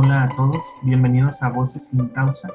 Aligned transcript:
Hola 0.00 0.22
a 0.22 0.28
todos, 0.36 0.78
bienvenidos 0.82 1.42
a 1.42 1.50
Voces 1.50 1.88
sin 1.88 2.06
Causa. 2.10 2.50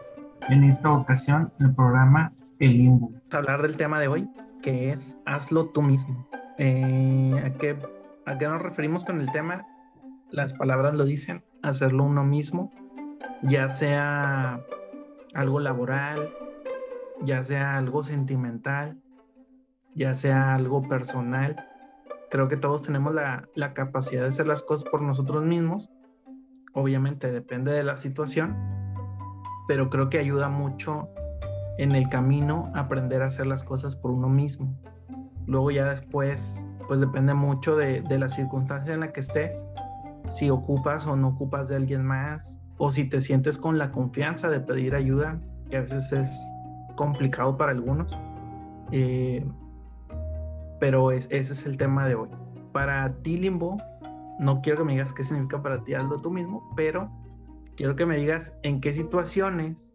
En 0.47 0.63
esta 0.63 0.93
ocasión, 0.93 1.51
el 1.59 1.75
programa 1.75 2.31
El 2.61 2.77
Limbo. 2.77 3.11
Hablar 3.31 3.61
del 3.61 3.75
tema 3.75 3.99
de 3.99 4.07
hoy, 4.07 4.29
que 4.61 4.93
es 4.93 5.19
Hazlo 5.25 5.65
tú 5.65 5.81
mismo. 5.81 6.25
Eh, 6.57 7.43
¿a, 7.45 7.57
qué, 7.57 7.77
¿A 8.25 8.37
qué 8.37 8.47
nos 8.47 8.61
referimos 8.61 9.03
con 9.03 9.19
el 9.19 9.29
tema? 9.33 9.67
Las 10.31 10.53
palabras 10.53 10.95
lo 10.95 11.03
dicen, 11.03 11.43
hacerlo 11.61 12.05
uno 12.05 12.23
mismo, 12.23 12.71
ya 13.41 13.67
sea 13.67 14.61
algo 15.33 15.59
laboral, 15.59 16.33
ya 17.25 17.43
sea 17.43 17.75
algo 17.75 18.03
sentimental, 18.03 19.01
ya 19.95 20.15
sea 20.15 20.55
algo 20.55 20.87
personal. 20.87 21.67
Creo 22.31 22.47
que 22.47 22.55
todos 22.55 22.83
tenemos 22.83 23.13
la, 23.13 23.49
la 23.53 23.73
capacidad 23.73 24.21
de 24.21 24.29
hacer 24.29 24.47
las 24.47 24.63
cosas 24.63 24.89
por 24.89 25.01
nosotros 25.01 25.43
mismos. 25.43 25.91
Obviamente 26.73 27.31
depende 27.31 27.71
de 27.71 27.83
la 27.83 27.97
situación, 27.97 28.55
pero 29.67 29.89
creo 29.89 30.09
que 30.09 30.19
ayuda 30.19 30.49
mucho 30.49 31.09
en 31.77 31.93
el 31.93 32.09
camino 32.09 32.71
aprender 32.75 33.21
a 33.21 33.27
hacer 33.27 33.47
las 33.47 33.63
cosas 33.63 33.95
por 33.95 34.11
uno 34.11 34.29
mismo. 34.29 34.73
Luego 35.45 35.71
ya 35.71 35.85
después, 35.85 36.65
pues 36.87 36.99
depende 36.99 37.33
mucho 37.33 37.75
de, 37.75 38.01
de 38.01 38.19
la 38.19 38.29
circunstancia 38.29 38.93
en 38.93 39.01
la 39.01 39.11
que 39.11 39.19
estés, 39.19 39.65
si 40.29 40.49
ocupas 40.49 41.05
o 41.07 41.15
no 41.15 41.29
ocupas 41.29 41.69
de 41.69 41.75
alguien 41.75 42.03
más, 42.03 42.59
o 42.77 42.91
si 42.91 43.09
te 43.09 43.21
sientes 43.21 43.57
con 43.57 43.77
la 43.77 43.91
confianza 43.91 44.49
de 44.49 44.59
pedir 44.59 44.95
ayuda, 44.95 45.39
que 45.69 45.77
a 45.77 45.81
veces 45.81 46.11
es 46.11 46.53
complicado 46.95 47.57
para 47.57 47.71
algunos. 47.71 48.17
Eh, 48.91 49.45
pero 50.79 51.11
ese 51.11 51.37
es 51.39 51.65
el 51.65 51.77
tema 51.77 52.05
de 52.05 52.15
hoy. 52.15 52.29
Para 52.71 53.13
ti, 53.21 53.37
Limbo, 53.37 53.77
no 54.39 54.61
quiero 54.61 54.79
que 54.79 54.85
me 54.85 54.93
digas 54.93 55.13
qué 55.13 55.23
significa 55.23 55.61
para 55.61 55.83
ti 55.83 55.93
algo 55.93 56.15
tú 56.15 56.31
mismo, 56.31 56.73
pero 56.75 57.11
quiero 57.75 57.95
que 57.95 58.05
me 58.05 58.17
digas 58.17 58.57
en 58.63 58.81
qué 58.81 58.93
situaciones 58.93 59.93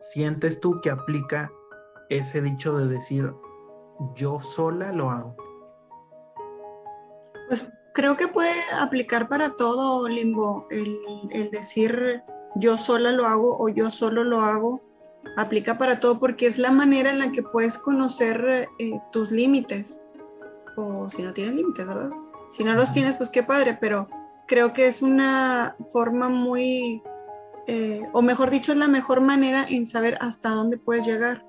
sientes 0.00 0.60
tú 0.60 0.80
que 0.80 0.90
aplica 0.90 1.50
ese 2.08 2.40
dicho 2.40 2.76
de 2.76 2.88
decir 2.88 3.32
yo 4.14 4.40
sola 4.40 4.92
lo 4.92 5.10
hago. 5.10 5.36
Pues 7.48 7.66
creo 7.94 8.16
que 8.16 8.28
puede 8.28 8.54
aplicar 8.80 9.28
para 9.28 9.56
todo, 9.56 10.08
Limbo, 10.08 10.66
el, 10.70 11.50
decir 11.50 12.22
yo 12.56 12.76
sola 12.76 13.12
lo 13.12 13.26
hago 13.26 13.58
o 13.58 13.68
yo 13.68 13.90
solo 13.90 14.24
lo 14.24 14.40
hago 14.40 14.80
aplica 15.36 15.78
para 15.78 16.00
todo 16.00 16.18
porque 16.18 16.46
es 16.46 16.58
la 16.58 16.70
manera 16.70 17.10
en 17.10 17.18
la 17.18 17.30
que 17.30 17.42
puedes 17.42 17.78
conocer 17.78 18.68
eh, 18.78 19.00
tus 19.12 19.30
límites. 19.30 20.00
O 20.76 21.10
si 21.10 21.22
no 21.22 21.32
tienes 21.32 21.54
límites, 21.54 21.86
¿verdad? 21.86 22.10
Si 22.50 22.64
no 22.64 22.74
los 22.74 22.92
tienes, 22.92 23.16
pues 23.16 23.30
qué 23.30 23.42
padre, 23.42 23.78
pero 23.80 24.08
creo 24.46 24.72
que 24.72 24.88
es 24.88 25.02
una 25.02 25.76
forma 25.92 26.28
muy, 26.28 27.02
eh, 27.68 28.02
o 28.12 28.20
mejor 28.20 28.50
dicho, 28.50 28.72
es 28.72 28.78
la 28.78 28.88
mejor 28.88 29.20
manera 29.20 29.64
en 29.68 29.86
saber 29.86 30.18
hasta 30.20 30.50
dónde 30.50 30.76
puedes 30.76 31.06
llegar. 31.06 31.46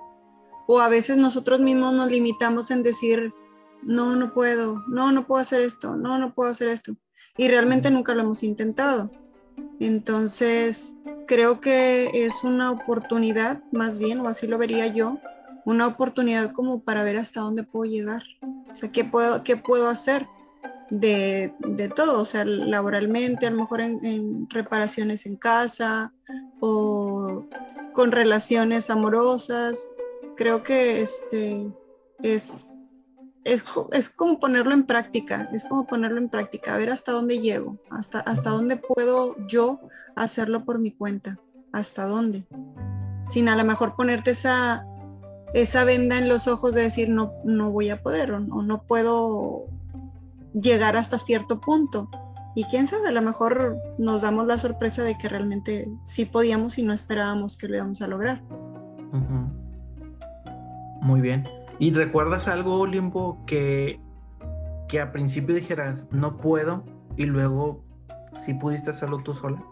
O 0.68 0.80
a 0.80 0.88
veces 0.88 1.18
nosotros 1.18 1.60
mismos 1.60 1.96
nos 1.96 2.12
limitamos 2.12 2.70
en 2.70 2.84
decir, 2.84 3.34
no, 3.82 4.16
no 4.16 4.32
puedo, 4.34 4.84
no, 4.88 5.12
no 5.12 5.26
puedo 5.26 5.42
hacer 5.42 5.62
esto, 5.62 5.96
no, 5.96 6.20
no 6.20 6.36
puedo 6.36 6.52
hacer 6.52 6.68
esto. 6.68 6.94
Y 7.36 7.48
realmente 7.48 7.90
nunca 7.90 8.14
lo 8.14 8.22
hemos 8.22 8.44
intentado. 8.44 9.10
Entonces, 9.80 11.02
creo 11.28 11.60
que 11.60 12.12
es 12.14 12.44
una 12.44 12.70
oportunidad, 12.70 13.64
más 13.72 13.98
bien, 13.98 14.20
o 14.20 14.28
así 14.28 14.46
lo 14.46 14.60
vería 14.60 14.86
yo, 14.86 15.18
una 15.66 15.88
oportunidad 15.88 16.52
como 16.52 16.84
para 16.84 17.02
ver 17.02 17.18
hasta 17.18 17.42
dónde 17.42 17.64
puedo 17.64 17.92
llegar. 17.92 18.22
O 18.72 18.76
sea, 18.76 18.92
qué 18.92 19.04
puedo, 19.04 19.44
qué 19.44 19.58
puedo 19.58 19.90
hacer 19.90 20.28
de, 20.92 21.54
todo, 21.96 22.22
o 22.22 22.26
sea, 22.26 22.46
laboralmente, 22.46 23.48
a 23.48 23.52
lo 23.52 23.62
mejor 23.62 23.82
en, 23.82 24.48
reparaciones 24.50 25.26
en 25.26 25.38
casa 25.38 26.14
o 26.60 27.46
con 27.94 28.12
relaciones 28.12 28.90
amorosas. 28.92 29.90
Creo 30.36 30.62
que 30.62 31.02
este 31.02 31.72
es 32.22 32.68
es, 33.44 33.66
es, 33.92 34.10
como 34.10 34.40
ponerlo 34.40 34.74
en 34.74 34.86
práctica, 34.86 35.50
es 35.52 35.66
como 35.66 35.88
ponerlo 35.88 36.20
en 36.20 36.30
práctica, 36.30 36.74
a 36.74 36.78
ver 36.78 36.92
hasta 36.92 37.12
dónde 37.12 37.40
llego, 37.40 37.80
hasta, 37.90 38.20
hasta 38.20 38.52
dónde 38.52 38.78
puedo 38.78 39.36
yo 39.48 39.80
hacerlo 40.16 40.64
por 40.64 40.80
mi 40.80 40.92
cuenta, 40.92 41.40
hasta 41.72 42.06
dónde. 42.06 42.46
Sin 43.24 43.50
a 43.50 43.56
lo 43.56 43.64
mejor 43.64 43.96
ponerte 43.96 44.32
esa, 44.32 44.86
esa 45.54 45.84
venda 45.84 46.18
en 46.18 46.30
los 46.30 46.48
ojos 46.48 46.76
de 46.76 46.84
decir 46.84 47.10
no, 47.10 47.34
no 47.44 47.72
voy 47.72 47.90
a 47.90 48.02
poder 48.02 48.32
o, 48.32 48.40
no 48.40 48.84
puedo 48.84 49.66
llegar 50.54 50.98
hasta 50.98 51.18
cierto 51.18 51.60
punto. 51.60 52.10
Y 52.54 52.66
quién 52.66 52.86
sabe, 52.86 53.08
a 53.08 53.12
lo 53.12 53.22
mejor 53.22 53.78
nos 53.98 54.24
damos 54.24 54.46
la 54.46 54.58
sorpresa 54.58 55.04
de 55.04 55.18
que 55.18 55.30
realmente 55.30 55.88
sí 56.04 56.26
podíamos 56.26 56.78
y 56.78 56.84
no 56.84 56.94
esperábamos 56.94 57.56
que 57.56 57.68
lo 57.68 57.78
íbamos 57.78 58.02
a 58.02 58.08
lograr. 58.08 58.42
Muy 61.02 61.22
bien. 61.22 61.48
¿Y 61.80 61.92
recuerdas 61.94 62.48
algo, 62.48 62.86
Limbo, 62.86 63.44
que, 63.46 64.00
que 64.88 65.00
a 65.00 65.12
principio 65.12 65.56
dijeras, 65.56 66.08
no 66.12 66.38
puedo, 66.38 66.84
y 67.18 67.26
luego 67.26 67.84
sí 68.34 68.54
pudiste 68.54 68.92
hacerlo 68.92 69.20
tú 69.24 69.34
sola? 69.34 69.64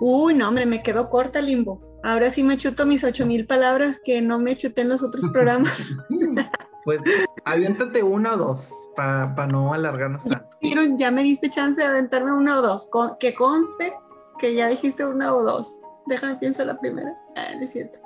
Uy, 0.00 0.34
no, 0.34 0.48
hombre, 0.48 0.66
me 0.66 0.82
quedó 0.82 1.08
corta, 1.08 1.40
Limbo. 1.40 1.80
Ahora 2.02 2.30
sí 2.30 2.42
me 2.42 2.58
chuto 2.58 2.84
mis 2.84 3.02
ocho 3.02 3.24
mil 3.24 3.46
palabras 3.46 3.98
que 4.04 4.20
no 4.20 4.38
me 4.38 4.56
chuté 4.56 4.82
en 4.82 4.90
los 4.90 5.02
otros 5.02 5.26
programas. 5.32 5.90
pues 6.84 7.00
aviéntate 7.44 8.02
una 8.02 8.34
o 8.34 8.36
dos 8.36 8.72
para 8.94 9.46
no 9.46 9.72
alargarnos 9.72 10.24
tanto. 10.24 10.56
Ya, 10.96 11.10
me 11.10 11.22
diste 11.22 11.50
chance 11.50 11.80
de 11.80 11.86
aventarme 11.86 12.32
una 12.32 12.58
o 12.58 12.62
dos. 12.62 12.88
que 13.18 13.34
conste 13.34 13.92
que 14.38 14.54
ya 14.54 14.68
dijiste 14.68 15.04
una 15.04 15.34
o 15.34 15.42
dos. 15.42 15.80
Déjame 16.06 16.36
pienso 16.36 16.64
la 16.64 16.78
primera. 16.78 17.14
Ah, 17.36 17.54
no 17.54 17.60
es 17.60 17.72
cierto. 17.72 17.98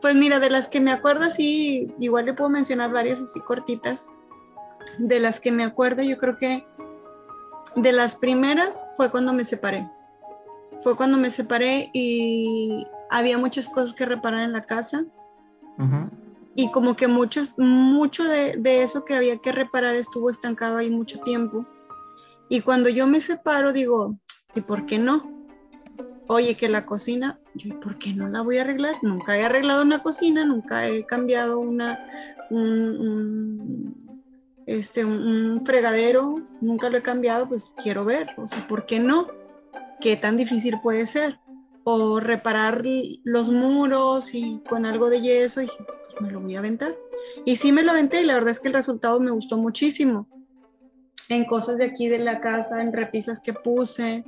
Pues 0.00 0.14
mira, 0.14 0.40
de 0.40 0.50
las 0.50 0.68
que 0.68 0.80
me 0.80 0.92
acuerdo, 0.92 1.30
sí, 1.30 1.94
igual 1.98 2.26
le 2.26 2.34
puedo 2.34 2.50
mencionar 2.50 2.92
varias 2.92 3.20
así 3.20 3.40
cortitas. 3.40 4.10
De 4.98 5.20
las 5.20 5.40
que 5.40 5.52
me 5.52 5.64
acuerdo, 5.64 6.02
yo 6.02 6.18
creo 6.18 6.36
que 6.36 6.66
de 7.76 7.92
las 7.92 8.16
primeras 8.16 8.86
fue 8.96 9.10
cuando 9.10 9.32
me 9.32 9.44
separé. 9.44 9.88
Fue 10.80 10.96
cuando 10.96 11.18
me 11.18 11.30
separé 11.30 11.90
y 11.92 12.84
había 13.10 13.38
muchas 13.38 13.68
cosas 13.68 13.94
que 13.94 14.06
reparar 14.06 14.42
en 14.42 14.52
la 14.52 14.62
casa. 14.62 15.04
Y 16.54 16.70
como 16.70 16.96
que 16.96 17.08
muchos, 17.08 17.58
mucho 17.58 18.24
de, 18.24 18.56
de 18.56 18.82
eso 18.82 19.04
que 19.04 19.14
había 19.14 19.38
que 19.38 19.52
reparar 19.52 19.96
estuvo 19.96 20.28
estancado 20.28 20.76
ahí 20.76 20.90
mucho 20.90 21.18
tiempo. 21.20 21.66
Y 22.48 22.60
cuando 22.60 22.88
yo 22.90 23.06
me 23.06 23.20
separo, 23.20 23.72
digo, 23.72 24.18
¿y 24.54 24.60
por 24.60 24.84
qué 24.84 24.98
no? 24.98 25.32
Oye, 26.28 26.54
que 26.54 26.68
la 26.68 26.86
cocina, 26.86 27.40
yo, 27.54 27.78
¿por 27.80 27.98
qué 27.98 28.14
no 28.14 28.28
la 28.28 28.42
voy 28.42 28.58
a 28.58 28.62
arreglar? 28.62 28.94
Nunca 29.02 29.36
he 29.36 29.44
arreglado 29.44 29.82
una 29.82 30.00
cocina, 30.00 30.44
nunca 30.44 30.86
he 30.86 31.04
cambiado 31.04 31.58
una, 31.58 31.98
un, 32.50 33.94
este, 34.66 35.04
un 35.04 35.62
fregadero, 35.64 36.42
nunca 36.60 36.90
lo 36.90 36.98
he 36.98 37.02
cambiado, 37.02 37.48
pues 37.48 37.68
quiero 37.82 38.04
ver, 38.04 38.28
o 38.36 38.46
sea, 38.46 38.66
¿por 38.68 38.86
qué 38.86 39.00
no? 39.00 39.28
¿Qué 40.00 40.16
tan 40.16 40.36
difícil 40.36 40.80
puede 40.80 41.06
ser? 41.06 41.38
O 41.84 42.20
reparar 42.20 42.82
los 43.24 43.50
muros 43.50 44.34
y 44.34 44.62
con 44.68 44.86
algo 44.86 45.10
de 45.10 45.20
yeso, 45.20 45.60
y 45.60 45.64
dije, 45.64 45.84
pues 45.84 46.20
me 46.20 46.30
lo 46.30 46.40
voy 46.40 46.56
a 46.56 46.60
aventar. 46.60 46.94
Y 47.44 47.56
sí 47.56 47.72
me 47.72 47.82
lo 47.82 47.92
aventé 47.92 48.20
y 48.22 48.24
la 48.24 48.34
verdad 48.34 48.50
es 48.50 48.60
que 48.60 48.68
el 48.68 48.74
resultado 48.74 49.20
me 49.20 49.30
gustó 49.30 49.56
muchísimo. 49.56 50.28
En 51.28 51.44
cosas 51.44 51.78
de 51.78 51.84
aquí 51.84 52.08
de 52.08 52.18
la 52.18 52.40
casa, 52.40 52.82
en 52.82 52.92
repisas 52.92 53.40
que 53.40 53.52
puse, 53.52 54.24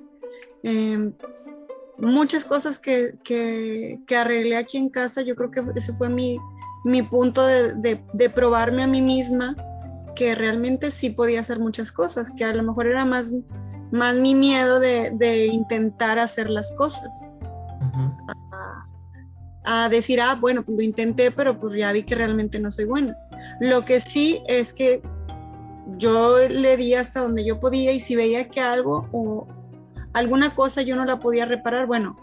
muchas 1.98 2.44
cosas 2.44 2.78
que, 2.78 3.18
que, 3.24 4.16
arreglé 4.16 4.56
aquí 4.56 4.78
en 4.78 4.88
casa, 4.88 5.22
yo 5.22 5.36
creo 5.36 5.50
que 5.50 5.62
ese 5.76 5.92
fue 5.92 6.08
mi, 6.08 6.38
mi 6.84 7.02
punto 7.02 7.46
de, 7.46 8.02
de, 8.12 8.30
probarme 8.30 8.82
a 8.82 8.86
mí 8.86 9.02
misma 9.02 9.56
que 10.16 10.34
realmente 10.34 10.90
sí 10.90 11.10
podía 11.10 11.40
hacer 11.40 11.58
muchas 11.58 11.92
cosas, 11.92 12.30
que 12.30 12.44
a 12.44 12.54
lo 12.54 12.62
mejor 12.62 12.86
era 12.86 13.04
más, 13.04 13.32
más 13.90 14.16
mi 14.16 14.34
miedo 14.34 14.80
de, 14.80 15.10
de 15.14 15.46
intentar 15.46 16.18
hacer 16.18 16.48
las 16.50 16.72
cosas. 16.76 17.33
A, 19.64 19.88
decir, 19.88 20.20
ah, 20.20 20.36
bueno, 20.40 20.62
pues 20.64 20.76
lo 20.76 20.82
intenté, 20.82 21.30
pero 21.30 21.58
pues 21.58 21.74
ya 21.74 21.92
vi 21.92 22.04
que 22.04 22.14
realmente 22.14 22.58
no 22.60 22.70
soy 22.70 22.84
buena. 22.84 23.14
Lo 23.60 23.84
que 23.84 24.00
sí 24.00 24.42
es 24.46 24.72
que 24.72 25.02
yo 25.96 26.38
le 26.48 26.76
di 26.76 26.94
hasta 26.94 27.20
donde 27.20 27.44
yo 27.44 27.60
podía 27.60 27.92
y 27.92 28.00
si 28.00 28.16
veía 28.16 28.48
que 28.48 28.60
algo 28.60 29.08
o, 29.12 29.46
alguna 30.14 30.54
cosa 30.54 30.82
yo 30.82 30.96
no 30.96 31.04
la 31.04 31.20
podía 31.20 31.44
reparar, 31.44 31.86
bueno, 31.86 32.16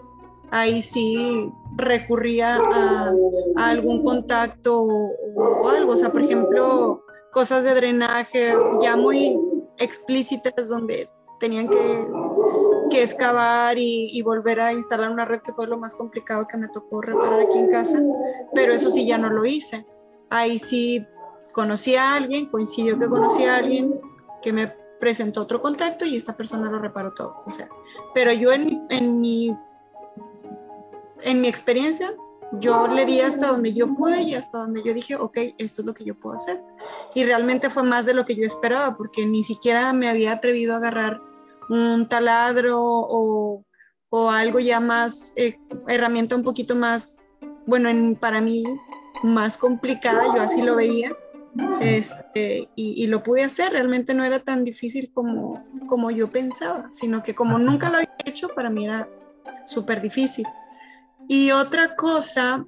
ahí 0.49 0.81
sí 0.81 1.51
recurría 1.77 2.57
a, 2.57 3.11
algún 3.57 4.03
contacto 4.03 4.81
o, 4.81 5.69
algo, 5.69 5.93
o 5.93 5.97
sea, 5.97 6.11
por 6.11 6.21
ejemplo, 6.21 7.03
cosas 7.31 7.63
de 7.63 7.75
drenaje 7.75 8.53
ya 8.81 8.95
muy 8.95 9.37
explícitas 9.77 10.69
donde 10.69 11.09
tenían 11.39 11.69
que, 11.69 12.07
que 12.91 13.01
excavar 13.01 13.77
y, 13.77 14.09
y, 14.11 14.21
volver 14.21 14.61
a 14.61 14.73
instalar 14.73 15.09
una 15.09 15.25
red 15.25 15.41
que 15.41 15.53
fue 15.53 15.65
lo 15.65 15.77
más 15.77 15.95
complicado 15.95 16.47
que 16.47 16.57
me 16.57 16.67
tocó 16.67 17.01
reparar 17.01 17.39
aquí 17.39 17.57
en 17.57 17.69
casa, 17.69 17.99
pero 18.53 18.73
eso 18.73 18.91
sí 18.91 19.07
ya 19.07 19.17
no 19.17 19.29
lo 19.29 19.45
hice. 19.45 19.85
Ahí 20.29 20.59
sí 20.59 21.05
conocí 21.53 21.95
a 21.95 22.13
alguien, 22.13 22.47
coincidió 22.47 22.99
que 22.99 23.07
conocí 23.07 23.45
a 23.45 23.55
alguien 23.55 23.99
que 24.41 24.53
me 24.53 24.67
presentó 24.99 25.41
otro 25.41 25.59
contacto 25.59 26.05
y 26.05 26.15
esta 26.15 26.37
persona 26.37 26.69
lo 26.69 26.79
reparó 26.79 27.13
todo. 27.13 27.41
O 27.47 27.51
sea, 27.51 27.67
pero 28.13 28.31
yo 28.31 28.51
en, 28.51 28.85
en 28.89 29.19
mi 29.19 29.55
en 31.23 31.41
mi 31.41 31.47
experiencia, 31.47 32.09
yo 32.53 32.87
le 32.87 33.05
di 33.05 33.21
hasta 33.21 33.47
donde 33.47 33.73
yo 33.73 33.93
pude 33.95 34.21
y 34.21 34.35
hasta 34.35 34.59
donde 34.59 34.83
yo 34.83 34.93
dije, 34.93 35.15
ok, 35.15 35.37
esto 35.57 35.81
es 35.81 35.85
lo 35.85 35.93
que 35.93 36.03
yo 36.03 36.15
puedo 36.15 36.35
hacer. 36.35 36.61
Y 37.15 37.23
realmente 37.23 37.69
fue 37.69 37.83
más 37.83 38.05
de 38.05 38.13
lo 38.13 38.25
que 38.25 38.35
yo 38.35 38.43
esperaba, 38.43 38.97
porque 38.97 39.25
ni 39.25 39.43
siquiera 39.43 39.93
me 39.93 40.09
había 40.09 40.33
atrevido 40.33 40.73
a 40.73 40.77
agarrar 40.77 41.21
un 41.71 42.07
taladro 42.07 42.79
o, 42.81 43.65
o 44.09 44.29
algo 44.29 44.59
ya 44.59 44.79
más, 44.79 45.33
eh, 45.37 45.57
herramienta 45.87 46.35
un 46.35 46.43
poquito 46.43 46.75
más, 46.75 47.19
bueno, 47.65 47.87
en, 47.89 48.15
para 48.15 48.41
mí 48.41 48.63
más 49.23 49.57
complicada, 49.57 50.25
yo 50.35 50.41
así 50.41 50.61
lo 50.61 50.75
veía. 50.75 51.15
Este, 51.81 52.69
y, 52.75 53.03
y, 53.03 53.07
lo 53.07 53.23
pude 53.23 53.43
hacer, 53.43 53.73
realmente 53.73 54.13
no 54.13 54.23
era 54.23 54.39
tan 54.39 54.63
difícil 54.63 55.11
como, 55.13 55.65
como 55.85 56.09
yo 56.09 56.29
pensaba, 56.29 56.87
sino 56.93 57.23
que 57.23 57.35
como 57.35 57.59
nunca 57.59 57.89
lo 57.89 57.97
había 57.97 58.15
hecho, 58.23 58.49
para 58.55 58.69
mí 58.69 58.85
era 58.85 59.09
súper 59.65 60.01
difícil. 60.01 60.47
Y 61.27 61.51
otra 61.51 61.97
cosa 61.97 62.65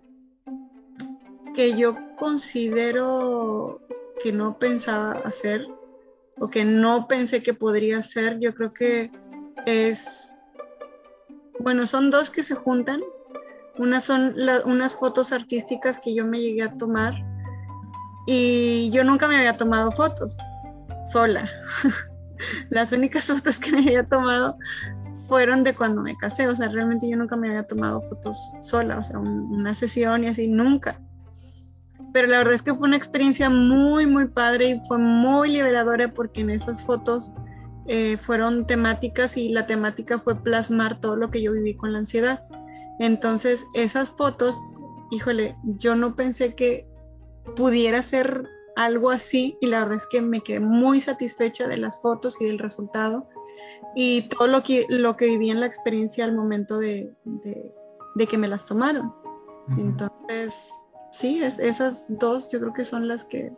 que 1.55 1.77
yo 1.77 1.95
considero 2.17 3.81
que 4.21 4.33
no 4.33 4.59
pensaba 4.59 5.13
hacer 5.23 5.65
o 6.39 6.47
que 6.47 6.65
no 6.65 7.07
pensé 7.07 7.43
que 7.43 7.53
podría 7.53 7.99
hacer, 7.99 8.39
yo 8.39 8.53
creo 8.53 8.73
que 8.73 9.11
es, 9.65 10.33
bueno, 11.59 11.85
son 11.85 12.09
dos 12.09 12.29
que 12.29 12.43
se 12.43 12.55
juntan. 12.55 13.01
Una 13.77 13.99
son 14.01 14.35
unas 14.65 14.95
fotos 14.95 15.31
artísticas 15.31 15.99
que 15.99 16.13
yo 16.13 16.25
me 16.25 16.39
llegué 16.39 16.63
a 16.63 16.77
tomar 16.77 17.13
y 18.27 18.91
yo 18.91 19.03
nunca 19.03 19.27
me 19.27 19.37
había 19.37 19.57
tomado 19.57 19.91
fotos 19.91 20.37
sola. 21.11 21.49
Las 22.69 22.91
únicas 22.91 23.25
fotos 23.25 23.59
que 23.59 23.71
me 23.71 23.79
había 23.79 24.03
tomado 24.03 24.57
fueron 25.27 25.63
de 25.63 25.73
cuando 25.73 26.01
me 26.01 26.15
casé, 26.15 26.47
o 26.47 26.55
sea, 26.55 26.69
realmente 26.69 27.09
yo 27.09 27.17
nunca 27.17 27.35
me 27.35 27.49
había 27.49 27.63
tomado 27.63 28.01
fotos 28.01 28.37
sola, 28.61 28.99
o 28.99 29.03
sea, 29.03 29.19
una 29.19 29.73
sesión 29.75 30.23
y 30.23 30.27
así, 30.27 30.47
nunca. 30.47 30.99
Pero 32.13 32.27
la 32.27 32.37
verdad 32.37 32.53
es 32.53 32.61
que 32.61 32.73
fue 32.73 32.87
una 32.87 32.97
experiencia 32.97 33.49
muy, 33.49 34.05
muy 34.05 34.27
padre 34.27 34.69
y 34.69 34.81
fue 34.87 34.99
muy 34.99 35.49
liberadora 35.49 36.13
porque 36.13 36.41
en 36.41 36.51
esas 36.51 36.81
fotos 36.83 37.33
eh, 37.87 38.17
fueron 38.17 38.65
temáticas 38.65 39.35
y 39.35 39.49
la 39.49 39.65
temática 39.65 40.17
fue 40.17 40.41
plasmar 40.41 41.01
todo 41.01 41.15
lo 41.15 41.31
que 41.31 41.41
yo 41.41 41.51
viví 41.51 41.75
con 41.75 41.91
la 41.91 41.99
ansiedad. 41.99 42.47
Entonces, 42.99 43.65
esas 43.73 44.11
fotos, 44.11 44.63
híjole, 45.11 45.57
yo 45.63 45.95
no 45.95 46.15
pensé 46.15 46.55
que 46.55 46.87
pudiera 47.55 48.01
ser 48.01 48.47
algo 48.75 49.11
así 49.11 49.57
y 49.59 49.67
la 49.67 49.79
verdad 49.79 49.97
es 49.97 50.07
que 50.07 50.21
me 50.21 50.41
quedé 50.41 50.59
muy 50.59 50.99
satisfecha 50.99 51.67
de 51.67 51.77
las 51.77 52.01
fotos 52.01 52.39
y 52.41 52.45
del 52.45 52.59
resultado 52.59 53.27
y 53.95 54.23
todo 54.23 54.47
lo 54.47 54.63
que, 54.63 54.85
lo 54.89 55.15
que 55.17 55.25
viví 55.27 55.49
en 55.49 55.59
la 55.59 55.65
experiencia 55.65 56.25
al 56.25 56.35
momento 56.35 56.77
de, 56.77 57.13
de, 58.15 58.27
que 58.27 58.37
me 58.37 58.47
las 58.47 58.65
tomaron. 58.65 59.13
Entonces, 59.77 60.73
sí, 61.13 61.41
es, 61.41 61.59
esas 61.59 62.05
dos 62.09 62.51
yo 62.51 62.59
creo 62.59 62.73
que 62.73 62.83
son 62.83 63.07
las 63.07 63.23
que... 63.23 63.53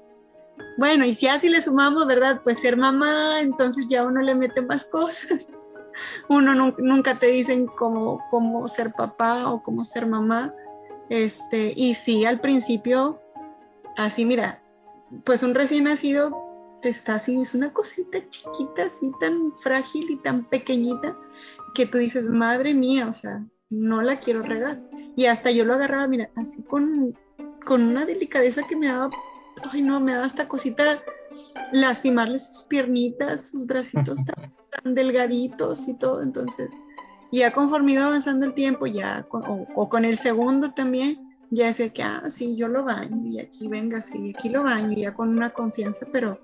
Bueno, 0.77 1.05
y 1.05 1.15
si 1.15 1.27
así 1.27 1.49
le 1.49 1.61
sumamos, 1.61 2.05
¿verdad? 2.05 2.41
Pues 2.43 2.59
ser 2.59 2.77
mamá, 2.77 3.41
entonces 3.41 3.87
ya 3.87 4.05
uno 4.05 4.21
le 4.21 4.35
mete 4.35 4.61
más 4.61 4.85
cosas. 4.91 5.49
Uno 6.27 6.73
nunca 6.77 7.17
te 7.17 7.27
dicen 7.27 7.67
cómo, 7.67 8.21
cómo 8.29 8.67
ser 8.67 8.93
papá 8.93 9.49
o 9.49 9.63
cómo 9.63 9.83
ser 9.85 10.05
mamá. 10.05 10.53
Este, 11.09 11.73
y 11.75 11.93
sí, 11.93 12.25
al 12.25 12.41
principio, 12.41 13.19
así 13.95 14.25
mira, 14.25 14.61
pues 15.23 15.43
un 15.43 15.55
recién 15.55 15.85
nacido 15.85 16.45
está 16.81 17.15
así, 17.15 17.39
es 17.39 17.55
una 17.55 17.73
cosita 17.73 18.19
chiquita, 18.29 18.85
así 18.85 19.11
tan 19.19 19.51
frágil 19.53 20.09
y 20.09 20.17
tan 20.17 20.45
pequeñita, 20.45 21.17
que 21.73 21.85
tú 21.85 21.97
dices, 21.97 22.29
madre 22.29 22.73
mía, 22.73 23.07
o 23.07 23.13
sea, 23.13 23.45
no 23.69 24.01
la 24.01 24.19
quiero 24.19 24.41
regar. 24.41 24.81
Y 25.15 25.25
hasta 25.25 25.51
yo 25.51 25.65
lo 25.65 25.73
agarraba, 25.73 26.07
mira, 26.07 26.29
así 26.35 26.63
con, 26.63 27.17
con 27.65 27.81
una 27.81 28.05
delicadeza 28.05 28.63
que 28.67 28.75
me 28.75 28.87
daba, 28.87 29.09
ay 29.71 29.81
no, 29.81 29.99
me 29.99 30.13
daba 30.13 30.27
esta 30.27 30.47
cosita 30.47 31.03
lastimarle 31.71 32.39
sus 32.39 32.63
piernitas, 32.63 33.49
sus 33.49 33.65
bracitos 33.65 34.19
tan, 34.83 34.95
delgaditos 34.95 35.87
y 35.87 35.95
todo. 35.95 36.21
Entonces, 36.21 36.71
ya 37.31 37.51
conforme 37.51 37.93
iba 37.93 38.05
avanzando 38.05 38.45
el 38.45 38.53
tiempo, 38.53 38.85
ya, 38.85 39.27
o 39.29 39.89
con 39.89 40.05
el 40.05 40.17
segundo 40.17 40.71
también, 40.71 41.25
ya 41.51 41.67
decía 41.67 41.89
que, 41.89 42.03
ah, 42.03 42.23
sí, 42.27 42.55
yo 42.55 42.67
lo 42.67 42.83
baño 42.83 43.27
y 43.27 43.39
aquí 43.39 43.67
venga, 43.67 44.01
sí, 44.01 44.33
aquí 44.35 44.49
lo 44.49 44.63
baño, 44.63 44.91
y 44.91 45.01
ya 45.01 45.13
con 45.13 45.29
una 45.29 45.51
confianza, 45.51 46.07
pero 46.11 46.39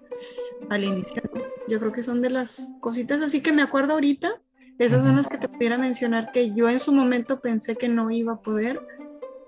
al 0.70 0.84
inicio 0.84 1.22
yo 1.68 1.80
creo 1.80 1.92
que 1.92 2.04
son 2.04 2.22
de 2.22 2.30
las 2.30 2.70
cositas 2.80 3.22
así 3.22 3.42
que 3.42 3.52
me 3.52 3.62
acuerdo 3.62 3.94
ahorita, 3.94 4.42
esas 4.78 5.04
son 5.04 5.16
las 5.16 5.28
que 5.28 5.38
te 5.38 5.48
pudiera 5.48 5.78
mencionar 5.78 6.32
que 6.32 6.54
yo 6.54 6.70
en 6.70 6.80
su 6.80 6.92
momento 6.92 7.40
pensé 7.40 7.76
que 7.76 7.88
no 7.88 8.10
iba 8.10 8.34
a 8.34 8.42
poder 8.42 8.82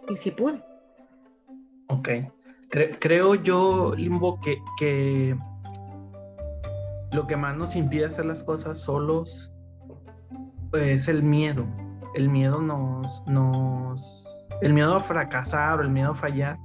y 0.07 0.15
sí 0.15 0.31
pude. 0.31 0.63
Ok, 1.93 2.09
creo 2.99 3.35
yo, 3.35 3.93
Limbo, 3.95 4.39
que, 4.41 4.57
que 4.79 5.37
lo 7.11 7.27
que 7.27 7.37
más 7.37 7.55
nos 7.55 7.75
impide 7.75 8.05
hacer 8.05 8.25
las 8.25 8.43
cosas 8.43 8.79
solos 8.79 9.53
es 10.73 11.07
el 11.07 11.21
miedo. 11.21 11.65
El 12.15 12.29
miedo 12.29 12.61
nos, 12.61 13.23
nos 13.27 14.41
el 14.61 14.73
miedo 14.73 14.95
a 14.95 14.99
fracasar 14.99 15.79
o 15.79 15.83
el 15.83 15.89
miedo 15.89 16.11
a 16.11 16.15
fallar 16.15 16.57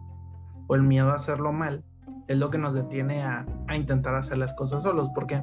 o 0.67 0.75
el 0.75 0.83
miedo 0.83 1.11
a 1.11 1.15
hacerlo 1.15 1.53
mal 1.53 1.85
es 2.29 2.37
lo 2.37 2.51
que 2.51 2.59
nos 2.59 2.75
detiene 2.75 3.25
a, 3.25 3.47
intentar 3.75 4.15
hacer 4.15 4.39
las 4.39 4.55
cosas 4.55 4.83
solos, 4.83 5.11
porque 5.15 5.43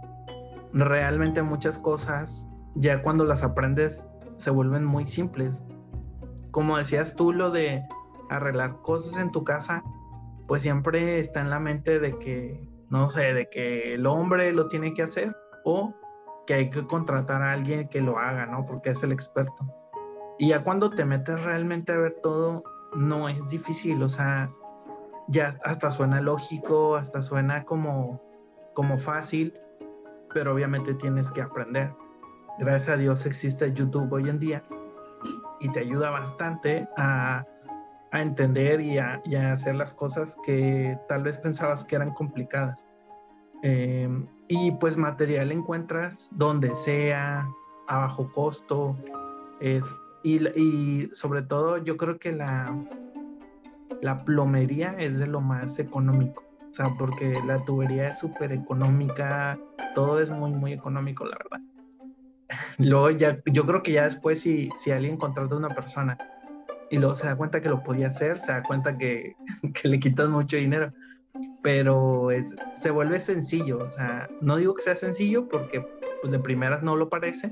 realmente 0.71 1.41
muchas 1.41 1.79
cosas, 1.79 2.47
ya 2.75 3.01
cuando 3.01 3.23
las 3.23 3.43
aprendes, 3.43 4.07
se 4.35 4.51
vuelven 4.51 4.85
muy 4.85 5.07
simples. 5.07 5.63
Como 6.51 6.77
decías 6.77 7.15
tú, 7.15 7.33
lo 7.33 7.49
de 7.49 7.83
arreglar 8.29 8.81
cosas 8.81 9.21
en 9.21 9.31
tu 9.31 9.43
casa, 9.43 9.83
pues 10.47 10.61
siempre 10.61 11.19
está 11.19 11.41
en 11.41 11.49
la 11.49 11.59
mente 11.59 11.99
de 11.99 12.17
que, 12.17 12.69
no 12.89 13.07
sé, 13.07 13.33
de 13.33 13.49
que 13.49 13.95
el 13.95 14.05
hombre 14.05 14.51
lo 14.53 14.67
tiene 14.67 14.93
que 14.93 15.03
hacer 15.03 15.35
o 15.63 15.93
que 16.45 16.53
hay 16.53 16.69
que 16.69 16.85
contratar 16.85 17.41
a 17.41 17.51
alguien 17.51 17.87
que 17.89 18.01
lo 18.01 18.19
haga, 18.19 18.45
¿no? 18.45 18.65
Porque 18.65 18.91
es 18.91 19.03
el 19.03 19.11
experto. 19.11 19.65
Y 20.37 20.49
ya 20.49 20.63
cuando 20.63 20.91
te 20.91 21.05
metes 21.05 21.43
realmente 21.43 21.93
a 21.93 21.97
ver 21.97 22.17
todo, 22.21 22.63
no 22.95 23.29
es 23.29 23.49
difícil, 23.49 24.01
o 24.03 24.09
sea, 24.09 24.47
ya 25.27 25.51
hasta 25.63 25.89
suena 25.89 26.21
lógico, 26.21 26.95
hasta 26.95 27.21
suena 27.21 27.63
como, 27.65 28.21
como 28.73 28.97
fácil, 28.97 29.57
pero 30.33 30.53
obviamente 30.53 30.93
tienes 30.93 31.31
que 31.31 31.41
aprender. 31.41 31.93
Gracias 32.59 32.89
a 32.89 32.97
Dios 32.97 33.25
existe 33.25 33.73
YouTube 33.73 34.13
hoy 34.13 34.29
en 34.29 34.39
día 34.39 34.63
y 35.59 35.71
te 35.71 35.79
ayuda 35.79 36.09
bastante 36.09 36.87
a, 36.97 37.45
a 38.17 38.21
entender 38.21 38.81
y 38.81 38.97
a, 38.97 39.21
hacer 39.51 39.75
las 39.75 39.93
cosas 39.93 40.37
que 40.45 40.97
tal 41.07 41.23
vez 41.23 41.37
pensabas 41.37 41.83
que 41.83 41.95
eran 41.95 42.13
complicadas. 42.13 42.87
Em, 43.63 44.27
y 44.47 44.71
pues 44.73 44.97
material 44.97 45.51
encuentras 45.51 46.29
donde 46.31 46.75
sea, 46.75 47.47
a 47.87 47.99
bajo 47.99 48.31
costo, 48.31 48.95
es 49.59 49.85
y, 50.23 51.07
sobre 51.13 51.43
todo 51.43 51.77
yo 51.77 51.97
creo 51.97 52.17
que 52.17 52.31
la, 52.31 52.75
la 54.01 54.25
plomería 54.25 54.95
es 54.97 55.19
de 55.19 55.27
lo 55.27 55.39
más 55.39 55.77
económico. 55.77 56.43
O 56.67 56.73
sea, 56.73 56.89
porque 56.97 57.39
la 57.45 57.63
tubería 57.63 58.09
es 58.09 58.17
súper 58.17 58.51
económica, 58.51 59.59
todo 59.93 60.19
es 60.19 60.29
muy, 60.29 60.51
muy 60.51 60.73
económico, 60.73 61.25
la 61.25 61.37
verdad. 61.37 61.59
Luego 62.79 63.11
ya, 63.11 63.39
yo 63.45 63.65
creo 63.65 63.83
que 63.83 63.93
ya 63.93 64.03
después 64.03 64.41
si, 64.41 64.69
si 64.75 64.91
alguien 64.91 65.15
contrata 65.15 65.53
a 65.53 65.57
una 65.59 65.69
persona 65.69 66.17
y 66.89 66.97
luego 66.97 67.15
se 67.15 67.27
da 67.27 67.35
cuenta 67.35 67.61
que 67.61 67.69
lo 67.69 67.83
podía 67.83 68.07
hacer, 68.07 68.39
se 68.39 68.51
da 68.51 68.63
cuenta 68.63 68.97
que, 68.97 69.35
que 69.73 69.87
le 69.87 69.99
quitas 69.99 70.29
mucho 70.29 70.57
dinero, 70.57 70.93
pero 71.61 72.31
es, 72.31 72.55
se 72.73 72.91
vuelve 72.91 73.19
sencillo, 73.19 73.79
o 73.79 73.89
sea, 73.89 74.29
no 74.41 74.57
digo 74.57 74.73
que 74.73 74.83
sea 74.83 74.95
sencillo 74.95 75.47
porque 75.47 75.85
pues, 76.21 76.31
de 76.31 76.39
primeras 76.39 76.83
no 76.83 76.95
lo 76.95 77.09
parece, 77.09 77.51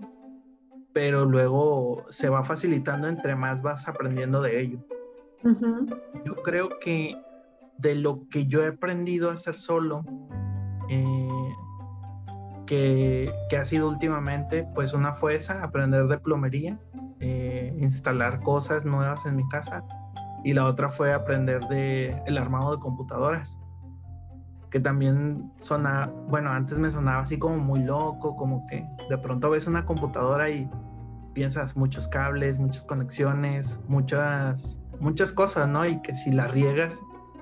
pero 0.93 1.25
luego 1.25 2.05
se 2.09 2.29
va 2.29 2.43
facilitando 2.43 3.07
entre 3.07 3.35
más 3.35 3.61
vas 3.61 3.87
aprendiendo 3.87 4.41
de 4.41 4.61
ello. 4.61 4.79
Yo 6.23 6.35
creo 6.43 6.79
que 6.79 7.17
de 7.77 7.95
lo 7.95 8.29
que 8.29 8.45
yo 8.45 8.63
he 8.63 8.67
aprendido 8.67 9.29
a 9.29 9.33
hacer 9.33 9.55
solo, 9.55 10.05
eh, 10.89 11.27
que, 12.65 13.29
ha 13.59 13.65
sido 13.65 13.89
últimamente, 13.89 14.67
pues 14.73 14.93
una 14.93 15.13
fue 15.13 15.35
esa, 15.35 15.63
aprender 15.63 16.07
de 16.07 16.17
plomería, 16.17 16.79
instalar 17.79 18.41
cosas 18.41 18.85
nuevas 18.85 19.25
en 19.25 19.35
mi 19.35 19.47
casa, 19.49 19.83
y 20.43 20.53
la 20.53 20.65
otra 20.65 20.89
fue 20.89 21.13
aprender 21.13 21.61
de 21.67 22.21
el 22.25 22.37
armado 22.37 22.75
de 22.75 22.79
computadoras 22.79 23.59
que 24.73 24.79
también 24.79 25.51
sonaba, 25.61 26.11
bueno, 26.27 26.49
antes 26.49 26.79
me 26.79 26.89
sonaba 26.89 27.21
así 27.21 27.37
como 27.37 27.57
muy 27.57 27.83
loco, 27.83 28.35
como 28.35 28.65
que 28.65 28.83
de 29.07 29.17
pronto 29.19 29.51
ves 29.51 29.67
una 29.67 29.85
computadora 29.85 30.49
y 30.49 30.67
piensas 31.35 31.77
muchos 31.77 32.07
cables, 32.07 32.57
muchas 32.57 32.83
conexiones, 32.83 33.79
muchas, 33.87 34.81
muchas 34.99 35.31
cosas, 35.31 35.67
¿no? 35.67 35.85
Y 35.85 36.01
que 36.01 36.15
si 36.15 36.31
la 36.31 36.47
riegas, 36.47 36.99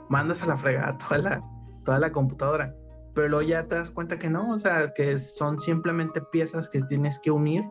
mandas 0.10 0.44
a 0.44 0.48
la 0.48 0.58
fregada 0.58 0.98
toda 0.98 1.18
la, 1.20 1.44
toda 1.86 2.00
la 2.00 2.12
computadora. 2.12 2.76
Pero 3.16 3.30
luego 3.30 3.48
ya 3.48 3.64
te 3.66 3.76
das 3.76 3.92
cuenta 3.92 4.20
que 4.20 4.30
no, 4.30 4.50
o 4.50 4.60
sea, 4.60 4.92
que 4.94 5.18
son 5.18 5.58
simplemente 5.58 6.22
piezas 6.34 6.68
que 6.68 6.82
tienes 6.82 7.18
que 7.18 7.32
unir. 7.32 7.64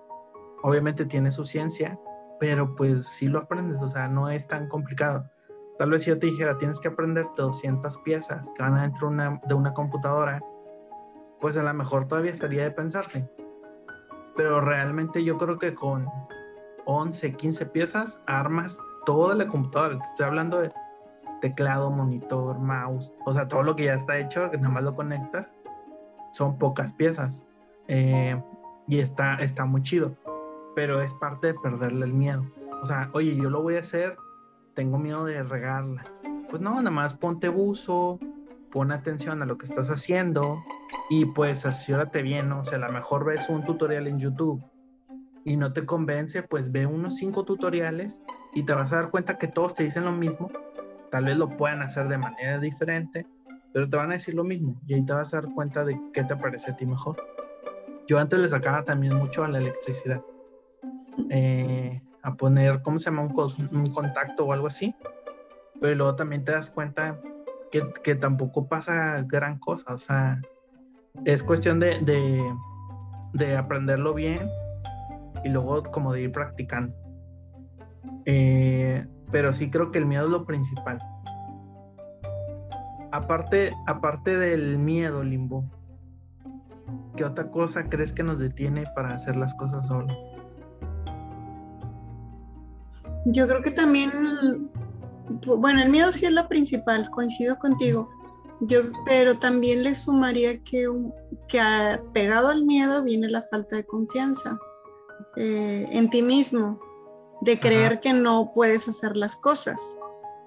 Obviamente 0.63 1.05
tiene 1.05 1.31
su 1.31 1.45
ciencia, 1.45 1.99
pero 2.41 2.75
pues 2.75 3.07
sí 3.07 3.29
lo 3.29 3.39
aprendes, 3.39 3.81
o 3.81 3.89
sea, 3.89 4.09
no 4.09 4.31
es 4.31 4.49
tan 4.49 4.67
complicado. 4.67 5.31
Tal 5.79 5.91
vez 5.91 6.03
si 6.03 6.11
yo 6.11 6.19
te 6.19 6.27
dijera, 6.27 6.59
tienes 6.59 6.81
que 6.81 6.89
aprender 6.89 7.27
200 7.37 7.99
piezas 7.99 8.53
que 8.57 8.63
van 8.63 8.75
adentro 8.75 9.09
una, 9.09 9.41
de 9.47 9.55
una 9.55 9.75
computadora, 9.75 10.43
pues 11.39 11.57
a 11.59 11.63
lo 11.63 11.73
mejor 11.75 12.09
todavía 12.09 12.33
estaría 12.33 12.65
de 12.65 12.71
pensarse. 12.71 13.31
Pero 14.37 14.61
realmente 14.61 15.23
yo 15.23 15.37
creo 15.37 15.59
que 15.59 15.75
con 15.75 16.09
11, 16.87 17.37
15 17.37 17.67
piezas 17.67 18.23
armas 18.27 18.79
toda 19.05 19.35
la 19.35 19.47
computadora. 19.47 19.99
Te 19.99 20.09
estoy 20.09 20.27
hablando 20.27 20.61
de 20.61 20.73
teclado, 21.43 21.91
monitor, 21.91 22.59
mouse, 22.59 23.13
o 23.27 23.35
sea, 23.35 23.49
todo 23.49 23.63
lo 23.63 23.77
que 23.77 23.85
ya 23.85 23.95
está 23.95 24.19
hecho, 24.19 24.51
que 24.51 24.57
nada 24.57 24.71
más 24.71 24.83
lo 24.83 24.95
conectas, 24.95 25.57
son 26.33 26.59
pocas 26.59 26.93
piezas. 26.93 27.45
Eh, 27.89 28.43
y 28.87 29.01
está, 29.01 29.35
está 29.37 29.67
muy 29.67 29.83
chido, 29.83 30.17
pero 30.81 31.03
es 31.03 31.13
parte 31.13 31.49
de 31.49 31.55
perderle 31.55 32.07
el 32.07 32.15
miedo. 32.15 32.43
O 32.81 32.87
sea, 32.87 33.11
oye, 33.13 33.37
yo 33.37 33.51
lo 33.51 33.61
voy 33.61 33.77
a 33.77 33.81
hacer, 33.81 34.17
tengo 34.73 34.99
miedo 34.99 35.27
de 35.27 35.43
regarla. 35.43 36.11
Pues 36.49 36.63
no, 36.63 36.77
nada 36.77 36.91
más 36.91 37.19
ponte 37.19 37.51
buzo, 37.51 38.19
pon 38.71 38.91
atención 38.91 39.43
a 39.43 39.45
lo 39.45 39.59
que 39.59 39.67
estás 39.67 39.91
haciendo 39.91 40.65
y 41.11 41.27
pues 41.27 41.61
cerciórate 41.61 42.23
bien, 42.23 42.49
¿no? 42.49 42.61
O 42.61 42.65
sea, 42.65 42.79
a 42.79 42.81
lo 42.81 42.91
mejor 42.95 43.27
ves 43.27 43.51
un 43.51 43.63
tutorial 43.63 44.07
en 44.07 44.19
YouTube 44.19 44.65
y 45.45 45.59
no 45.59 45.75
te 45.75 45.85
convence, 45.85 46.45
pues 46.45 46.73
ve 46.73 46.87
unos 46.87 47.17
cinco 47.17 47.45
tutoriales 47.45 48.23
y 48.55 48.63
te 48.63 48.73
vas 48.73 48.95
a 48.95 49.03
dar 49.03 49.11
cuenta 49.11 49.37
que 49.37 49.49
todos 49.49 49.75
te 49.75 49.85
dicen 49.85 50.07
lo 50.07 50.13
mismo. 50.13 50.51
Tal 51.11 51.27
vez 51.27 51.37
lo 51.37 51.57
puedan 51.57 51.83
hacer 51.83 52.09
de 52.09 52.17
manera 52.17 52.59
diferente, 52.59 53.27
pero 53.75 53.87
te 53.87 53.99
van 53.99 54.09
a 54.09 54.15
decir 54.15 54.35
lo 54.35 54.45
mismo 54.45 54.81
y 54.87 54.95
ahí 54.95 55.05
te 55.05 55.13
vas 55.13 55.35
a 55.35 55.43
dar 55.43 55.53
cuenta 55.53 55.85
de 55.85 56.01
qué 56.15 56.25
te 56.25 56.37
parece 56.37 56.71
a 56.71 56.77
ti 56.77 56.87
mejor. 56.87 57.23
Yo 58.09 58.19
antes 58.19 58.39
le 58.39 58.49
sacaba 58.49 58.83
también 58.83 59.15
mucho 59.19 59.45
a 59.45 59.49
la 59.49 59.59
electricidad. 59.59 60.23
Eh, 61.29 62.03
a 62.23 62.35
poner, 62.35 62.83
¿cómo 62.83 62.99
se 62.99 63.07
llama? 63.07 63.23
Un, 63.23 63.93
contacto 63.93 64.47
o 64.47 64.53
algo 64.53 64.67
así. 64.67 64.95
Pero 65.81 65.95
luego 65.95 66.17
también 66.17 66.45
te 66.45 66.53
das 66.53 66.71
cuenta 66.71 67.19
que, 67.71 67.83
que 68.03 68.15
tampoco 68.15 68.69
pasa 68.69 69.23
gran 69.27 69.59
cosa. 69.59 69.93
O 69.95 69.99
sea, 69.99 70.41
es 71.25 71.43
cuestión 71.43 71.81
de, 71.81 71.99
de, 72.01 72.43
de 73.33 73.57
aprenderlo 73.57 74.15
bien 74.15 74.51
y 75.45 75.49
luego 75.49 75.83
como 75.85 76.13
de 76.13 76.23
ir 76.23 76.33
practicando. 76.33 76.95
Eh, 78.27 79.07
pero 79.31 79.53
sí 79.53 79.71
creo 79.71 79.91
que 79.91 79.99
el 79.99 80.07
miedo 80.07 80.25
es 80.25 80.31
lo 80.31 80.45
principal. 80.45 80.99
Aparte, 83.13 83.75
aparte 83.87 84.37
del 84.37 84.79
miedo, 84.79 85.25
Limbo, 85.25 85.65
¿qué 87.17 87.25
otra 87.25 87.51
cosa 87.51 87.89
crees 87.89 88.13
que 88.13 88.23
nos 88.23 88.39
detiene 88.39 88.85
para 88.95 89.15
hacer 89.15 89.37
las 89.37 89.55
cosas 89.55 89.87
solos? 89.87 90.17
Yo 93.27 93.47
creo 93.47 93.63
que 93.63 93.71
también, 93.71 94.71
bueno, 95.45 95.83
el 95.83 95.91
miedo 95.91 96.11
sí 96.13 96.27
es 96.27 96.33
lo 96.33 96.49
principal, 96.49 97.11
coincido 97.11 97.59
contigo. 97.59 98.09
Yo, 98.61 98.81
pero 99.07 99.39
también 99.39 99.83
le 99.83 99.95
sumaría 99.95 100.63
que, 100.63 100.87
que 101.49 101.61
pegado 102.13 102.49
al 102.49 102.65
miedo 102.65 103.03
viene 103.03 103.29
la 103.29 103.43
falta 103.43 103.77
de 103.77 103.87
confianza 103.87 104.59
eh, 105.37 105.87
en 105.93 106.11
ti 106.11 106.23
mismo, 106.23 106.79
de 107.41 107.59
creer 107.59 108.01
que 108.01 108.13
no 108.13 108.53
puedes 108.55 108.87
hacer 108.89 109.17
las 109.17 109.37
cosas. 109.37 109.99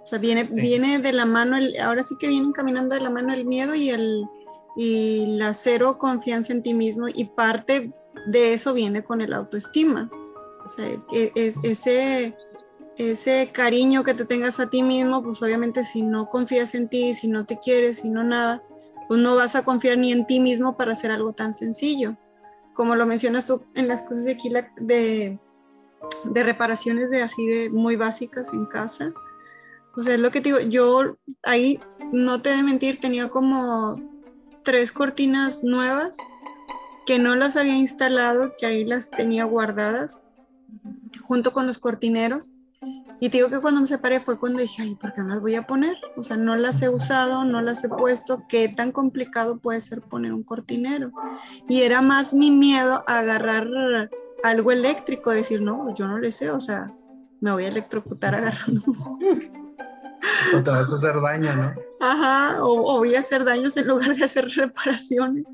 O 0.03 0.05
sea, 0.05 0.19
viene, 0.19 0.43
viene 0.43 0.99
de 0.99 1.13
la 1.13 1.25
mano, 1.25 1.57
el, 1.57 1.79
ahora 1.79 2.03
sí 2.03 2.15
que 2.19 2.27
vienen 2.27 2.51
caminando 2.51 2.93
de 2.93 3.01
la 3.01 3.09
mano 3.09 3.33
el 3.33 3.45
miedo 3.45 3.73
y, 3.73 3.89
el, 3.89 4.25
y 4.75 5.37
la 5.37 5.53
cero 5.53 5.97
confianza 5.97 6.53
en 6.53 6.61
ti 6.61 6.73
mismo 6.73 7.07
y 7.07 7.25
parte 7.25 7.93
de 8.27 8.53
eso 8.53 8.73
viene 8.73 9.03
con 9.03 9.21
el 9.21 9.33
autoestima. 9.33 10.11
O 10.65 10.69
sea, 10.69 10.85
e, 11.13 11.31
es, 11.35 11.55
ese, 11.63 12.35
ese 12.97 13.51
cariño 13.51 14.03
que 14.03 14.13
te 14.13 14.25
tengas 14.25 14.59
a 14.59 14.69
ti 14.69 14.83
mismo, 14.83 15.23
pues 15.23 15.41
obviamente 15.41 15.83
si 15.83 16.03
no 16.03 16.29
confías 16.29 16.75
en 16.75 16.89
ti, 16.89 17.13
si 17.13 17.27
no 17.27 17.45
te 17.45 17.57
quieres, 17.57 17.99
si 17.99 18.09
no 18.09 18.23
nada, 18.23 18.63
pues 19.07 19.19
no 19.19 19.35
vas 19.35 19.55
a 19.55 19.63
confiar 19.63 19.97
ni 19.97 20.11
en 20.11 20.25
ti 20.27 20.39
mismo 20.39 20.77
para 20.77 20.93
hacer 20.93 21.11
algo 21.11 21.33
tan 21.33 21.53
sencillo. 21.53 22.15
Como 22.73 22.95
lo 22.95 23.05
mencionas 23.05 23.45
tú 23.45 23.63
en 23.73 23.87
las 23.87 24.03
cosas 24.03 24.25
de 24.25 24.31
aquí 24.31 24.51
de, 24.77 25.39
de 26.25 26.43
reparaciones 26.43 27.09
de 27.09 27.21
así 27.21 27.45
de 27.47 27.69
muy 27.69 27.95
básicas 27.95 28.53
en 28.53 28.65
casa. 28.65 29.13
O 29.95 30.01
es 30.01 30.19
lo 30.19 30.31
que 30.31 30.41
te 30.41 30.49
digo, 30.49 30.59
yo 30.59 31.17
ahí, 31.43 31.79
no 32.11 32.41
te 32.41 32.49
de 32.49 32.63
mentir, 32.63 32.99
tenía 32.99 33.29
como 33.29 34.01
tres 34.63 34.91
cortinas 34.91 35.63
nuevas 35.63 36.17
que 37.05 37.19
no 37.19 37.35
las 37.35 37.57
había 37.57 37.75
instalado, 37.75 38.53
que 38.57 38.65
ahí 38.65 38.85
las 38.85 39.11
tenía 39.11 39.43
guardadas 39.43 40.19
junto 41.21 41.53
con 41.53 41.67
los 41.67 41.77
cortineros 41.77 42.51
y 43.19 43.29
te 43.29 43.37
digo 43.37 43.49
que 43.49 43.61
cuando 43.61 43.81
me 43.81 43.87
separé 43.87 44.19
fue 44.19 44.39
cuando 44.39 44.59
dije, 44.59 44.81
ay, 44.81 44.95
¿por 44.95 45.13
qué 45.13 45.21
no 45.21 45.29
las 45.29 45.41
voy 45.41 45.55
a 45.55 45.65
poner? 45.65 45.95
O 46.17 46.23
sea, 46.23 46.37
no 46.37 46.55
las 46.55 46.81
he 46.81 46.89
usado, 46.89 47.45
no 47.45 47.61
las 47.61 47.83
he 47.83 47.89
puesto. 47.89 48.43
¿Qué 48.49 48.67
tan 48.69 48.91
complicado 48.91 49.59
puede 49.59 49.79
ser 49.81 50.01
poner 50.01 50.33
un 50.33 50.43
cortinero? 50.43 51.11
Y 51.69 51.83
era 51.83 52.01
más 52.01 52.33
mi 52.33 52.51
miedo 52.51 53.03
a 53.07 53.19
agarrar 53.19 53.67
algo 54.43 54.71
eléctrico, 54.71 55.31
decir, 55.31 55.61
no, 55.61 55.83
pues 55.83 55.97
yo 55.97 56.07
no 56.07 56.19
le 56.19 56.31
sé, 56.31 56.51
o 56.51 56.59
sea, 56.59 56.93
me 57.39 57.51
voy 57.51 57.65
a 57.65 57.69
electrocutar 57.69 58.35
agarrando. 58.35 58.81
O 60.55 60.63
te 60.63 60.69
vas 60.69 60.91
a 60.91 60.95
hacer 60.95 61.21
daño, 61.21 61.53
¿no? 61.55 61.73
Ajá, 62.01 62.63
o, 62.63 62.95
o 62.95 62.97
voy 62.99 63.15
a 63.15 63.19
hacer 63.19 63.43
daños 63.45 63.75
en 63.77 63.87
lugar 63.87 64.15
de 64.15 64.25
hacer 64.25 64.47
reparaciones. 64.55 65.45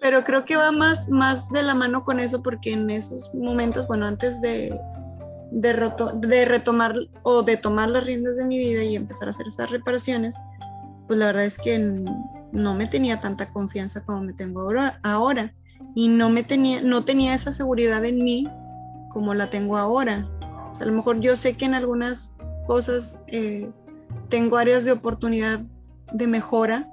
Pero 0.00 0.24
creo 0.24 0.44
que 0.44 0.56
va 0.56 0.72
más, 0.72 1.08
más 1.08 1.50
de 1.50 1.62
la 1.62 1.74
mano 1.74 2.04
con 2.04 2.20
eso 2.20 2.42
porque 2.42 2.72
en 2.72 2.90
esos 2.90 3.32
momentos, 3.34 3.86
bueno, 3.86 4.06
antes 4.06 4.40
de, 4.40 4.72
de, 5.52 6.44
retomar 6.44 6.94
o 7.22 7.42
de 7.42 7.56
tomar 7.56 7.90
las 7.90 8.06
riendas 8.06 8.36
de 8.36 8.44
mi 8.44 8.58
vida 8.58 8.82
y 8.82 8.96
empezar 8.96 9.28
a 9.28 9.32
hacer 9.32 9.46
esas 9.46 9.70
reparaciones, 9.70 10.36
pues 11.06 11.18
la 11.18 11.26
verdad 11.26 11.44
es 11.44 11.58
que 11.58 11.78
no 11.78 12.74
me 12.74 12.86
tenía 12.86 13.20
tanta 13.20 13.52
confianza 13.52 14.04
como 14.04 14.22
me 14.22 14.32
tengo 14.32 14.68
ahora, 15.02 15.54
y 15.94 16.08
no 16.08 16.30
me 16.30 16.42
tenía 16.42 16.80
no 16.80 17.04
tenía 17.04 17.34
esa 17.34 17.52
seguridad 17.52 18.04
en 18.04 18.22
mí 18.22 18.46
como 19.10 19.34
la 19.34 19.50
tengo 19.50 19.76
ahora. 19.76 20.28
A 20.80 20.84
lo 20.84 20.92
mejor 20.92 21.20
yo 21.20 21.36
sé 21.36 21.54
que 21.54 21.66
en 21.66 21.74
algunas 21.74 22.36
cosas 22.66 23.20
eh, 23.26 23.70
tengo 24.30 24.56
áreas 24.56 24.84
de 24.84 24.92
oportunidad 24.92 25.60
de 26.14 26.26
mejora, 26.26 26.88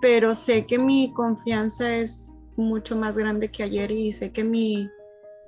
pero 0.00 0.34
sé 0.34 0.66
que 0.66 0.78
mi 0.78 1.12
confianza 1.14 1.94
es 1.94 2.34
mucho 2.56 2.96
más 2.96 3.16
grande 3.16 3.50
que 3.50 3.62
ayer 3.62 3.90
y 3.90 4.10
sé 4.12 4.32
que 4.32 4.42
mi, 4.42 4.90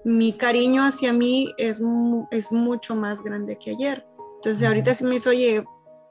mi 0.04 0.32
cariño 0.34 0.82
hacia 0.84 1.12
mí 1.12 1.52
es, 1.56 1.82
es 2.30 2.52
mucho 2.52 2.94
más 2.94 3.22
grande 3.22 3.56
que 3.56 3.70
ayer. 3.70 4.06
Entonces 4.36 4.66
ahorita 4.66 4.94
si 4.94 5.04
me 5.04 5.12
dice, 5.12 5.30
oye, 5.30 5.64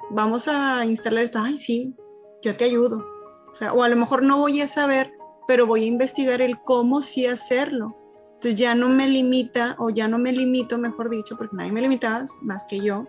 vamos 0.10 0.48
a 0.48 0.84
instalar 0.86 1.24
esto, 1.24 1.40
ay, 1.40 1.58
sí, 1.58 1.96
yo 2.42 2.56
te 2.56 2.66
ayudo. 2.66 3.06
O 3.52 3.56
sea, 3.56 3.72
o 3.74 3.84
a 3.84 3.90
lo 3.90 3.96
mejor 3.96 4.24
no 4.24 4.40
voy 4.40 4.62
a 4.62 4.68
saber, 4.68 5.14
pero 5.48 5.68
voy 5.68 5.84
a 5.84 5.88
investigar 5.88 6.42
el 6.42 6.60
cómo 6.62 7.02
sí 7.02 7.28
hacerlo. 7.28 7.96
Entonces 8.34 8.56
ya 8.56 8.74
no 8.74 8.90
me 8.90 9.08
limita, 9.08 9.76
o 9.78 9.90
ya 9.90 10.08
no 10.08 10.18
me 10.18 10.32
limito, 10.32 10.78
mejor 10.78 11.10
dicho, 11.10 11.38
porque 11.38 11.56
nadie 11.56 11.72
me 11.72 11.82
limita 11.82 12.26
más 12.42 12.66
que 12.66 12.80
yo. 12.80 13.06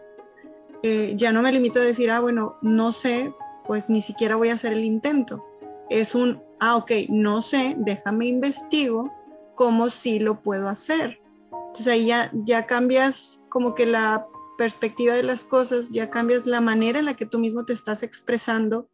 Eh, 0.83 1.15
ya 1.17 1.33
no 1.33 1.41
me 1.41 1.51
limito 1.51 1.81
a 1.81 1.83
decir, 1.83 2.11
ah, 2.11 2.21
bueno, 2.21 2.57
no 2.61 2.93
sé, 2.93 3.35
pues 3.65 3.89
ni 3.89 4.03
siquiera 4.03 4.37
voy 4.37 4.51
a 4.51 4.55
hacer 4.55 4.75
el 4.75 4.85
intento. 4.85 5.43
Es 5.89 6.15
un, 6.15 6.43
ah, 6.61 6.77
ok, 6.77 6.93
no 7.09 7.41
sé, 7.41 7.75
déjame 7.79 8.27
investigo 8.27 9.11
cómo 9.55 9.91
sí 9.91 10.19
lo 10.19 10.43
puedo 10.43 10.69
hacer. 10.69 11.21
Entonces 11.51 11.89
ahí 11.89 12.11
ya, 12.45 12.67
cambias 12.67 13.45
como 13.49 13.75
que 13.75 13.87
la 13.87 14.27
perspectiva 14.57 15.15
de 15.15 15.25
las 15.25 15.45
cosas, 15.45 15.91
ya 15.91 16.11
cambias 16.11 16.47
la 16.47 16.61
manera 16.61 17.01
en 17.01 17.07
la 17.07 17.15
que 17.15 17.27
tú 17.27 17.39
mismo 17.39 17.65
te 17.65 17.73
estás 17.73 18.03
expresando 18.03 18.89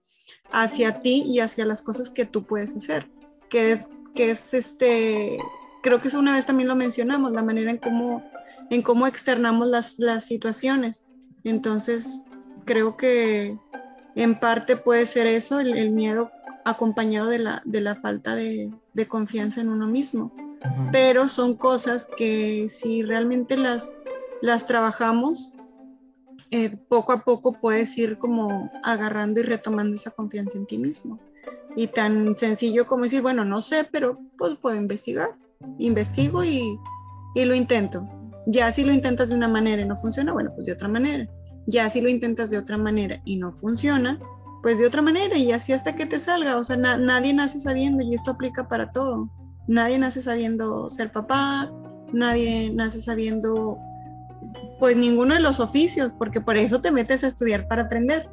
hacia 0.51 1.01
ti 1.03 1.23
y 1.27 1.41
hacia 1.41 1.67
las 1.67 1.83
cosas 1.83 2.09
que 2.09 2.25
tú 2.25 2.45
puedes 2.45 2.75
hacer, 2.75 3.11
que 3.51 3.81
que 4.15 4.31
es 4.31 4.55
este, 4.55 5.39
creo 5.83 6.01
que 6.01 6.09
eso 6.09 6.19
una 6.19 6.35
vez 6.35 6.47
también 6.47 6.69
lo 6.69 6.77
mencionamos, 6.77 7.33
la 7.33 7.43
manera 7.43 7.71
en 7.71 7.79
cómo, 7.79 8.23
en 8.71 8.83
cómo 8.83 9.07
externamos 9.07 9.69
las, 9.69 9.99
las 9.99 10.25
situaciones. 10.25 11.05
Entonces, 11.45 12.21
creo 12.65 12.97
que 12.97 13.59
en 14.15 14.39
parte 14.39 14.77
puede 14.77 15.07
ser 15.07 15.27
eso, 15.27 15.61
el, 15.61 15.91
miedo 15.91 16.31
acompañado 16.65 17.29
de 17.29 17.39
la, 17.39 17.63
de 17.65 17.81
la 17.81 17.97
falta 17.97 18.35
de 18.35 18.73
confianza 19.09 19.61
en 19.61 19.69
uno 19.69 19.87
mismo 19.87 20.33
pero 20.93 21.29
son 21.29 21.57
cosas 21.57 22.07
que 22.17 22.69
si 22.69 23.03
realmente 23.03 23.57
las, 23.57 23.95
las 24.41 24.67
trabajamos, 24.67 25.53
eh, 26.51 26.71
poco 26.89 27.13
a 27.13 27.23
poco 27.23 27.53
puedes 27.53 27.97
ir 27.97 28.19
como 28.19 28.71
agarrando 28.83 29.41
y 29.41 29.45
retomando 29.45 29.95
esa 29.95 30.11
confianza 30.11 30.59
en 30.59 30.67
ti 30.67 30.79
mismo. 30.79 31.19
Y 31.77 31.87
tan 31.87 32.37
sencillo 32.37 32.87
como 32.87 33.05
decir, 33.05 33.23
bueno, 33.23 33.45
no 33.45 33.63
sé, 33.63 33.87
pero 33.91 34.19
pues 34.37 34.57
puedo 34.61 34.77
investigar. 34.77 35.37
Investigo 35.79 36.43
y, 36.43 36.79
y 37.35 37.45
lo 37.45 37.55
intento. 37.55 38.09
Ya 38.47 38.73
si 38.73 38.85
lo 38.85 38.93
intentas 38.93 39.29
de 39.29 39.37
una 39.37 39.49
manera 39.49 39.83
y 39.83 39.87
no 39.87 39.97
funciona, 39.97 40.33
bueno, 40.33 40.51
pues 40.55 40.67
de 40.67 40.73
otra 40.73 40.89
manera. 40.89 41.29
Ya 41.67 41.89
si 41.89 42.01
lo 42.01 42.09
intentas 42.09 42.51
de 42.51 42.59
otra 42.59 42.77
manera 42.77 43.21
y 43.25 43.37
no 43.37 43.53
funciona, 43.53 44.19
pues 44.63 44.79
de 44.79 44.87
otra 44.87 45.03
manera 45.03 45.37
y 45.37 45.53
así 45.53 45.73
hasta 45.73 45.95
que 45.95 46.07
te 46.07 46.19
salga. 46.19 46.57
O 46.57 46.65
sea, 46.65 46.77
nadie 46.77 47.33
nace 47.33 47.61
sabiendo 47.61 48.03
y 48.03 48.15
esto 48.15 48.33
aplica 48.33 48.67
para 48.67 48.91
todo. 48.91 49.31
Nadie 49.67 49.99
nace 49.99 50.23
sabiendo 50.23 50.91
ser 50.91 51.13
papá, 51.13 51.71
nadie 52.13 52.71
nace 52.71 53.01
sabiendo 53.01 53.79
pues 54.79 54.97
ninguno 54.97 55.35
de 55.35 55.41
los 55.41 55.61
oficios, 55.61 56.13
porque 56.13 56.41
por 56.41 56.57
eso 56.57 56.81
te 56.81 56.91
metes 56.91 57.23
a 57.23 57.29
estudiar 57.29 57.67
para 57.67 57.83
aprender. 57.83 58.29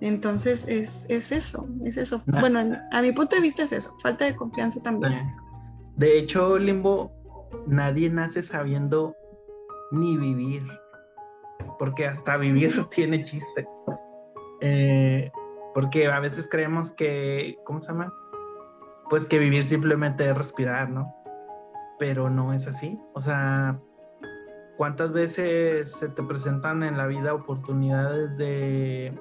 Entonces 0.00 0.66
es, 0.68 1.06
eso, 1.08 1.66
es 1.84 1.96
eso. 1.96 2.20
Bueno, 2.26 2.76
a 2.90 3.00
mi 3.00 3.12
punto 3.12 3.36
de 3.36 3.42
vista 3.42 3.62
es 3.62 3.72
eso, 3.72 3.96
falta 4.02 4.24
de 4.24 4.34
confianza 4.34 4.82
también. 4.82 5.34
De 5.96 6.18
hecho, 6.18 6.58
Limbo, 6.58 7.12
nadie 7.66 8.10
nace 8.10 8.42
sabiendo 8.42 9.14
ni 9.92 10.16
vivir, 10.16 10.62
porque 11.78 12.06
hasta 12.06 12.36
vivir 12.36 12.72
tiene 12.90 13.24
chistes. 13.24 13.66
Eh, 14.60 15.30
porque 15.74 16.06
a 16.06 16.20
veces 16.20 16.48
creemos 16.50 16.92
que, 16.92 17.56
¿cómo 17.64 17.80
se 17.80 17.92
llama? 17.92 18.12
Pues 19.14 19.28
que 19.28 19.38
vivir 19.38 19.62
simplemente 19.62 20.28
es 20.28 20.36
respirar, 20.36 20.90
¿no? 20.90 21.14
Pero 22.00 22.30
no 22.30 22.52
es 22.52 22.66
así. 22.66 23.00
O 23.12 23.20
sea, 23.20 23.78
¿cuántas 24.76 25.12
veces 25.12 25.92
se 25.92 26.08
te 26.08 26.24
presentan 26.24 26.82
en 26.82 26.98
la 26.98 27.06
vida 27.06 27.32
oportunidades 27.32 28.36
de 28.36 29.16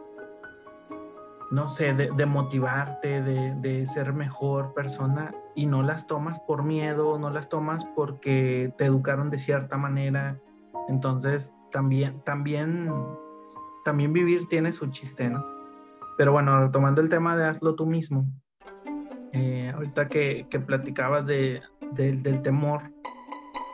no 1.51 1.67
sé, 1.67 1.93
de, 1.93 2.25
motivarte, 2.25 3.21
de, 3.21 3.85
ser 3.85 4.13
mejor 4.13 4.73
persona 4.73 5.35
y 5.53 5.67
no 5.67 5.83
las 5.83 6.07
tomas 6.07 6.39
por 6.39 6.63
miedo, 6.63 7.19
no 7.19 7.29
las 7.29 7.49
tomas 7.49 7.85
porque 7.95 8.73
te 8.79 8.85
educaron 8.85 9.29
de 9.29 9.37
cierta 9.37 9.77
manera. 9.77 10.39
Entonces, 10.89 11.55
también, 11.71 12.19
también, 12.23 12.89
también 13.85 14.11
vivir 14.11 14.47
tiene 14.47 14.73
su 14.73 14.87
chiste, 14.87 15.29
¿no? 15.29 15.45
Pero 16.17 16.31
bueno, 16.31 16.59
retomando 16.59 16.99
el 16.99 17.09
tema 17.09 17.37
de 17.37 17.45
hazlo 17.45 17.75
tú 17.75 17.85
mismo, 17.85 18.25
eh, 19.33 19.71
ahorita 19.73 20.07
que, 20.07 20.47
platicabas 20.65 21.25
de, 21.25 21.61
del 21.91 22.41
temor, 22.41 22.93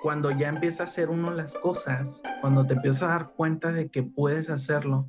cuando 0.01 0.31
ya 0.31 0.47
empieza 0.47 0.83
a 0.83 0.85
hacer 0.85 1.09
uno 1.09 1.31
las 1.31 1.57
cosas, 1.57 2.23
cuando 2.39 2.65
te 2.65 2.75
empiezas 2.75 3.03
a 3.03 3.07
dar 3.07 3.33
cuenta 3.35 3.71
de 3.71 3.89
que 3.89 4.01
puedes 4.01 4.49
hacerlo, 4.49 5.05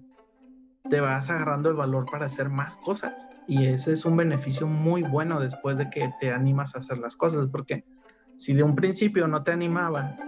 te 0.89 1.01
vas 1.01 1.31
agarrando 1.31 1.71
el 1.71 1.77
valor 1.77 2.07
para 2.11 2.27
hacer 2.27 2.49
más 2.49 2.77
cosas. 2.79 3.31
Y 3.47 3.67
ese 3.67 3.93
es 3.93 4.05
un 4.05 4.17
beneficio 4.17 4.67
muy 4.67 5.03
bueno 5.03 5.39
después 5.39 5.79
de 5.79 5.89
que 5.89 6.13
te 6.19 6.33
animas 6.33 6.75
a 6.75 6.81
hacer 6.81 6.99
las 6.99 7.15
cosas, 7.15 7.49
porque 7.53 7.85
si 8.37 8.53
de 8.53 8.65
un 8.65 8.75
principio 8.75 9.29
no 9.29 9.45
te 9.45 9.53
animabas, 9.53 10.19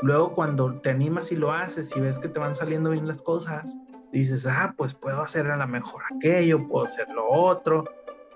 luego 0.00 0.34
cuando 0.34 0.80
te 0.80 0.88
animas 0.88 1.30
y 1.30 1.36
lo 1.36 1.52
haces 1.52 1.94
y 1.94 2.00
ves 2.00 2.18
que 2.18 2.28
te 2.28 2.38
van 2.38 2.56
saliendo 2.56 2.90
bien 2.90 3.06
las 3.06 3.22
cosas, 3.22 3.78
dices, 4.12 4.46
ah, 4.46 4.74
pues 4.78 4.94
puedo 4.94 5.20
hacer 5.22 5.50
a 5.50 5.56
lo 5.58 5.66
mejor 5.68 6.02
aquello, 6.14 6.66
puedo 6.66 6.84
hacer 6.84 7.08
lo 7.10 7.28
otro. 7.28 7.84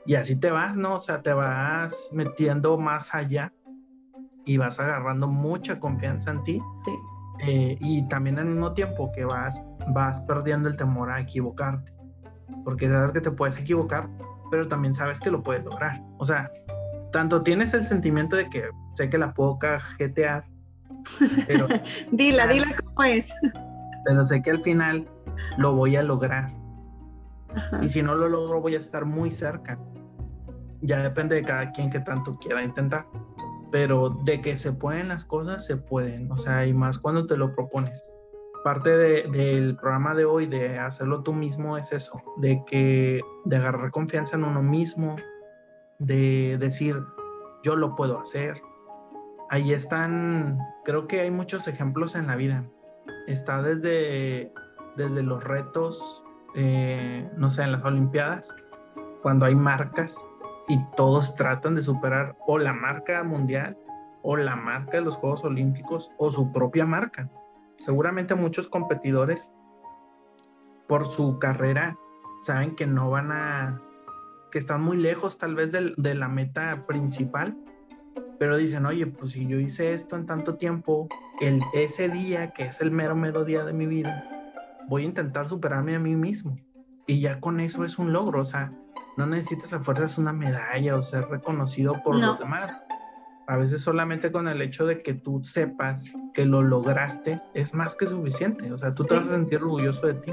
Y 0.06 0.14
así 0.14 0.38
te 0.38 0.50
vas, 0.50 0.76
¿no? 0.76 0.94
O 0.94 0.98
sea, 0.98 1.20
te 1.20 1.32
vas 1.32 2.10
metiendo 2.12 2.78
más 2.78 3.14
allá 3.14 3.52
y 4.44 4.56
vas 4.56 4.78
agarrando 4.78 5.26
mucha 5.26 5.80
confianza 5.80 6.30
en 6.30 6.44
ti. 6.44 6.62
Sí 6.84 6.92
eh, 7.38 7.76
y 7.80 8.02
también 8.08 8.38
al 8.38 8.46
mismo 8.46 8.72
tiempo 8.72 9.10
que 9.12 9.24
vas, 9.24 9.64
vas 9.88 10.20
perdiendo 10.20 10.68
el 10.68 10.76
temor 10.76 11.10
a 11.10 11.20
equivocarte, 11.20 11.92
porque 12.64 12.88
sabes 12.88 13.12
que 13.12 13.20
te 13.20 13.30
puedes 13.30 13.58
equivocar, 13.58 14.08
pero 14.50 14.68
también 14.68 14.94
sabes 14.94 15.20
que 15.20 15.30
lo 15.30 15.42
puedes 15.42 15.64
lograr. 15.64 16.02
O 16.18 16.24
sea, 16.24 16.50
tanto 17.12 17.42
tienes 17.42 17.74
el 17.74 17.84
sentimiento 17.86 18.36
de 18.36 18.48
que 18.48 18.70
sé 18.90 19.10
que 19.10 19.18
la 19.18 19.34
puedo 19.34 19.58
cajetear, 19.58 20.44
pero... 21.46 21.66
dila, 22.10 22.46
dila 22.46 22.74
cómo 22.84 23.02
es. 23.02 23.32
pero 24.04 24.24
sé 24.24 24.40
que 24.40 24.50
al 24.50 24.62
final 24.62 25.06
lo 25.58 25.74
voy 25.74 25.96
a 25.96 26.02
lograr. 26.02 26.50
Y 27.80 27.88
si 27.88 28.02
no 28.02 28.14
lo 28.14 28.28
logro, 28.28 28.60
voy 28.60 28.74
a 28.74 28.78
estar 28.78 29.04
muy 29.04 29.30
cerca. 29.30 29.78
Ya 30.80 31.02
depende 31.02 31.36
de 31.36 31.42
cada 31.42 31.72
quien 31.72 31.90
que 31.90 32.00
tanto 32.00 32.38
quiera 32.38 32.62
intentar 32.62 33.06
pero 33.70 34.10
de 34.10 34.40
que 34.40 34.56
se 34.56 34.72
pueden 34.72 35.08
las 35.08 35.24
cosas, 35.24 35.66
se 35.66 35.76
pueden, 35.76 36.30
o 36.30 36.38
sea, 36.38 36.66
y 36.66 36.72
más 36.72 36.98
cuando 36.98 37.26
te 37.26 37.36
lo 37.36 37.54
propones. 37.54 38.04
Parte 38.64 38.90
del 38.90 39.76
programa 39.76 40.14
de 40.14 40.24
hoy 40.24 40.46
de 40.46 40.78
hacerlo 40.78 41.22
tú 41.22 41.32
mismo 41.32 41.76
es 41.78 41.92
eso, 41.92 42.22
de 42.38 42.62
que, 42.66 43.20
de 43.44 43.56
agarrar 43.56 43.90
confianza 43.90 44.36
en 44.36 44.44
uno 44.44 44.62
mismo, 44.62 45.16
de 45.98 46.56
decir, 46.58 47.00
yo 47.62 47.76
lo 47.76 47.94
puedo 47.94 48.18
hacer. 48.18 48.60
Ahí 49.50 49.72
están, 49.72 50.58
creo 50.84 51.06
que 51.06 51.20
hay 51.20 51.30
muchos 51.30 51.68
ejemplos 51.68 52.16
en 52.16 52.26
la 52.26 52.34
vida. 52.34 52.64
Está 53.28 53.62
desde, 53.62 54.52
desde 54.96 55.22
los 55.22 55.44
retos, 55.44 56.24
eh, 56.56 57.30
no 57.36 57.50
sé, 57.50 57.62
en 57.62 57.72
las 57.72 57.84
Olimpiadas, 57.84 58.56
cuando 59.22 59.46
hay 59.46 59.54
marcas 59.54 60.26
y 60.68 60.84
todos 60.96 61.36
tratan 61.36 61.74
de 61.74 61.82
superar 61.82 62.36
o 62.46 62.58
la 62.58 62.72
marca 62.72 63.22
mundial 63.22 63.76
o 64.22 64.36
la 64.36 64.56
marca 64.56 64.98
de 64.98 65.04
los 65.04 65.16
Juegos 65.16 65.44
Olímpicos 65.44 66.10
o 66.18 66.30
su 66.30 66.52
propia 66.52 66.84
marca. 66.84 67.30
Seguramente 67.78 68.34
muchos 68.34 68.68
competidores 68.68 69.52
por 70.88 71.04
su 71.04 71.38
carrera 71.38 71.96
saben 72.40 72.74
que 72.74 72.86
no 72.86 73.10
van 73.10 73.32
a, 73.32 73.80
que 74.50 74.58
están 74.58 74.82
muy 74.82 74.96
lejos 74.96 75.38
tal 75.38 75.54
vez 75.54 75.72
de, 75.72 75.94
de 75.96 76.14
la 76.14 76.28
meta 76.28 76.86
principal, 76.86 77.56
pero 78.38 78.56
dicen, 78.56 78.86
oye, 78.86 79.06
pues 79.06 79.32
si 79.32 79.46
yo 79.46 79.58
hice 79.58 79.94
esto 79.94 80.16
en 80.16 80.26
tanto 80.26 80.56
tiempo, 80.56 81.08
el, 81.40 81.60
ese 81.74 82.08
día, 82.08 82.50
que 82.52 82.64
es 82.64 82.80
el 82.80 82.90
mero, 82.90 83.14
mero 83.14 83.44
día 83.44 83.64
de 83.64 83.72
mi 83.72 83.86
vida, 83.86 84.28
voy 84.88 85.02
a 85.02 85.06
intentar 85.06 85.48
superarme 85.48 85.94
a 85.94 85.98
mí 85.98 86.16
mismo. 86.16 86.58
Y 87.06 87.20
ya 87.20 87.40
con 87.40 87.60
eso 87.60 87.84
es 87.84 87.98
un 87.98 88.12
logro, 88.12 88.40
o 88.40 88.44
sea, 88.44 88.72
no 89.16 89.26
necesitas 89.26 89.72
a 89.72 89.80
fuerzas 89.80 90.18
una 90.18 90.32
medalla 90.32 90.96
o 90.96 91.02
ser 91.02 91.28
reconocido 91.28 92.02
por 92.02 92.16
los 92.16 92.38
demás. 92.38 92.82
A 93.46 93.56
veces 93.56 93.80
solamente 93.80 94.30
con 94.30 94.48
el 94.48 94.60
hecho 94.60 94.86
de 94.86 95.02
que 95.02 95.14
tú 95.14 95.42
sepas 95.44 96.14
que 96.34 96.44
lo 96.44 96.62
lograste 96.62 97.40
es 97.54 97.74
más 97.74 97.96
que 97.96 98.06
suficiente. 98.06 98.72
O 98.72 98.78
sea, 98.78 98.94
tú 98.94 99.04
te 99.04 99.14
vas 99.14 99.28
a 99.28 99.30
sentir 99.30 99.58
orgulloso 99.58 100.08
de 100.08 100.14
ti. 100.14 100.32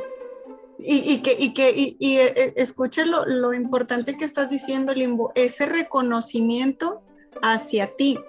Y, 0.80 1.22
que, 1.22 1.36
y 1.40 1.54
que 1.54 1.72
y, 1.72 1.96
y 2.00 2.18
eh, 2.18 2.54
escucha 2.58 3.06
lo, 3.06 3.26
lo 3.26 3.54
importante 3.54 4.18
que 4.18 4.26
estás 4.26 4.50
diciendo, 4.50 4.94
Limbo, 4.94 5.32
ese 5.36 5.66
reconocimiento 5.66 7.04
hacia 7.42 7.96
ti. 7.96 8.20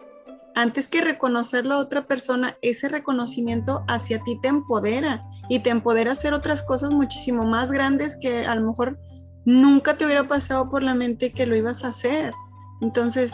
Antes 0.55 0.87
que 0.87 1.01
reconocerlo 1.01 1.75
a 1.75 1.79
otra 1.79 2.07
persona, 2.07 2.57
ese 2.63 2.89
reconocimiento 2.89 3.85
hacia 3.89 4.21
ti 4.23 4.39
te 4.41 4.49
empodera 4.49 5.27
y 5.49 5.61
te 5.61 5.71
empodera 5.71 6.11
a 6.11 6.13
hacer 6.13 6.33
otras 6.33 6.63
cosas 6.63 6.93
muchísimo 6.93 7.45
más 7.45 7.73
grandes 7.73 8.17
que 8.17 8.47
a 8.47 8.55
lo 8.55 8.69
mejor 8.69 9.01
nunca 9.45 9.95
te 9.95 10.05
hubiera 10.05 10.27
pasado 10.27 10.71
por 10.71 10.83
la 10.83 10.95
mente 10.95 11.33
que 11.33 11.47
lo 11.47 11.57
ibas 11.57 11.85
a 11.85 11.89
hacer. 11.89 12.33
Entonces, 12.81 13.33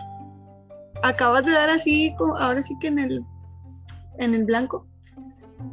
acabas 1.03 1.45
de 1.45 1.53
dar 1.53 1.71
así, 1.71 2.15
ahora 2.39 2.63
sí 2.63 2.77
que 2.81 2.89
en 2.89 2.99
el, 2.99 3.25
en 4.19 4.35
el 4.35 4.45
blanco, 4.45 4.87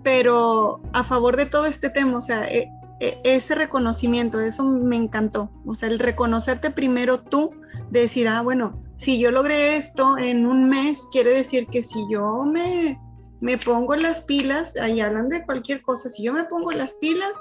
pero 0.03 0.81
a 0.93 1.03
favor 1.03 1.37
de 1.37 1.45
todo 1.45 1.65
este 1.65 1.89
tema, 1.89 2.17
o 2.17 2.21
sea, 2.21 2.47
e, 2.47 2.69
e, 2.99 3.19
ese 3.23 3.55
reconocimiento, 3.55 4.39
eso 4.39 4.63
me 4.63 4.95
encantó, 4.95 5.51
o 5.65 5.73
sea, 5.73 5.89
el 5.89 5.99
reconocerte 5.99 6.71
primero 6.71 7.19
tú, 7.19 7.51
de 7.89 8.01
decir, 8.01 8.27
ah, 8.27 8.41
bueno, 8.41 8.81
si 8.95 9.19
yo 9.19 9.31
logré 9.31 9.75
esto 9.75 10.17
en 10.17 10.45
un 10.45 10.67
mes, 10.67 11.07
quiere 11.11 11.31
decir 11.31 11.67
que 11.67 11.83
si 11.83 11.99
yo 12.09 12.43
me, 12.43 12.99
me 13.39 13.57
pongo 13.57 13.95
las 13.95 14.21
pilas, 14.21 14.75
ahí 14.77 15.01
hablan 15.01 15.29
de 15.29 15.45
cualquier 15.45 15.81
cosa, 15.81 16.09
si 16.09 16.23
yo 16.23 16.33
me 16.33 16.45
pongo 16.45 16.71
las 16.71 16.93
pilas, 16.93 17.37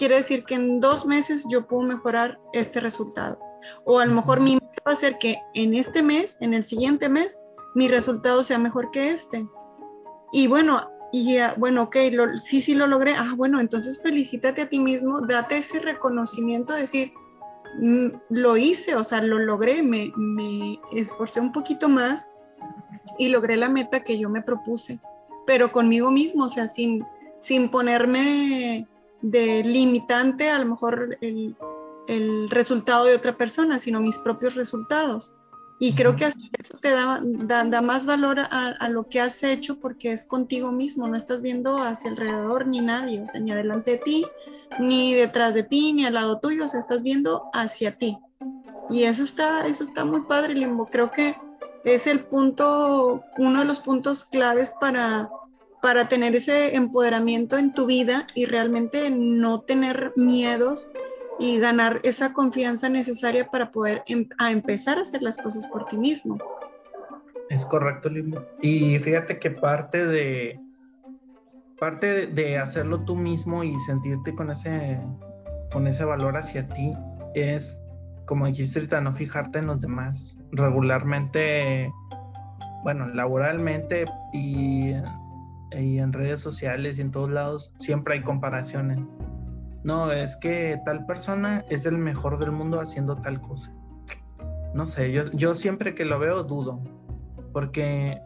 quiere 0.00 0.16
decir 0.16 0.44
que 0.44 0.54
en 0.54 0.80
dos 0.80 1.04
meses 1.04 1.44
yo 1.50 1.66
puedo 1.66 1.82
mejorar 1.82 2.40
este 2.54 2.80
resultado. 2.80 3.38
O 3.84 3.98
a 3.98 4.06
lo 4.06 4.14
mejor 4.14 4.40
mi 4.40 4.54
meta 4.54 4.82
va 4.88 4.92
a 4.92 4.96
ser 4.96 5.18
que 5.18 5.36
en 5.52 5.74
este 5.74 6.02
mes, 6.02 6.38
en 6.40 6.54
el 6.54 6.64
siguiente 6.64 7.10
mes, 7.10 7.38
mi 7.74 7.86
resultado 7.86 8.42
sea 8.42 8.56
mejor 8.56 8.90
que 8.92 9.10
este. 9.10 9.46
Y 10.32 10.46
bueno, 10.46 10.90
y 11.12 11.36
bueno, 11.58 11.82
ok, 11.82 11.96
sí, 12.42 12.62
sí 12.62 12.74
lo 12.74 12.86
logré. 12.86 13.14
Ah, 13.14 13.34
bueno, 13.36 13.60
entonces 13.60 14.00
felicítate 14.02 14.62
a 14.62 14.68
ti 14.70 14.80
mismo, 14.80 15.20
date 15.26 15.58
ese 15.58 15.80
reconocimiento, 15.80 16.72
decir, 16.72 17.12
mm, 17.78 18.06
lo 18.30 18.56
hice, 18.56 18.94
o 18.94 19.04
sea, 19.04 19.20
lo 19.20 19.38
logré, 19.38 19.82
me, 19.82 20.10
me 20.16 20.80
esforcé 20.92 21.40
un 21.40 21.52
poquito 21.52 21.90
más 21.90 22.26
y 23.18 23.28
logré 23.28 23.54
la 23.54 23.68
meta 23.68 24.02
que 24.02 24.18
yo 24.18 24.30
me 24.30 24.40
propuse, 24.40 24.98
pero 25.46 25.70
conmigo 25.70 26.10
mismo, 26.10 26.44
o 26.44 26.48
sea, 26.48 26.66
sin, 26.68 27.04
sin 27.38 27.70
ponerme 27.70 28.88
de 29.22 29.62
limitante 29.64 30.50
a 30.50 30.58
lo 30.58 30.66
mejor 30.66 31.18
el, 31.20 31.56
resultado 32.48 33.04
de 33.04 33.14
otra 33.14 33.36
persona, 33.36 33.78
sino 33.78 34.00
mis 34.00 34.18
propios 34.18 34.56
resultados. 34.56 35.36
Y 35.78 35.94
creo 35.94 36.16
que 36.16 36.24
eso 36.24 36.76
te 36.78 36.90
da, 36.90 37.22
da, 37.22 37.80
más 37.80 38.04
valor 38.04 38.38
a, 38.40 38.88
lo 38.88 39.08
que 39.08 39.20
has 39.20 39.42
hecho 39.44 39.78
porque 39.78 40.12
es 40.12 40.24
contigo 40.24 40.72
mismo, 40.72 41.06
no 41.06 41.16
estás 41.16 41.40
viendo 41.40 41.78
hacia 41.78 42.10
alrededor 42.10 42.66
ni 42.66 42.80
nadie, 42.80 43.22
o 43.22 43.26
sea, 43.26 43.40
ni 43.40 43.52
adelante 43.52 43.92
de 43.92 43.98
ti, 43.98 44.26
ni 44.80 45.14
detrás 45.14 45.54
de 45.54 45.62
ti, 45.62 45.92
ni 45.92 46.04
al 46.04 46.14
lado 46.14 46.40
tuyo, 46.40 46.64
o 46.64 46.68
sea, 46.68 46.80
estás 46.80 47.02
viendo 47.02 47.48
hacia 47.54 47.96
ti. 47.96 48.18
Y 48.90 49.04
eso 49.04 49.22
está, 49.22 49.66
eso 49.66 49.84
está 49.84 50.04
muy 50.04 50.22
padre, 50.22 50.54
Limbo. 50.54 50.86
Creo 50.86 51.12
que 51.12 51.36
es 51.84 52.06
el 52.06 52.20
punto, 52.20 53.22
uno 53.38 53.60
de 53.60 53.64
los 53.64 53.80
puntos 53.80 54.24
claves 54.24 54.70
para 54.80 55.30
para 55.82 56.08
tener 56.08 56.34
ese 56.34 56.76
empoderamiento 56.76 57.56
en 57.56 57.72
tu 57.72 57.86
vida 57.86 58.26
y 58.34 58.46
realmente 58.46 59.10
no 59.10 59.60
tener 59.60 60.12
miedos 60.16 60.90
y 61.38 61.58
ganar 61.58 62.00
esa 62.02 62.32
confianza 62.34 62.88
necesaria 62.88 63.48
para 63.48 63.70
poder 63.70 64.02
em, 64.06 64.28
a 64.38 64.50
empezar 64.50 64.98
a 64.98 65.02
hacer 65.02 65.22
las 65.22 65.38
cosas 65.38 65.66
por 65.66 65.86
ti 65.86 65.96
mismo. 65.96 66.38
Es 67.48 67.62
correcto, 67.62 68.08
Limo. 68.08 68.42
Y 68.60 68.98
fíjate 68.98 69.38
que 69.38 69.50
parte 69.50 70.06
de, 70.06 70.60
parte 71.78 72.26
de 72.26 72.58
hacerlo 72.58 73.04
tú 73.04 73.16
mismo 73.16 73.64
y 73.64 73.74
sentirte 73.80 74.34
con 74.34 74.50
ese, 74.50 75.00
con 75.72 75.86
ese 75.86 76.04
valor 76.04 76.36
hacia 76.36 76.68
ti 76.68 76.92
es, 77.34 77.84
como 78.26 78.46
dijiste 78.46 78.78
ahorita, 78.78 79.00
no 79.00 79.12
fijarte 79.12 79.58
en 79.60 79.66
los 79.66 79.80
demás. 79.80 80.38
Regularmente, 80.52 81.90
bueno, 82.84 83.08
laboralmente 83.08 84.04
y, 84.32 84.92
y 85.72 85.98
en 85.98 86.12
redes 86.12 86.40
sociales 86.40 86.98
y 86.98 87.02
en 87.02 87.10
todos 87.10 87.30
lados, 87.30 87.72
siempre 87.76 88.14
hay 88.14 88.22
comparaciones. 88.22 89.06
No, 89.82 90.12
es 90.12 90.36
que 90.36 90.80
tal 90.84 91.06
persona 91.06 91.64
es 91.70 91.86
el 91.86 91.96
mejor 91.96 92.38
del 92.38 92.52
mundo 92.52 92.80
haciendo 92.80 93.16
tal 93.16 93.40
cosa. 93.40 93.72
No 94.74 94.86
sé, 94.86 95.12
yo, 95.12 95.22
yo 95.32 95.54
siempre 95.54 95.94
que 95.94 96.04
lo 96.04 96.18
veo 96.18 96.44
dudo, 96.44 96.80
porque 97.52 98.18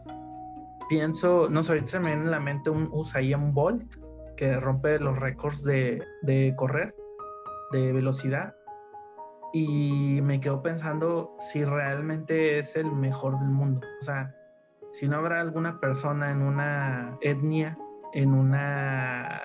pienso, 0.89 1.49
no 1.49 1.63
sé, 1.63 1.73
ahorita 1.73 1.87
se 1.87 1.99
me 1.99 2.09
viene 2.09 2.25
en 2.25 2.31
la 2.31 2.39
mente 2.39 2.69
un 2.69 2.89
Usain 2.91 3.53
Bolt 3.53 3.95
que 4.35 4.59
rompe 4.59 4.99
los 4.99 5.17
récords 5.17 5.63
de, 5.63 6.03
de 6.21 6.53
correr, 6.55 6.95
de 7.71 7.93
velocidad. 7.93 8.55
Y 9.53 10.19
me 10.21 10.41
quedo 10.41 10.61
pensando 10.61 11.35
si 11.39 11.63
realmente 11.63 12.59
es 12.59 12.75
el 12.75 12.91
mejor 12.91 13.39
del 13.39 13.49
mundo. 13.49 13.81
O 14.01 14.03
sea, 14.03 14.35
si 14.95 15.09
no 15.09 15.17
habrá 15.17 15.41
alguna 15.41 15.81
persona 15.81 16.31
en 16.31 16.41
una 16.41 17.17
etnia, 17.19 17.77
en 18.13 18.33
una, 18.33 19.43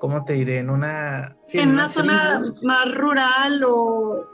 ¿cómo 0.00 0.24
te 0.24 0.32
diré? 0.32 0.58
En 0.58 0.68
una... 0.68 1.36
en, 1.52 1.70
una, 1.70 1.86
zona 1.86 2.42
más 2.64 2.92
rural 2.92 3.62
o... 3.64 4.26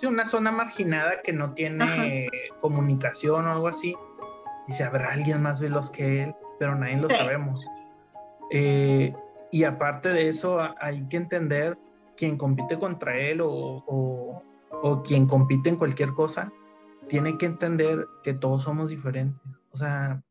Sí, 0.00 0.06
una 0.06 0.24
zona 0.24 0.50
marginada 0.50 1.20
que 1.22 1.34
no 1.34 1.52
tiene 1.52 2.26
comunicación 2.62 3.46
o 3.46 3.52
algo 3.52 3.68
así 3.68 3.94
y 4.66 4.72
si 4.72 4.82
habrá 4.82 5.10
alguien 5.10 5.42
más 5.42 5.60
veloz 5.60 5.90
que 5.90 6.22
él, 6.22 6.34
pero 6.58 6.74
nadie 6.74 6.96
lo 6.96 7.10
sabemos. 7.10 7.60
Eh, 8.50 9.14
y 9.50 9.64
aparte 9.64 10.08
de 10.08 10.28
eso, 10.28 10.58
hay 10.80 11.06
que 11.08 11.18
entender 11.18 11.76
quien 12.16 12.38
compite 12.38 12.78
contra 12.78 13.18
él 13.18 13.42
o, 13.42 13.84
o, 14.70 15.02
quien 15.02 15.26
compite 15.26 15.68
en 15.68 15.76
cualquier 15.76 16.14
cosa, 16.14 16.50
tiene 17.08 17.36
que 17.36 17.44
entender 17.44 18.06
que 18.22 18.32
todos 18.32 18.62
somos 18.62 18.88
diferentes. 18.88 19.57
O 19.70 19.76
sea, 19.76 20.22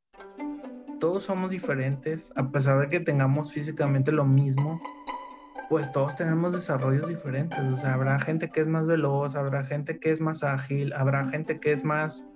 todos 1.00 1.24
somos 1.24 1.52
diferentes, 1.52 2.34
a 2.36 2.52
pesar 2.52 2.80
de 2.80 2.90
que 2.90 3.00
tengamos 3.00 3.52
físicamente 3.54 4.12
lo 4.12 4.26
mismo, 4.26 4.82
pues 5.70 5.92
todos 5.92 6.16
tenemos 6.16 6.54
desarrollos 6.54 7.08
diferentes. 7.08 7.60
O 7.60 7.76
sea, 7.76 7.94
habrá 7.94 8.20
gente 8.20 8.50
que 8.50 8.62
es 8.62 8.68
más 8.68 8.88
veloz, 8.88 9.36
habrá 9.36 9.64
gente 9.64 10.00
que 10.00 10.12
es 10.12 10.22
más 10.22 10.44
ágil, 10.44 10.94
habrá 10.94 11.28
gente 11.28 11.60
que 11.60 11.72
es 11.72 11.84
más 11.84 12.30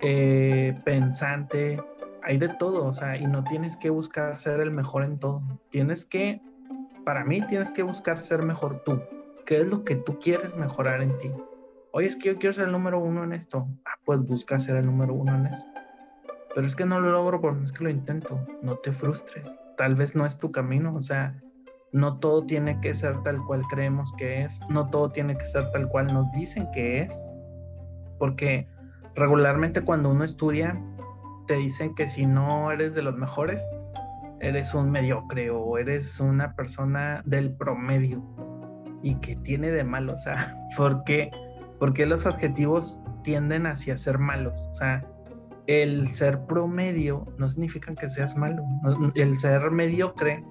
eh, 0.00 0.74
pensante, 0.84 1.82
hay 2.22 2.38
de 2.38 2.48
todo, 2.48 2.86
o 2.86 2.92
sea, 2.92 3.16
y 3.16 3.26
no 3.26 3.44
tienes 3.44 3.76
que 3.76 3.88
buscar 3.88 4.36
ser 4.36 4.60
el 4.60 4.70
mejor 4.70 5.04
en 5.04 5.18
todo. 5.18 5.42
Tienes 5.70 6.04
que, 6.04 6.42
para 7.04 7.24
mí, 7.24 7.40
tienes 7.42 7.70
que 7.70 7.82
buscar 7.82 8.20
ser 8.20 8.42
mejor 8.42 8.82
tú. 8.84 9.00
¿Qué 9.44 9.58
es 9.58 9.66
lo 9.68 9.84
que 9.84 9.94
tú 9.94 10.18
quieres 10.18 10.56
mejorar 10.56 11.02
en 11.02 11.16
ti? 11.18 11.30
Oye, 11.92 12.08
es 12.08 12.16
que 12.16 12.30
yo 12.30 12.38
quiero 12.38 12.52
ser 12.52 12.66
el 12.66 12.72
número 12.72 12.98
uno 12.98 13.22
en 13.22 13.32
esto. 13.32 13.68
Ah, 13.84 13.94
pues 14.04 14.20
busca 14.20 14.58
ser 14.58 14.76
el 14.76 14.86
número 14.86 15.14
uno 15.14 15.34
en 15.36 15.46
eso. 15.46 15.64
Pero 16.56 16.66
es 16.66 16.74
que 16.74 16.86
no 16.86 17.00
lo 17.00 17.12
logro 17.12 17.42
porque 17.42 17.64
es 17.64 17.70
que 17.70 17.84
lo 17.84 17.90
intento. 17.90 18.40
No 18.62 18.76
te 18.76 18.90
frustres. 18.90 19.60
Tal 19.76 19.94
vez 19.94 20.16
no 20.16 20.24
es 20.24 20.38
tu 20.38 20.52
camino. 20.52 20.94
O 20.94 21.00
sea, 21.00 21.38
no 21.92 22.18
todo 22.18 22.46
tiene 22.46 22.80
que 22.80 22.94
ser 22.94 23.22
tal 23.22 23.44
cual 23.44 23.60
creemos 23.68 24.14
que 24.16 24.42
es. 24.42 24.62
No 24.70 24.88
todo 24.88 25.10
tiene 25.10 25.36
que 25.36 25.44
ser 25.44 25.70
tal 25.72 25.86
cual 25.90 26.06
nos 26.06 26.32
dicen 26.32 26.66
que 26.72 27.00
es. 27.00 27.26
Porque 28.18 28.68
regularmente 29.14 29.82
cuando 29.82 30.08
uno 30.08 30.24
estudia, 30.24 30.82
te 31.46 31.56
dicen 31.56 31.94
que 31.94 32.08
si 32.08 32.24
no 32.24 32.72
eres 32.72 32.94
de 32.94 33.02
los 33.02 33.16
mejores, 33.16 33.68
eres 34.40 34.72
un 34.72 34.90
mediocre 34.90 35.50
o 35.50 35.76
eres 35.76 36.20
una 36.20 36.54
persona 36.54 37.20
del 37.26 37.54
promedio. 37.54 38.24
¿Y 39.02 39.16
que 39.16 39.36
tiene 39.36 39.72
de 39.72 39.84
malo? 39.84 40.14
O 40.14 40.18
sea, 40.18 40.54
¿por 40.78 41.04
qué, 41.04 41.30
los 42.06 42.24
adjetivos 42.24 43.02
tienden 43.22 43.66
hacia 43.66 43.98
ser 43.98 44.16
malos? 44.18 44.68
O 44.70 44.74
sea, 44.74 45.06
el 45.66 46.06
ser 46.06 46.46
promedio 46.46 47.34
no 47.38 47.48
significa 47.48 47.94
que 47.94 48.08
seas 48.08 48.36
malo. 48.36 48.64
El 49.14 49.38
ser 49.38 49.70
mediocre 49.70 50.44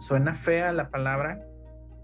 suena 0.00 0.34
fea 0.34 0.72
la 0.72 0.90
palabra, 0.90 1.40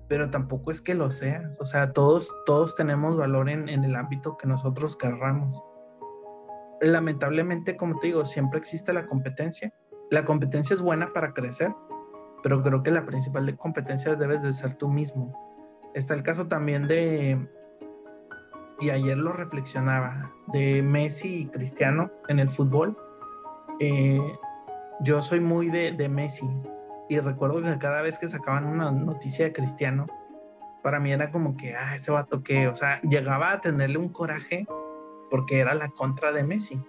pero 0.08 0.30
tampoco 0.30 0.70
es 0.70 0.80
que 0.80 0.94
lo 0.94 1.10
seas. 1.10 1.60
O 1.60 1.64
sea, 1.64 1.92
todos, 1.92 2.34
todos 2.46 2.76
tenemos 2.76 3.16
valor 3.16 3.48
en, 3.48 3.68
en 3.68 3.84
el 3.84 3.96
ámbito 3.96 4.36
que 4.36 4.46
nosotros 4.46 4.96
querramos 4.96 5.62
lamentablemente, 6.82 7.76
como 7.76 7.98
te 7.98 8.08
digo, 8.08 8.24
siempre 8.24 8.58
existe 8.58 8.92
la 8.92 9.06
competencia. 9.06 9.72
La 10.10 10.24
competencia 10.24 10.74
es 10.74 10.82
buena 10.82 11.12
para 11.12 11.32
crecer, 11.32 11.72
pero 12.42 12.62
creo 12.62 12.82
que 12.82 12.90
la 12.90 13.06
principal 13.06 13.56
competencia 13.56 14.14
debes 14.16 14.42
de 14.42 14.52
ser 14.52 14.74
tú 14.76 14.88
mismo. 14.88 15.32
Está 15.94 16.14
el 16.14 16.22
caso 16.22 16.48
también 16.48 16.88
de, 16.88 17.48
y 18.82 18.90
ayer 18.90 19.16
lo 19.16 19.32
reflexionaba, 19.32 20.32
de 20.48 20.82
Messi 20.82 21.42
y 21.42 21.46
Cristiano 21.46 22.10
en 22.26 22.40
el 22.40 22.48
fútbol. 22.48 22.98
Eh, 23.78 24.20
yo 25.02 25.22
soy 25.22 25.38
muy 25.38 25.70
de, 25.70 25.92
de 25.92 26.08
Messi 26.08 26.48
y 27.08 27.20
recuerdo 27.20 27.62
que 27.62 27.78
cada 27.78 28.02
vez 28.02 28.18
que 28.18 28.26
sacaban 28.26 28.66
una 28.66 28.90
noticia 28.90 29.44
de 29.44 29.52
Cristiano, 29.52 30.08
para 30.82 30.98
mí 30.98 31.12
era 31.12 31.30
como 31.30 31.56
que, 31.56 31.76
ah, 31.76 31.94
ese 31.94 32.10
vato 32.10 32.42
que, 32.42 32.66
o 32.66 32.74
sea, 32.74 33.00
llegaba 33.02 33.52
a 33.52 33.60
tenerle 33.60 33.98
un 33.98 34.08
coraje 34.08 34.66
porque 35.30 35.60
era 35.60 35.74
la 35.74 35.88
contra 35.90 36.32
de 36.32 36.42
Messi. 36.42 36.82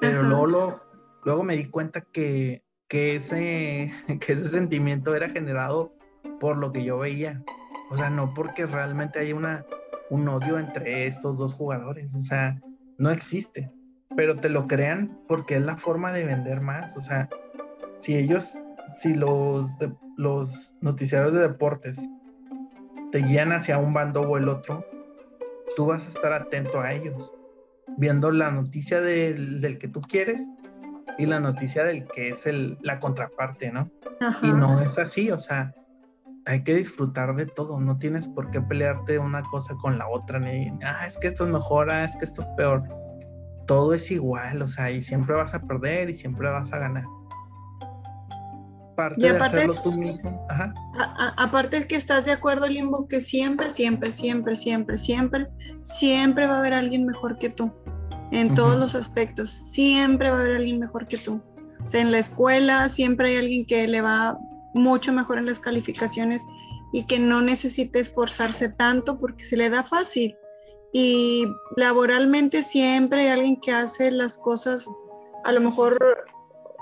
Pero 0.00 0.22
luego, 0.22 0.80
luego 1.24 1.42
me 1.42 1.56
di 1.56 1.66
cuenta 1.66 2.00
que, 2.00 2.62
que, 2.88 3.16
ese, 3.16 3.92
que 4.20 4.32
ese 4.32 4.48
sentimiento 4.48 5.14
era 5.14 5.28
generado 5.28 5.92
por 6.40 6.56
lo 6.56 6.72
que 6.72 6.84
yo 6.84 6.98
veía. 6.98 7.42
O 7.90 7.98
sea, 7.98 8.08
no 8.08 8.32
porque 8.32 8.64
realmente 8.64 9.18
hay 9.18 9.34
una, 9.34 9.66
un 10.10 10.28
odio 10.28 10.58
entre 10.58 11.06
estos 11.06 11.38
dos 11.38 11.54
jugadores. 11.54 12.14
O 12.14 12.22
sea, 12.22 12.60
no 12.98 13.10
existe. 13.10 13.70
Pero 14.16 14.36
te 14.36 14.48
lo 14.48 14.66
crean 14.66 15.18
porque 15.26 15.56
es 15.56 15.62
la 15.62 15.76
forma 15.76 16.12
de 16.12 16.24
vender 16.24 16.60
más. 16.60 16.96
O 16.96 17.00
sea, 17.00 17.28
si 17.96 18.16
ellos, 18.16 18.58
si 18.88 19.14
los, 19.14 19.70
los 20.16 20.74
noticiarios 20.80 21.32
de 21.32 21.40
deportes 21.40 22.08
te 23.10 23.18
guían 23.18 23.52
hacia 23.52 23.78
un 23.78 23.92
bando 23.92 24.22
o 24.22 24.36
el 24.36 24.48
otro, 24.48 24.84
tú 25.76 25.86
vas 25.86 26.06
a 26.06 26.10
estar 26.10 26.32
atento 26.32 26.80
a 26.80 26.92
ellos 26.92 27.34
viendo 27.96 28.30
la 28.30 28.50
noticia 28.50 29.00
del, 29.00 29.78
que 29.78 29.88
tú 29.88 30.00
quieres 30.00 30.50
y 31.18 31.26
la 31.26 31.40
noticia 31.40 31.84
del 31.84 32.06
que 32.06 32.30
es 32.30 32.46
el, 32.46 32.78
la 32.82 32.98
contraparte, 32.98 33.70
¿no? 33.70 33.90
Y 34.42 34.48
no 34.48 34.80
es 34.80 34.96
así, 34.98 35.30
o 35.30 35.38
sea, 35.38 35.74
hay 36.46 36.62
que 36.62 36.74
disfrutar 36.74 37.34
de 37.34 37.46
todo, 37.46 37.80
no 37.80 37.98
tienes 37.98 38.28
por 38.28 38.50
qué 38.50 38.60
pelearte 38.60 39.18
una 39.18 39.42
cosa 39.42 39.74
con 39.76 39.98
la 39.98 40.08
otra, 40.08 40.38
ni, 40.38 40.68
ah, 40.84 41.06
es 41.06 41.18
que 41.18 41.28
esto 41.28 41.44
es 41.44 41.50
mejor, 41.50 41.90
ah, 41.90 42.04
es 42.04 42.16
que 42.16 42.24
esto 42.24 42.42
es 42.42 42.48
peor. 42.56 42.82
Todo 43.66 43.94
es 43.94 44.10
igual, 44.10 44.60
o 44.60 44.68
sea, 44.68 44.90
y 44.90 45.00
siempre 45.02 45.34
vas 45.34 45.54
a 45.54 45.66
perder 45.66 46.10
y 46.10 46.14
siempre 46.14 46.50
vas 46.50 46.72
a 46.72 46.78
ganar. 46.78 47.04
Parte 48.94 49.20
de 49.20 49.36
hacerlo 49.36 49.80
tú 49.82 49.90
mismo. 49.90 50.46
Ajá. 50.50 50.72
aparte 51.36 51.78
es 51.78 51.86
que 51.86 51.96
estás 51.96 52.26
de 52.26 52.32
acuerdo, 52.32 52.68
Limbo, 52.68 53.08
que 53.08 53.20
siempre, 53.20 53.70
siempre, 53.70 54.12
siempre, 54.12 54.54
siempre, 54.54 54.98
siempre, 54.98 55.48
siempre 55.80 56.46
va 56.46 56.56
a 56.56 56.58
haber 56.58 56.74
alguien 56.74 57.06
mejor 57.06 57.38
que 57.38 57.48
tú 57.48 57.72
en 58.30 58.54
todos 58.54 58.78
los 58.78 58.94
aspectos. 58.94 59.50
Siempre 59.50 60.30
va 60.30 60.38
a 60.38 60.40
haber 60.40 60.56
alguien 60.56 60.78
mejor 60.78 61.06
que 61.06 61.18
tú. 61.18 61.40
O 61.82 61.88
sea, 61.88 62.00
en 62.00 62.12
la 62.12 62.18
escuela 62.18 62.88
siempre 62.88 63.28
hay 63.28 63.36
alguien 63.36 63.66
que 63.66 63.88
le 63.88 64.00
va 64.00 64.38
mucho 64.74 65.12
mejor 65.12 65.38
en 65.38 65.46
las 65.46 65.60
calificaciones 65.60 66.46
y 66.92 67.06
que 67.06 67.18
no 67.18 67.42
necesita 67.42 67.98
esforzarse 67.98 68.68
tanto 68.68 69.18
porque 69.18 69.44
se 69.44 69.56
le 69.56 69.70
da 69.70 69.82
fácil. 69.82 70.36
Y 70.92 71.46
laboralmente 71.76 72.62
siempre 72.62 73.22
hay 73.22 73.28
alguien 73.28 73.60
que 73.60 73.72
hace 73.72 74.10
las 74.10 74.38
cosas 74.38 74.88
a 75.44 75.52
lo 75.52 75.60
mejor 75.60 75.98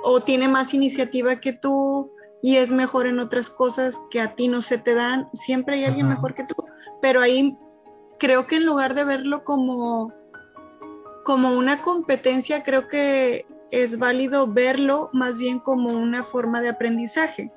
o 0.05 0.21
tiene 0.21 0.49
más 0.49 0.75
iniciativa 0.75 1.37
que 1.37 1.53
tú 1.53 2.11
y 2.43 2.57
es 2.57 2.73
mejor 2.73 3.07
en 3.07 3.21
otras 3.21 3.49
cosas 3.49 4.01
que 4.11 4.21
a 4.21 4.35
ti 4.35 4.49
no 4.49 4.61
se 4.61 4.77
te 4.77 4.95
dan. 4.95 5.29
Siempre 5.33 5.77
hay 5.77 5.85
alguien 5.85 6.09
mejor 6.09 6.35
que 6.35 6.45
tú. 6.45 6.57
Pero 7.01 7.21
ahí 7.21 7.57
creo 8.19 8.47
que 8.47 8.57
en 8.57 8.67
lugar 8.67 8.95
de 8.95 9.05
verlo 9.05 9.45
como 9.45 10.13
como 11.25 11.57
una 11.57 11.81
competencia, 11.81 12.63
creo 12.63 12.89
que 12.89 13.47
es 13.71 13.99
válido 13.99 14.47
verlo 14.47 15.09
más 15.13 15.39
bien 15.39 15.59
como 15.59 15.91
una 15.91 16.25
forma 16.25 16.61
de 16.61 16.69
aprendizaje. 16.69 17.53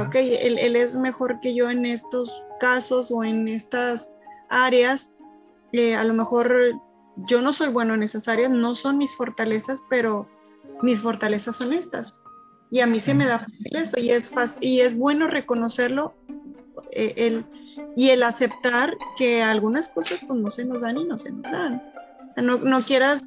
Ok, 0.00 0.14
él, 0.14 0.76
es 0.76 0.96
mejor 0.96 1.40
que 1.40 1.54
yo 1.54 1.70
en 1.70 1.86
estos 1.86 2.44
casos 2.60 3.10
o 3.10 3.24
en 3.24 3.48
estas 3.48 4.12
áreas. 4.48 5.16
Eh, 5.72 5.94
a 5.94 6.04
lo 6.04 6.14
mejor 6.14 6.54
yo 7.16 7.42
no 7.42 7.52
soy 7.52 7.68
bueno 7.68 7.94
en 7.94 8.02
esas 8.02 8.28
áreas, 8.28 8.50
no 8.50 8.74
son 8.74 8.98
mis 8.98 9.14
fortalezas, 9.14 9.82
pero 9.88 10.28
mis 10.82 11.00
fortalezas 11.00 11.56
son 11.56 11.72
estas. 11.72 12.22
Y 12.70 12.80
a 12.80 12.86
mí 12.86 12.98
se 12.98 13.14
me 13.14 13.26
da 13.26 13.38
fácil 13.38 13.76
eso 13.76 14.00
y 14.00 14.10
es, 14.10 14.32
y 14.60 14.80
es 14.80 14.96
bueno 14.96 15.28
reconocerlo 15.28 16.14
eh, 16.92 17.14
el, 17.16 17.44
y 17.96 18.10
el 18.10 18.22
aceptar 18.22 18.96
que 19.16 19.42
algunas 19.42 19.88
cosas 19.88 20.20
pues 20.26 20.40
no 20.40 20.50
se 20.50 20.64
nos 20.64 20.82
dan 20.82 20.98
y 20.98 21.04
no 21.04 21.18
se 21.18 21.30
nos 21.30 21.52
dan 21.52 21.82
no, 22.42 22.84
quieras 22.84 23.24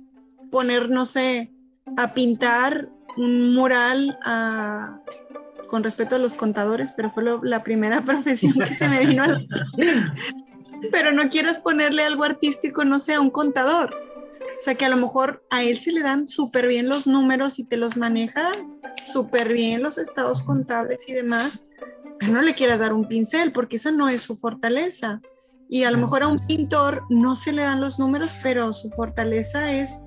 poner, 0.52 0.90
no 0.90 1.06
sé, 1.06 1.52
a 1.96 2.14
pintar 2.14 2.90
un 3.16 3.54
mural 3.54 4.18
a, 4.24 5.00
con 5.68 5.84
respecto 5.84 6.16
a 6.16 6.20
los 6.20 6.34
contadores, 6.34 6.92
pero 6.96 7.10
fue 7.10 7.24
la 7.44 7.64
primera 7.64 8.02
profesión 8.06 8.54
que 8.54 8.74
se 8.74 8.88
me 8.88 9.06
vino 9.06 9.24
a 9.24 9.28
la 9.28 9.42
Pero 10.92 11.12
no 11.12 11.30
quieras 11.30 11.60
ponerle 11.60 12.04
algo 12.04 12.24
artístico, 12.24 12.86
no 12.86 13.00
sé, 13.00 13.14
a 13.14 13.22
un 13.22 13.30
contador. 13.30 13.96
O 14.58 14.60
sea, 14.60 14.76
que 14.76 14.86
a 14.86 14.90
lo 14.90 14.98
mejor 14.98 15.44
a 15.50 15.64
él 15.64 15.78
se 15.78 15.92
le 15.92 16.02
dan 16.02 16.28
súper 16.28 16.68
bien 16.68 16.90
los 16.90 17.08
números 17.08 17.60
y 17.60 17.64
te 17.64 17.78
los 17.78 17.98
maneja 17.98 18.52
súper 19.06 19.54
bien 19.54 19.82
los 19.84 19.98
estados 19.98 20.42
contables 20.42 21.08
y 21.08 21.14
demás, 21.14 21.66
pero 22.20 22.34
no 22.34 22.42
le 22.42 22.56
quieras 22.56 22.80
dar 22.80 22.94
un 22.94 23.08
pincel 23.08 23.52
porque 23.52 23.78
esa 23.78 23.92
no 23.92 24.10
es 24.10 24.24
su 24.24 24.36
fortaleza. 24.36 25.22
Y 25.70 25.84
a 25.84 25.92
lo 25.92 25.98
mejor 25.98 26.24
a 26.24 26.28
un 26.28 26.46
pintor 26.48 27.04
no 27.10 27.36
se 27.36 27.52
le 27.52 27.64
dan 27.64 27.82
los 27.82 28.00
números, 28.00 28.36
pero 28.42 28.72
su 28.72 28.90
fortaleza 28.90 29.72
es, 29.72 30.00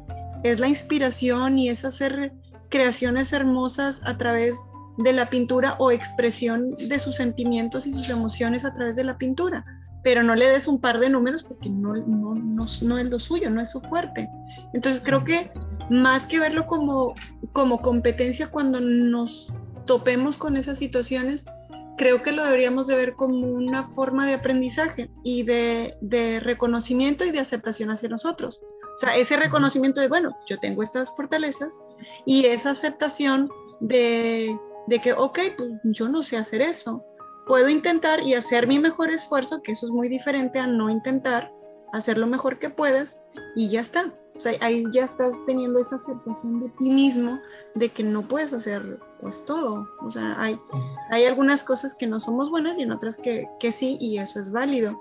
es 0.43 0.59
la 0.59 0.69
inspiración 0.69 1.59
y 1.59 1.69
es 1.69 1.85
hacer 1.85 2.33
creaciones 2.71 3.33
hermosas 3.33 4.03
a 4.07 4.17
través 4.17 4.65
de 5.03 5.13
la 5.13 5.31
pintura 5.31 5.77
o 5.79 5.91
expresión 5.91 6.75
de 6.77 6.99
sus 6.99 7.17
sentimientos 7.17 7.87
y 7.87 7.93
sus 7.93 8.09
emociones 8.11 8.65
a 8.65 8.75
través 8.75 8.97
de 8.97 9.05
la 9.05 9.19
pintura. 9.19 9.65
Pero 10.03 10.23
no 10.23 10.35
le 10.35 10.49
des 10.49 10.67
un 10.67 10.81
par 10.81 10.99
de 10.99 11.11
números 11.11 11.43
porque 11.43 11.69
no, 11.69 11.95
no, 11.95 12.35
no, 12.35 12.65
no 12.83 12.99
es 12.99 13.07
lo 13.07 13.19
suyo, 13.19 13.51
no 13.51 13.61
es 13.61 13.71
su 13.71 13.81
fuerte. 13.81 14.29
Entonces 14.73 15.03
creo 15.05 15.25
que 15.25 15.53
más 15.91 16.27
que 16.27 16.41
verlo 16.41 16.67
como, 16.67 17.15
como 17.53 17.81
competencia 17.81 18.49
cuando 18.49 18.81
nos 18.81 19.55
topemos 19.85 20.37
con 20.37 20.57
esas 20.57 20.79
situaciones, 20.79 21.45
creo 21.99 22.23
que 22.23 22.33
lo 22.33 22.45
deberíamos 22.45 22.87
de 22.87 22.95
ver 22.95 23.15
como 23.15 23.47
una 23.47 23.91
forma 23.91 24.27
de 24.27 24.35
aprendizaje 24.35 25.11
y 25.23 25.43
de, 25.43 25.97
de, 26.01 26.41
reconocimiento 26.41 27.27
y 27.27 27.31
de 27.31 27.41
aceptación 27.41 27.91
hacia 27.91 28.09
nosotros. 28.09 28.63
O 28.97 28.99
sea, 28.99 29.17
ese 29.17 29.37
reconocimiento 29.37 30.01
de, 30.01 30.09
bueno, 30.09 30.35
yo 30.49 30.59
tengo 30.59 30.83
estas 30.83 31.15
fortalezas 31.15 31.79
y 32.25 32.47
esa 32.47 32.71
aceptación 32.71 33.51
de, 33.81 34.57
de 34.87 35.01
que, 35.01 35.13
ok, 35.13 35.39
pues 35.57 35.71
yo 35.85 36.09
no 36.09 36.23
sé 36.23 36.37
hacer 36.37 36.63
eso. 36.63 37.05
Puedo 37.47 37.69
intentar 37.69 38.23
y 38.23 38.35
hacer 38.35 38.67
mi 38.67 38.79
mejor 38.79 39.11
esfuerzo, 39.11 39.63
que 39.63 39.73
eso 39.73 39.87
es 39.87 39.93
muy 39.93 40.09
diferente 40.09 40.59
a 40.59 40.67
no 40.67 40.91
intentar, 40.91 41.53
hacer 41.93 42.19
lo 42.19 42.27
mejor 42.27 42.59
que 42.59 42.71
puedas 42.71 43.21
y 43.57 43.69
ya 43.69 43.81
está. 43.81 44.15
O 44.37 44.41
sea, 44.41 44.53
ahí 44.61 44.85
ya 44.93 45.05
estás 45.05 45.45
teniendo 45.45 45.81
esa 45.81 45.97
aceptación 45.97 46.61
de 46.61 46.69
ti 46.79 46.89
mismo, 46.89 47.41
de 47.75 47.91
que 47.91 48.03
no 48.03 48.27
puedes 48.27 48.53
hacer 48.53 48.99
pues 49.19 49.45
todo. 49.45 49.87
O 50.01 50.11
sea, 50.11 50.35
hay, 50.41 50.59
hay 51.11 51.25
algunas 51.25 51.65
cosas 51.65 51.95
que 51.95 52.07
no 52.07 52.21
somos 52.21 52.51
buenas 52.51 52.79
y 52.79 52.83
en 52.83 52.93
otras 52.93 53.19
que, 53.19 53.49
que 53.59 53.73
sí, 53.73 53.99
y 54.01 54.19
eso 54.19 54.41
es 54.41 54.51
válido. 54.51 54.99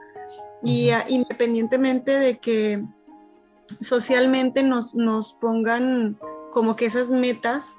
Y 0.63 0.89
independientemente 1.07 2.11
de 2.11 2.37
que 2.37 2.83
socialmente 3.79 4.63
nos, 4.63 4.93
nos 4.95 5.33
pongan 5.33 6.19
como 6.51 6.75
que 6.75 6.85
esas 6.85 7.09
metas 7.09 7.77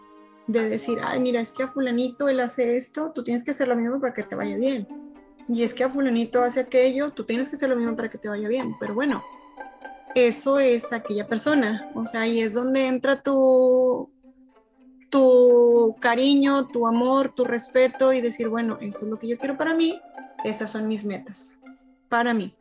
de 0.53 0.69
decir, 0.69 0.99
ay, 1.03 1.21
mira, 1.21 1.41
es 1.41 1.53
que 1.53 1.63
a 1.63 1.69
fulanito 1.69 2.29
él 2.29 2.41
hace 2.41 2.77
esto, 2.77 3.13
tú 3.13 3.23
tienes 3.23 3.45
que 3.45 3.53
hacer 3.53 3.69
lo 3.69 3.77
mismo 3.77 4.01
para 4.01 4.15
que 4.15 4.23
te 4.23 4.35
vaya 4.35 4.57
bien. 4.57 4.87
Y 5.49 5.63
es 5.63 5.75
que 5.75 5.85
a 5.85 5.91
fulanito 5.91 6.43
hace 6.43 6.61
aquello, 6.61 7.11
tú 7.11 7.25
tienes 7.25 7.49
que 7.49 7.57
hacer 7.57 7.69
lo 7.69 7.77
mismo 7.77 7.97
para 7.97 8.11
que 8.11 8.19
te 8.19 8.29
vaya 8.29 8.49
bien. 8.49 8.75
Pero 8.79 8.95
bueno, 8.95 9.23
eso 10.15 10.59
es 10.59 10.93
aquella 10.93 11.27
persona. 11.27 11.91
O 11.95 12.05
sea, 12.05 12.23
ahí 12.23 12.41
es 12.41 12.55
donde 12.55 12.87
entra 12.87 13.23
tu, 13.23 14.11
tu 15.09 15.97
cariño, 16.01 16.69
tu 16.69 16.87
amor, 16.87 17.33
tu 17.35 17.45
respeto 17.45 18.13
y 18.13 18.21
decir, 18.21 18.49
bueno, 18.49 18.79
esto 18.81 19.05
es 19.05 19.11
lo 19.11 19.19
que 19.19 19.29
yo 19.29 19.39
quiero 19.39 19.57
para 19.57 19.75
mí, 19.75 20.01
estas 20.45 20.71
son 20.71 20.89
mis 20.89 21.05
metas 21.05 21.59
para 22.09 22.35
mí. 22.35 22.55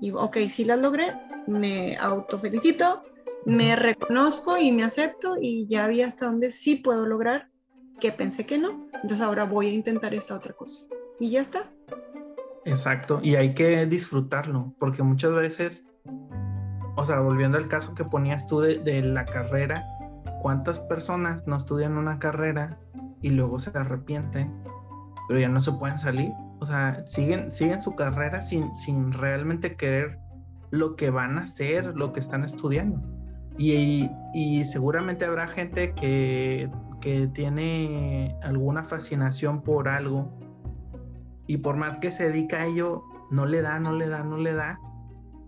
Y 0.00 0.10
ok, 0.12 0.38
si 0.48 0.64
las 0.64 0.78
logré, 0.78 1.12
me 1.46 1.96
autofelicito, 1.96 3.02
me 3.46 3.76
reconozco 3.76 4.58
y 4.58 4.72
me 4.72 4.84
acepto 4.84 5.36
y 5.40 5.66
ya 5.66 5.86
vi 5.88 6.02
hasta 6.02 6.26
donde 6.26 6.50
sí 6.50 6.76
puedo 6.76 7.06
lograr 7.06 7.50
que 8.00 8.12
pensé 8.12 8.46
que 8.46 8.58
no. 8.58 8.88
Entonces 8.94 9.20
ahora 9.20 9.44
voy 9.44 9.68
a 9.68 9.72
intentar 9.72 10.14
esta 10.14 10.34
otra 10.34 10.54
cosa. 10.54 10.86
Y 11.20 11.30
ya 11.30 11.40
está. 11.40 11.70
Exacto, 12.64 13.20
y 13.22 13.34
hay 13.34 13.54
que 13.54 13.84
disfrutarlo, 13.84 14.74
porque 14.78 15.02
muchas 15.02 15.32
veces 15.34 15.86
o 16.96 17.04
sea, 17.04 17.20
volviendo 17.20 17.58
al 17.58 17.68
caso 17.68 17.94
que 17.94 18.04
ponías 18.04 18.46
tú 18.46 18.60
de, 18.60 19.02
la 19.02 19.24
carrera, 19.26 19.84
¿cuántas 20.42 20.78
personas 20.78 21.46
no 21.46 21.56
estudian 21.56 21.98
una 21.98 22.18
carrera 22.18 22.78
y 23.20 23.30
luego 23.30 23.58
se 23.58 23.76
arrepienten, 23.76 24.52
pero 25.26 25.40
ya 25.40 25.48
no 25.48 25.60
se 25.60 25.72
pueden 25.72 25.98
salir? 25.98 26.30
O 26.60 26.66
sea, 26.66 27.04
siguen, 27.06 27.52
siguen 27.52 27.80
su 27.80 27.96
carrera 27.96 28.42
sin, 28.42 28.74
sin 28.76 29.12
realmente 29.12 29.76
querer 29.76 30.18
lo 30.70 30.94
que 30.94 31.10
van 31.10 31.38
a 31.38 31.42
hacer, 31.42 31.96
lo 31.96 32.12
que 32.12 32.20
están 32.20 32.44
estudiando. 32.44 33.02
Y, 33.56 34.10
seguramente 34.64 35.24
habrá 35.24 35.46
gente 35.46 35.94
que, 35.94 36.70
que 37.00 37.28
tiene 37.28 38.36
alguna 38.42 38.82
fascinación 38.82 39.62
por 39.62 39.88
algo 39.88 40.32
y 41.46 41.58
por 41.58 41.76
más 41.76 41.98
que 41.98 42.10
se 42.10 42.30
dedica 42.30 42.62
a 42.62 42.66
ello, 42.66 43.04
no 43.30 43.46
le 43.46 43.62
da, 43.62 43.78
no 43.78 43.92
le 43.92 44.08
da, 44.08 44.24
no 44.24 44.38
le 44.38 44.54
da 44.54 44.80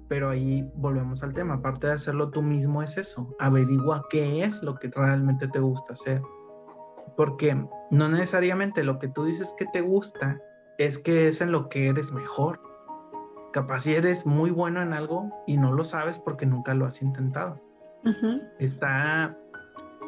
pero 0.09 0.31
ahí 0.31 0.71
volvemos 0.77 1.23
al 1.23 1.35
tema, 1.35 1.55
aparte 1.55 1.88
de 1.88 1.95
hacerlo 1.95 2.31
tú 2.31 2.42
mismo 2.42 2.83
es 2.83 2.97
eso, 2.97 3.35
averigua 3.38 4.07
qué 4.09 4.45
es 4.45 4.62
lo 4.62 4.77
que 4.77 4.88
realmente 4.88 5.49
te 5.49 5.59
gusta 5.59 5.95
hacer. 5.95 6.23
Porque 7.16 7.55
no 7.90 8.09
necesariamente 8.09 8.85
lo 8.85 8.99
que 8.99 9.09
tú 9.09 9.25
dices 9.25 9.55
que 9.59 9.66
te 9.66 9.81
gusta 9.81 10.40
es 10.79 10.99
que 10.99 11.29
es 11.29 11.40
en 11.40 11.51
lo 11.51 11.69
que 11.69 11.88
eres 11.88 12.12
mejor. 12.12 12.61
Capaz 13.53 13.81
si 13.81 13.95
eres 13.95 14.27
muy 14.27 14.51
bueno 14.51 14.83
en 14.83 14.92
algo 14.92 15.31
y 15.47 15.57
no 15.57 15.73
lo 15.73 15.83
sabes 15.83 16.19
porque 16.19 16.47
nunca 16.47 16.75
lo 16.75 16.87
has 16.87 17.03
intentado. 17.03 17.61
Está, 18.59 19.37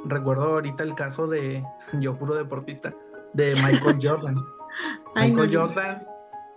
recuerdo 0.05 0.45
ahorita 0.45 0.83
el 0.85 0.95
caso 0.95 1.27
de, 1.27 1.65
yo 2.01 2.17
puro 2.19 2.35
deportista, 2.35 2.95
de 3.33 3.55
Michael 3.55 3.99
Jordan. 4.03 4.37
Michael 5.17 5.51
Jordan, 5.53 6.07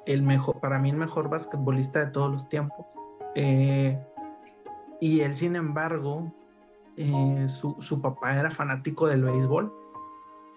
el 0.06 0.24
mejor, 0.24 0.60
para 0.60 0.80
mí 0.80 0.90
el 0.90 0.98
mejor 0.98 1.30
basquetbolista 1.30 2.00
de 2.00 2.08
todos 2.08 2.32
los 2.32 2.50
tiempos 2.50 2.86
eh, 3.36 4.00
y 5.00 5.22
él, 5.22 5.34
sin 5.34 5.56
embargo, 5.56 6.34
eh, 6.98 7.46
su, 7.48 7.76
su, 7.80 8.02
papá 8.02 8.38
era 8.38 8.52
fanático 8.52 9.08
del 9.08 9.24
béisbol. 9.24 9.74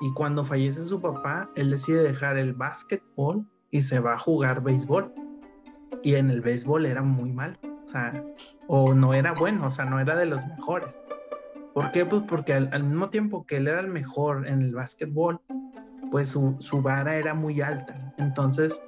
Y 0.00 0.12
cuando 0.12 0.44
fallece 0.44 0.84
su 0.84 1.00
papá, 1.00 1.50
él 1.54 1.70
decide 1.70 2.02
dejar 2.02 2.36
el 2.36 2.52
básquetbol 2.52 3.46
y 3.70 3.82
se 3.82 4.00
va 4.00 4.14
a 4.14 4.18
jugar 4.18 4.62
béisbol. 4.62 5.14
Y 6.02 6.16
en 6.16 6.30
el 6.30 6.40
béisbol 6.40 6.84
era 6.86 7.02
muy 7.02 7.32
mal. 7.32 7.58
O 7.84 7.88
sea, 7.88 8.22
o 8.66 8.94
no 8.94 9.14
era 9.14 9.32
bueno, 9.32 9.66
o 9.66 9.70
sea, 9.70 9.84
no 9.84 10.00
era 10.00 10.16
de 10.16 10.26
los 10.26 10.44
mejores. 10.46 11.00
¿Por 11.72 11.90
qué? 11.90 12.06
Pues 12.06 12.22
porque 12.22 12.54
al, 12.54 12.70
al 12.72 12.84
mismo 12.84 13.10
tiempo 13.10 13.46
que 13.46 13.56
él 13.56 13.68
era 13.68 13.80
el 13.80 13.88
mejor 13.88 14.46
en 14.46 14.62
el 14.62 14.74
básquetbol, 14.74 15.40
pues 16.10 16.28
su, 16.28 16.56
su 16.60 16.82
vara 16.82 17.16
era 17.16 17.34
muy 17.34 17.60
alta. 17.60 18.14
Entonces, 18.18 18.82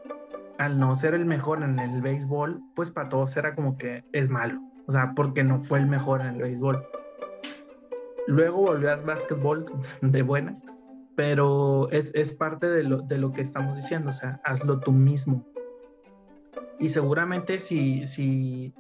al 0.59 0.79
no 0.79 0.95
ser 0.95 1.15
el 1.15 1.25
mejor 1.25 1.63
en 1.63 1.79
el 1.79 2.01
béisbol, 2.01 2.63
pues 2.75 2.91
para 2.91 3.09
todos 3.09 3.37
era 3.37 3.55
como 3.55 3.77
que 3.77 4.05
es 4.13 4.31
malo. 4.31 4.61
O 4.87 4.93
sea, 4.93 5.13
porque 5.15 5.43
no 5.43 5.63
fue 5.63 5.81
el 5.81 5.87
mejor 5.87 6.21
en 6.21 6.29
el 6.29 6.43
béisbol. 6.43 6.87
Luego 8.27 8.63
volvió 8.63 8.93
al 8.93 9.03
básquetbol 9.03 9.67
de 10.03 10.23
buenas, 10.23 10.65
pero 11.15 11.91
es, 11.91 12.13
es 12.15 12.33
parte 12.33 12.69
de 12.69 12.85
lo, 12.85 13.03
de 13.03 13.19
lo, 13.19 13.33
que 13.33 13.43
estamos 13.43 13.77
diciendo, 13.77 14.11
o 14.11 14.13
sea, 14.13 14.41
hazlo 14.45 14.81
tú 14.81 14.93
mismo. 14.93 15.45
Y 16.79 16.91
seguramente 16.91 17.61
si, 17.61 18.07
si, 18.07 18.75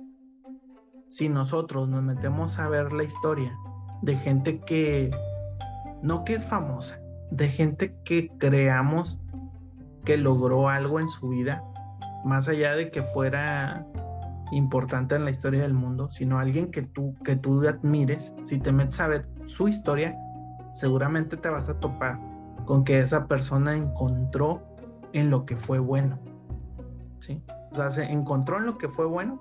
si 1.06 1.28
nosotros 1.28 1.88
nos 1.88 2.02
metemos 2.02 2.58
a 2.58 2.68
ver 2.68 2.92
la 2.92 3.04
historia 3.04 3.56
de 4.02 4.16
gente 4.16 4.60
que, 4.60 5.10
no 6.02 6.24
que 6.24 6.34
es 6.34 6.44
famosa, 6.44 7.00
de 7.30 7.48
gente 7.48 7.96
que 8.04 8.30
creamos 8.38 9.20
que 10.04 10.16
logró 10.16 10.68
algo 10.68 11.00
en 11.00 11.08
su 11.08 11.28
vida, 11.28 11.64
más 12.24 12.48
allá 12.48 12.74
de 12.74 12.90
que 12.90 13.02
fuera 13.02 13.86
importante 14.52 15.16
en 15.16 15.24
la 15.24 15.30
historia 15.30 15.62
del 15.62 15.74
mundo, 15.74 16.08
sino 16.08 16.38
alguien 16.38 16.70
que 16.70 16.82
tú, 16.82 17.14
que 17.24 17.36
tú 17.36 17.66
admires, 17.66 18.34
si 18.44 18.58
te 18.58 18.72
metes 18.72 19.00
a 19.00 19.08
ver 19.08 19.28
su 19.46 19.68
historia, 19.68 20.16
seguramente 20.72 21.36
te 21.36 21.48
vas 21.48 21.68
a 21.68 21.80
topar 21.80 22.20
con 22.64 22.84
que 22.84 23.00
esa 23.00 23.26
persona 23.26 23.76
encontró 23.76 24.62
en 25.12 25.30
lo 25.30 25.46
que 25.46 25.56
fue 25.56 25.78
bueno. 25.78 26.18
¿Sí? 27.18 27.42
O 27.72 27.74
sea, 27.74 27.90
se 27.90 28.04
encontró 28.04 28.58
en 28.58 28.66
lo 28.66 28.78
que 28.78 28.88
fue 28.88 29.06
bueno 29.06 29.40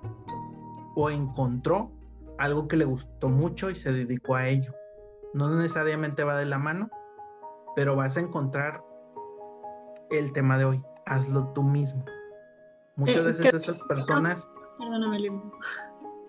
o 0.96 1.10
encontró 1.10 1.92
algo 2.38 2.68
que 2.68 2.78
le 2.78 2.86
gustó 2.86 3.30
mucho 3.30 3.70
y 3.70 3.76
se 3.76 3.92
dedicó 3.92 4.36
a 4.36 4.48
ello. 4.48 4.74
No 5.34 5.50
necesariamente 5.50 6.24
va 6.24 6.36
de 6.38 6.46
la 6.46 6.58
mano, 6.58 6.90
pero 7.76 7.96
vas 7.96 8.18
a 8.18 8.22
encontrar 8.22 8.82
el 10.10 10.32
tema 10.32 10.58
de 10.58 10.66
hoy, 10.66 10.84
hazlo 11.06 11.50
tú 11.54 11.64
mismo. 11.64 12.06
Muchas 12.96 13.18
eh, 13.18 13.22
veces 13.22 13.54
esas 13.54 13.78
personas... 13.88 14.52
Perdóname, 14.80 15.32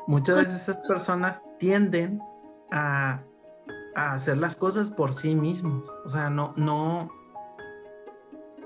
Muchas 0.09 0.37
veces 0.37 0.63
esas 0.63 0.77
personas 0.87 1.43
tienden 1.59 2.21
a, 2.71 3.23
a, 3.97 4.13
hacer 4.13 4.39
las 4.39 4.55
cosas 4.55 4.91
por 4.91 5.15
sí 5.15 5.35
mismos. 5.35 5.83
O 6.05 6.11
sea, 6.11 6.31
no, 6.31 6.55
no, 6.57 7.11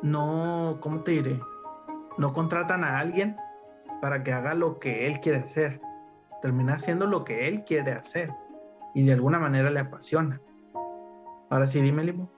no, 0.02 0.78
¿cómo 0.80 1.00
te 1.00 1.12
diré? 1.12 1.40
No 2.18 2.34
contratan 2.34 2.84
a 2.84 2.98
alguien 2.98 3.36
para 4.02 4.22
que 4.22 4.32
haga 4.32 4.54
lo 4.54 4.78
que 4.78 5.06
él 5.06 5.20
quiere 5.20 5.38
hacer. 5.38 5.80
Termina 6.42 6.74
haciendo 6.74 7.06
lo 7.06 7.24
que 7.24 7.48
él 7.48 7.64
quiere 7.64 7.92
hacer 7.92 8.32
y 8.94 9.04
de 9.04 9.12
alguna 9.12 9.38
manera 9.38 9.70
le 9.70 9.80
apasiona. 9.80 10.40
Ahora 11.50 11.66
sí, 11.66 11.80
dime, 11.80 12.04
Limo. 12.04 12.30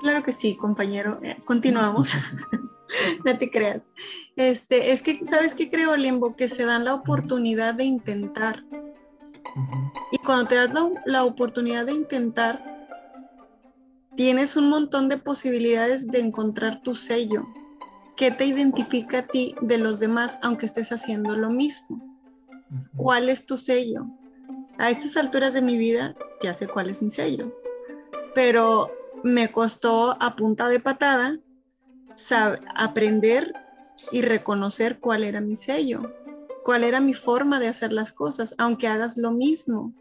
Claro 0.00 0.22
que 0.22 0.32
sí, 0.32 0.56
compañero. 0.56 1.18
Eh, 1.22 1.36
continuamos. 1.44 2.12
no 3.24 3.38
te 3.38 3.50
creas. 3.50 3.90
Este, 4.36 4.92
es 4.92 5.02
que, 5.02 5.24
¿sabes 5.26 5.54
qué 5.54 5.70
creo, 5.70 5.96
Limbo? 5.96 6.36
Que 6.36 6.48
se 6.48 6.64
dan 6.64 6.84
la 6.84 6.94
oportunidad 6.94 7.74
de 7.74 7.84
intentar. 7.84 8.64
Y 10.12 10.18
cuando 10.18 10.46
te 10.46 10.54
das 10.54 10.72
la, 10.72 10.88
la, 11.04 11.24
oportunidad 11.24 11.86
de 11.86 11.92
intentar, 11.92 12.88
tienes 14.16 14.56
un 14.56 14.68
montón 14.70 15.08
de 15.08 15.18
posibilidades 15.18 16.08
de 16.08 16.20
encontrar 16.20 16.82
tu 16.82 16.94
sello. 16.94 17.46
¿Qué 18.16 18.30
te 18.30 18.46
identifica 18.46 19.20
a 19.20 19.26
ti 19.26 19.54
de 19.60 19.78
los 19.78 19.98
demás, 19.98 20.38
aunque 20.42 20.66
estés 20.66 20.92
haciendo 20.92 21.36
lo 21.36 21.50
mismo? 21.50 22.09
¿Cuál 22.96 23.28
es 23.28 23.46
tu 23.46 23.56
sello? 23.56 24.06
A 24.78 24.90
estas 24.90 25.16
alturas 25.16 25.52
de 25.54 25.62
mi 25.62 25.76
vida 25.76 26.14
ya 26.40 26.54
sé 26.54 26.66
cuál 26.66 26.88
es 26.88 27.02
mi 27.02 27.10
sello, 27.10 27.54
pero 28.34 28.90
me 29.22 29.50
costó 29.50 30.16
a 30.20 30.36
punta 30.36 30.68
de 30.68 30.80
patada 30.80 31.38
aprender 32.76 33.52
y 34.12 34.22
reconocer 34.22 35.00
cuál 35.00 35.24
era 35.24 35.40
mi 35.40 35.56
sello, 35.56 36.12
cuál 36.64 36.84
era 36.84 37.00
mi 37.00 37.14
forma 37.14 37.60
de 37.60 37.68
hacer 37.68 37.92
las 37.92 38.12
cosas, 38.12 38.54
aunque 38.58 38.88
hagas 38.88 39.16
lo 39.16 39.32
mismo. 39.32 39.92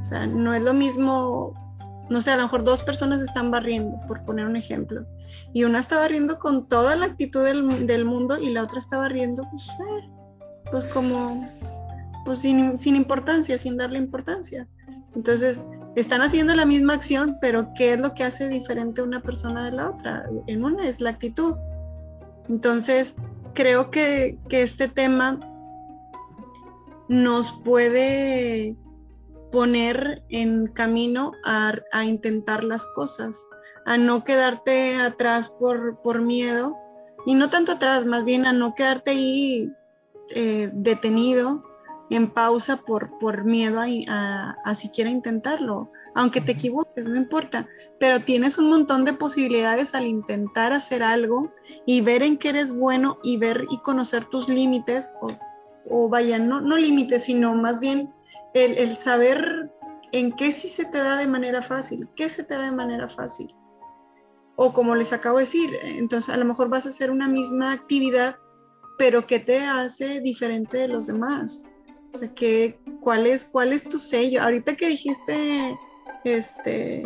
O 0.00 0.04
sea, 0.04 0.26
no 0.26 0.54
es 0.54 0.62
lo 0.62 0.72
mismo, 0.72 1.54
no 2.08 2.20
sé, 2.20 2.30
a 2.30 2.36
lo 2.36 2.44
mejor 2.44 2.64
dos 2.64 2.82
personas 2.82 3.20
están 3.20 3.50
barriendo, 3.50 3.98
por 4.06 4.24
poner 4.24 4.46
un 4.46 4.56
ejemplo, 4.56 5.06
y 5.52 5.64
una 5.64 5.80
está 5.80 5.98
barriendo 5.98 6.38
con 6.38 6.68
toda 6.68 6.96
la 6.96 7.06
actitud 7.06 7.44
del, 7.44 8.04
mundo 8.04 8.38
y 8.38 8.50
la 8.50 8.62
otra 8.62 8.78
está 8.78 8.96
barriendo, 8.98 9.46
pues, 9.50 9.68
eh, 9.68 10.10
pues 10.70 10.84
como, 10.86 11.46
pues 12.24 12.40
sin, 12.40 12.78
sin 12.78 12.96
importancia, 12.96 13.58
sin 13.58 13.76
darle 13.76 13.98
importancia. 13.98 14.68
Entonces, 15.14 15.64
están 15.96 16.22
haciendo 16.22 16.54
la 16.54 16.64
misma 16.64 16.94
acción, 16.94 17.36
pero 17.40 17.72
¿qué 17.74 17.94
es 17.94 18.00
lo 18.00 18.14
que 18.14 18.24
hace 18.24 18.48
diferente 18.48 19.02
una 19.02 19.20
persona 19.20 19.64
de 19.64 19.72
la 19.72 19.90
otra? 19.90 20.28
En 20.46 20.64
una 20.64 20.88
es 20.88 21.00
la 21.00 21.10
actitud. 21.10 21.54
Entonces, 22.48 23.16
creo 23.54 23.90
que, 23.90 24.38
este 24.50 24.88
tema 24.88 25.40
nos 27.08 27.52
puede 27.64 28.76
poner 29.50 30.22
en 30.28 30.68
camino 30.68 31.32
a, 31.44 32.04
intentar 32.04 32.62
las 32.62 32.86
cosas, 32.88 33.44
a 33.84 33.98
no 33.98 34.22
quedarte 34.22 34.94
atrás 34.96 35.50
por, 35.50 36.00
por, 36.02 36.22
miedo, 36.22 36.76
y 37.26 37.34
no 37.34 37.50
tanto 37.50 37.72
atrás, 37.72 38.06
más 38.06 38.24
bien 38.24 38.46
a 38.46 38.52
no 38.52 38.74
quedarte 38.74 39.10
ahí 39.10 39.72
eh, 40.30 40.70
detenido 40.72 41.64
en 42.10 42.30
pausa 42.30 42.76
por, 42.76 43.18
por 43.18 43.44
miedo 43.44 43.80
a, 43.80 44.56
a, 44.64 44.74
siquiera 44.74 45.10
intentarlo. 45.10 45.90
Aunque 46.14 46.40
te 46.40 46.52
equivoques, 46.52 47.06
no 47.06 47.16
importa, 47.16 47.68
pero 48.00 48.20
tienes 48.20 48.58
un 48.58 48.68
montón 48.68 49.04
de 49.04 49.12
posibilidades 49.12 49.94
al 49.94 50.06
intentar 50.06 50.72
hacer 50.72 51.04
algo 51.04 51.52
y 51.86 52.00
ver 52.00 52.22
en 52.22 52.36
qué 52.36 52.48
eres 52.48 52.76
bueno 52.76 53.18
y 53.22 53.36
ver 53.36 53.64
y 53.70 53.78
conocer 53.78 54.24
tus 54.24 54.48
límites, 54.48 55.12
o, 55.20 55.30
o 55.88 56.08
vaya, 56.08 56.38
no, 56.38 56.60
no 56.60 56.76
límites, 56.76 57.24
sino 57.24 57.54
más 57.54 57.78
bien 57.78 58.12
el, 58.54 58.76
el 58.76 58.96
saber 58.96 59.70
en 60.12 60.32
qué 60.32 60.50
sí 60.50 60.68
se 60.68 60.84
te 60.84 60.98
da 60.98 61.16
de 61.16 61.28
manera 61.28 61.62
fácil, 61.62 62.08
qué 62.16 62.28
se 62.28 62.42
te 62.42 62.54
da 62.54 62.62
de 62.62 62.72
manera 62.72 63.08
fácil. 63.08 63.54
O 64.56 64.72
como 64.72 64.96
les 64.96 65.12
acabo 65.12 65.38
de 65.38 65.44
decir, 65.44 65.70
entonces 65.84 66.34
a 66.34 66.36
lo 66.36 66.44
mejor 66.44 66.68
vas 66.68 66.86
a 66.86 66.90
hacer 66.90 67.10
una 67.10 67.28
misma 67.28 67.72
actividad, 67.72 68.36
pero 68.98 69.26
¿qué 69.26 69.38
te 69.38 69.64
hace 69.64 70.20
diferente 70.20 70.76
de 70.76 70.88
los 70.88 71.06
demás? 71.06 71.64
O 72.12 72.18
sea, 72.18 72.30
cuál, 73.00 73.26
es, 73.26 73.44
¿cuál 73.44 73.72
es 73.72 73.88
tu 73.88 73.98
sello? 73.98 74.42
Ahorita 74.42 74.76
que 74.76 74.88
dijiste, 74.88 75.78
este, 76.24 77.02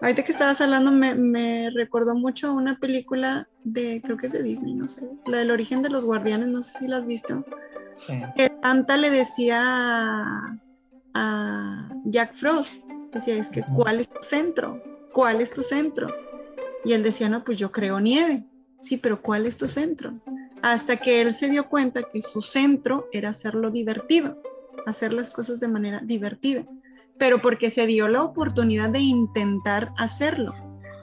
ahorita 0.00 0.24
que 0.24 0.32
estabas 0.32 0.60
hablando, 0.60 0.90
me, 0.90 1.70
recordó 1.70 2.14
mucho 2.14 2.52
una 2.52 2.78
película 2.78 3.48
de, 3.64 4.00
creo 4.02 4.16
que 4.16 4.26
es 4.26 4.32
de 4.32 4.42
Disney, 4.42 4.74
no 4.74 4.88
sé, 4.88 5.08
la 5.26 5.38
del 5.38 5.50
origen 5.50 5.82
de 5.82 5.90
los 5.90 6.04
guardianes, 6.04 6.48
no 6.48 6.62
sé 6.62 6.80
si 6.80 6.88
la 6.88 6.98
has 6.98 7.06
visto. 7.06 7.44
Sí. 7.96 8.20
Que 8.36 8.50
Santa 8.62 8.96
le 8.96 9.10
decía 9.10 9.60
a, 11.14 11.88
Jack 12.04 12.32
Frost, 12.34 12.84
decía, 13.12 13.36
es 13.36 13.48
que, 13.48 13.62
¿cuál 13.74 14.00
es 14.00 14.08
tu 14.08 14.22
centro? 14.22 14.82
¿Cuál 15.12 15.40
es 15.40 15.52
tu 15.52 15.62
centro? 15.62 16.08
Y 16.84 16.94
él 16.94 17.02
decía, 17.02 17.28
no, 17.28 17.44
pues 17.44 17.58
yo 17.58 17.70
creo 17.70 18.00
nieve. 18.00 18.44
Sí, 18.80 18.96
pero 18.96 19.22
¿cuál 19.22 19.46
es 19.46 19.56
tu 19.56 19.68
centro? 19.68 20.20
Hasta 20.62 20.96
que 20.96 21.20
él 21.20 21.32
se 21.32 21.50
dio 21.50 21.68
cuenta 21.68 22.02
que 22.04 22.22
su 22.22 22.40
centro 22.40 23.08
era 23.12 23.30
hacerlo 23.30 23.70
divertido, 23.70 24.40
hacer 24.86 25.12
las 25.12 25.30
cosas 25.30 25.60
de 25.60 25.68
manera 25.68 26.00
divertida, 26.04 26.64
pero 27.18 27.40
porque 27.40 27.70
se 27.70 27.86
dio 27.86 28.08
la 28.08 28.22
oportunidad 28.22 28.90
de 28.90 29.00
intentar 29.00 29.92
hacerlo. 29.98 30.54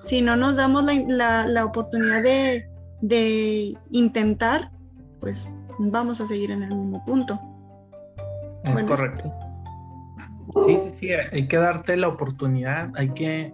Si 0.02 0.22
no 0.22 0.38
nos 0.38 0.56
damos 0.56 0.86
la, 0.86 1.66
oportunidad 1.66 2.24
de, 2.24 3.78
intentar, 3.90 4.72
pues 5.20 5.48
vamos 5.78 6.22
a 6.22 6.26
seguir 6.26 6.52
en 6.52 6.64
el 6.64 6.76
mismo 6.76 7.04
punto. 7.06 7.40
Es 8.64 8.82
correcto. 8.84 9.32
Sí, 10.66 10.78
sí, 10.80 10.90
sí, 11.00 11.10
hay 11.12 11.48
que 11.48 11.58
darte 11.58 11.96
la 11.96 12.08
oportunidad, 12.08 12.92
hay 12.96 13.10
que 13.10 13.54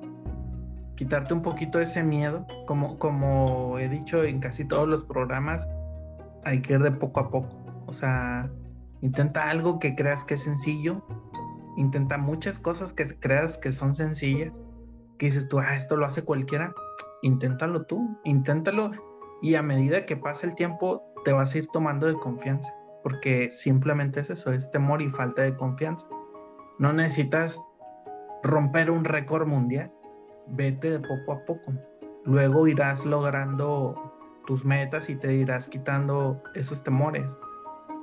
quitarte 0.96 1.34
un 1.34 1.42
poquito 1.42 1.82
ese 1.82 2.04
miedo, 2.04 2.48
como, 2.68 2.98
como 3.00 3.80
he 3.80 3.90
dicho 3.90 4.24
en 4.24 4.40
casi 4.40 4.66
todos 4.66 4.88
los 4.88 5.04
programas, 5.04 5.70
hay 6.46 6.62
que 6.62 6.74
ir 6.74 6.84
de 6.84 6.92
poco 6.92 7.20
a 7.20 7.30
poco. 7.30 7.50
O 7.88 7.94
sea, 7.94 8.50
intenta 9.02 9.50
algo 9.50 9.80
que 9.80 9.96
creas 9.96 10.24
que 10.24 10.36
es 10.36 10.44
sencillo. 10.44 11.06
Intenta 11.76 12.18
muchas 12.18 12.60
cosas 12.60 12.94
que 12.94 13.04
creas 13.20 13.58
que 13.58 13.74
son 13.74 13.96
sencillas. 13.96 14.62
Que 15.18 15.26
dices 15.26 15.50
tú, 15.50 15.60
ah, 15.60 15.76
esto 15.76 15.98
lo 15.98 16.06
hace 16.06 16.24
cualquiera. 16.24 16.74
Inténtalo 17.24 17.86
tú, 17.86 18.18
inténtalo. 18.24 18.92
Y 19.42 19.56
a 19.56 19.64
medida 19.64 20.06
que 20.06 20.16
pasa 20.16 20.48
el 20.48 20.56
tiempo, 20.56 21.04
te 21.26 21.34
vas 21.34 21.54
a 21.54 21.58
ir 21.58 21.68
tomando 21.68 22.08
de 22.08 22.16
confianza. 22.16 22.74
Porque 23.04 23.50
simplemente 23.50 24.20
es 24.20 24.30
eso, 24.30 24.54
es 24.54 24.72
temor 24.72 25.02
y 25.02 25.10
falta 25.10 25.42
de 25.42 25.56
confianza. 25.56 26.08
No 26.78 26.94
necesitas 26.94 27.60
romper 28.44 28.92
un 28.92 29.04
récord 29.04 29.48
mundial. 29.48 29.92
Vete 30.48 30.92
de 30.92 31.00
poco 31.00 31.34
a 31.34 31.46
poco. 31.46 31.74
Luego 32.24 32.68
irás 32.68 33.06
logrando 33.06 34.15
tus 34.46 34.66
metas 34.66 35.10
y 35.10 35.16
te 35.16 35.34
irás 35.34 35.70
quitando 35.70 36.42
esos 36.54 36.84
temores. 36.84 37.38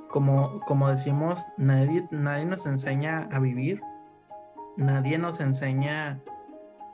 Como, 0.09 0.59
como 0.61 0.89
decimos, 0.89 1.43
nadie, 1.57 2.07
nadie 2.11 2.45
nos 2.45 2.65
enseña 2.67 3.27
a 3.31 3.39
vivir, 3.39 3.81
nadie 4.77 5.17
nos 5.17 5.39
enseña 5.39 6.21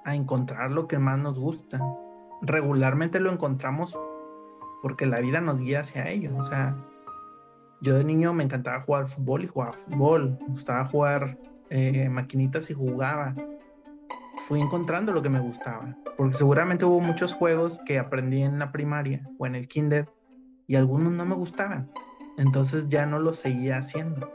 a 0.05 0.15
encontrar 0.15 0.71
lo 0.71 0.87
que 0.87 0.99
más 0.99 1.19
nos 1.19 1.39
gusta. 1.39 1.79
Regularmente 2.41 3.19
lo 3.19 3.31
encontramos 3.31 3.99
porque 4.81 5.05
la 5.05 5.19
vida 5.19 5.41
nos 5.41 5.59
guía 5.59 5.81
hacia 5.81 6.09
ello. 6.09 6.35
O 6.37 6.43
sea, 6.43 6.77
yo 7.81 7.97
de 7.97 8.03
niño 8.03 8.33
me 8.33 8.43
encantaba 8.43 8.79
jugar 8.79 9.07
fútbol 9.07 9.43
y 9.43 9.47
jugaba 9.47 9.73
fútbol, 9.73 10.37
me 10.39 10.47
gustaba 10.47 10.85
jugar 10.85 11.37
eh, 11.69 12.09
maquinitas 12.09 12.69
y 12.71 12.73
jugaba 12.73 13.35
fui 14.47 14.61
encontrando 14.61 15.11
lo 15.11 15.21
que 15.21 15.29
me 15.29 15.39
gustaba. 15.39 15.95
Porque 16.17 16.35
seguramente 16.35 16.85
hubo 16.85 16.99
muchos 16.99 17.33
juegos 17.33 17.79
que 17.85 17.99
aprendí 17.99 18.41
en 18.41 18.59
la 18.59 18.71
primaria 18.71 19.27
o 19.37 19.45
en 19.45 19.55
el 19.55 19.67
kinder 19.67 20.09
y 20.67 20.75
algunos 20.75 21.13
no 21.13 21.25
me 21.25 21.35
gustaban. 21.35 21.91
Entonces 22.37 22.89
ya 22.89 23.05
no 23.05 23.19
los 23.19 23.37
seguía 23.37 23.77
haciendo. 23.77 24.31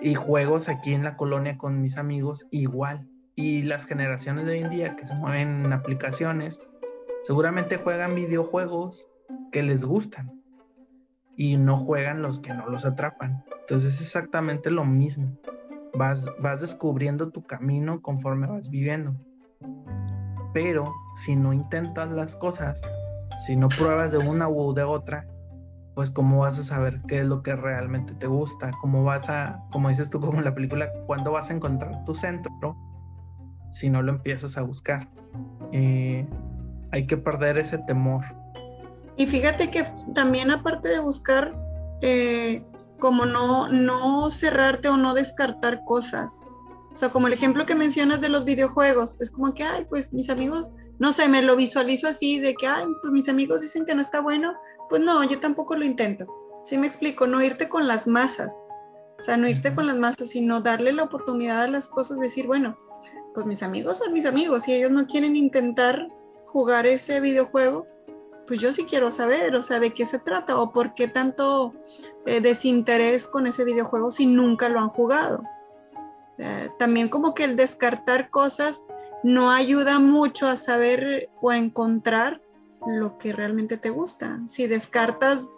Y 0.00 0.14
juegos 0.14 0.68
aquí 0.68 0.94
en 0.94 1.04
la 1.04 1.16
colonia 1.16 1.58
con 1.58 1.80
mis 1.80 1.98
amigos 1.98 2.46
igual. 2.50 3.08
Y 3.34 3.62
las 3.62 3.86
generaciones 3.86 4.46
de 4.46 4.52
hoy 4.52 4.58
en 4.60 4.70
día 4.70 4.96
que 4.96 5.06
se 5.06 5.14
mueven 5.14 5.64
en 5.64 5.72
aplicaciones, 5.72 6.62
seguramente 7.22 7.76
juegan 7.76 8.14
videojuegos 8.14 9.08
que 9.52 9.62
les 9.62 9.84
gustan 9.84 10.42
y 11.36 11.56
no 11.56 11.76
juegan 11.76 12.22
los 12.22 12.40
que 12.40 12.52
no 12.54 12.68
los 12.68 12.84
atrapan. 12.84 13.44
Entonces 13.60 13.94
es 13.94 14.00
exactamente 14.00 14.70
lo 14.70 14.84
mismo 14.84 15.38
vas, 15.98 16.30
vas 16.40 16.60
descubriendo 16.60 17.30
tu 17.30 17.42
camino 17.42 18.00
conforme 18.00 18.46
vas 18.46 18.70
viviendo. 18.70 19.14
Pero 20.54 20.92
si 21.16 21.36
no 21.36 21.52
intentas 21.52 22.10
las 22.10 22.36
cosas, 22.36 22.80
si 23.44 23.56
no 23.56 23.68
pruebas 23.68 24.12
de 24.12 24.18
una 24.18 24.48
u 24.48 24.72
de 24.72 24.84
otra, 24.84 25.26
pues 25.94 26.10
cómo 26.10 26.38
vas 26.38 26.58
a 26.60 26.62
saber 26.62 27.02
qué 27.08 27.20
es 27.20 27.26
lo 27.26 27.42
que 27.42 27.56
realmente 27.56 28.14
te 28.14 28.28
gusta, 28.28 28.70
cómo 28.80 29.02
vas 29.02 29.28
a, 29.28 29.64
como 29.72 29.88
dices 29.88 30.10
tú 30.10 30.20
como 30.20 30.38
en 30.38 30.44
la 30.44 30.54
película, 30.54 30.90
cuándo 31.06 31.32
vas 31.32 31.50
a 31.50 31.54
encontrar 31.54 32.04
tu 32.04 32.14
centro 32.14 32.76
si 33.72 33.90
no 33.90 34.00
lo 34.02 34.12
empiezas 34.12 34.56
a 34.56 34.62
buscar. 34.62 35.08
Eh, 35.72 36.26
hay 36.92 37.06
que 37.06 37.16
perder 37.16 37.58
ese 37.58 37.78
temor. 37.78 38.24
Y 39.16 39.26
fíjate 39.26 39.70
que 39.70 39.84
también 40.14 40.50
aparte 40.50 40.88
de 40.88 41.00
buscar 41.00 41.52
eh, 42.00 42.64
como 42.98 43.26
no, 43.26 43.68
no 43.68 44.30
cerrarte 44.30 44.88
o 44.88 44.96
no 44.96 45.14
descartar 45.14 45.84
cosas. 45.84 46.46
O 46.92 46.96
sea, 46.96 47.10
como 47.10 47.28
el 47.28 47.32
ejemplo 47.32 47.64
que 47.64 47.74
mencionas 47.74 48.20
de 48.20 48.28
los 48.28 48.44
videojuegos, 48.44 49.20
es 49.20 49.30
como 49.30 49.52
que, 49.52 49.62
ay, 49.62 49.86
pues 49.88 50.12
mis 50.12 50.30
amigos, 50.30 50.70
no 50.98 51.12
sé, 51.12 51.28
me 51.28 51.42
lo 51.42 51.54
visualizo 51.54 52.08
así 52.08 52.40
de 52.40 52.54
que, 52.54 52.66
ay, 52.66 52.86
pues 53.00 53.12
mis 53.12 53.28
amigos 53.28 53.60
dicen 53.60 53.84
que 53.84 53.94
no 53.94 54.02
está 54.02 54.20
bueno, 54.20 54.54
pues 54.88 55.00
no, 55.00 55.22
yo 55.22 55.38
tampoco 55.38 55.76
lo 55.76 55.84
intento. 55.84 56.26
Sí 56.64 56.76
me 56.76 56.86
explico, 56.86 57.26
no 57.26 57.42
irte 57.42 57.68
con 57.68 57.86
las 57.86 58.06
masas, 58.08 58.52
o 59.18 59.22
sea, 59.22 59.36
no 59.36 59.48
irte 59.48 59.74
con 59.74 59.86
las 59.86 59.96
masas, 59.96 60.30
sino 60.30 60.60
darle 60.60 60.92
la 60.92 61.04
oportunidad 61.04 61.62
a 61.62 61.68
las 61.68 61.88
cosas, 61.88 62.18
decir, 62.18 62.46
bueno, 62.46 62.76
pues 63.34 63.46
mis 63.46 63.62
amigos 63.62 63.98
son 63.98 64.12
mis 64.12 64.26
amigos 64.26 64.66
y 64.66 64.74
ellos 64.74 64.90
no 64.90 65.06
quieren 65.06 65.36
intentar 65.36 66.08
jugar 66.46 66.86
ese 66.86 67.20
videojuego, 67.20 67.86
pues 68.48 68.60
yo 68.60 68.72
sí 68.72 68.84
quiero 68.84 69.12
saber, 69.12 69.54
o 69.54 69.62
sea, 69.62 69.78
de 69.78 69.92
qué 69.92 70.06
se 70.06 70.18
trata 70.18 70.58
o 70.58 70.72
por 70.72 70.94
qué 70.94 71.06
tanto 71.06 71.74
eh, 72.26 72.40
desinterés 72.40 73.26
con 73.26 73.46
ese 73.46 73.64
videojuego 73.64 74.10
si 74.10 74.26
nunca 74.26 74.68
lo 74.68 74.80
han 74.80 74.88
jugado. 74.88 75.42
también 76.78 77.08
como 77.08 77.34
que 77.34 77.44
el 77.44 77.56
descartar 77.56 78.30
cosas 78.30 78.84
no 79.24 79.50
ayuda 79.50 79.98
mucho 79.98 80.46
a 80.46 80.54
saber 80.56 81.28
o 81.40 81.50
a 81.50 81.56
encontrar 81.56 82.40
lo 82.86 83.18
que 83.18 83.32
realmente 83.32 83.76
te 83.76 83.90
gusta. 83.90 84.40
Si 84.46 84.66
descartas 84.66 85.50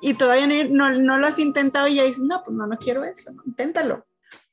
y 0.00 0.14
todavía 0.14 0.46
no, 0.68 1.18
lo 1.18 1.26
has 1.26 1.38
intentado 1.38 1.88
y 1.88 1.96
ya 1.96 2.04
dices, 2.04 2.22
no, 2.22 2.42
pues 2.44 2.56
no, 2.56 2.66
no 2.66 2.76
quiero 2.76 3.04
eso, 3.04 3.32
inténtalo. 3.46 4.04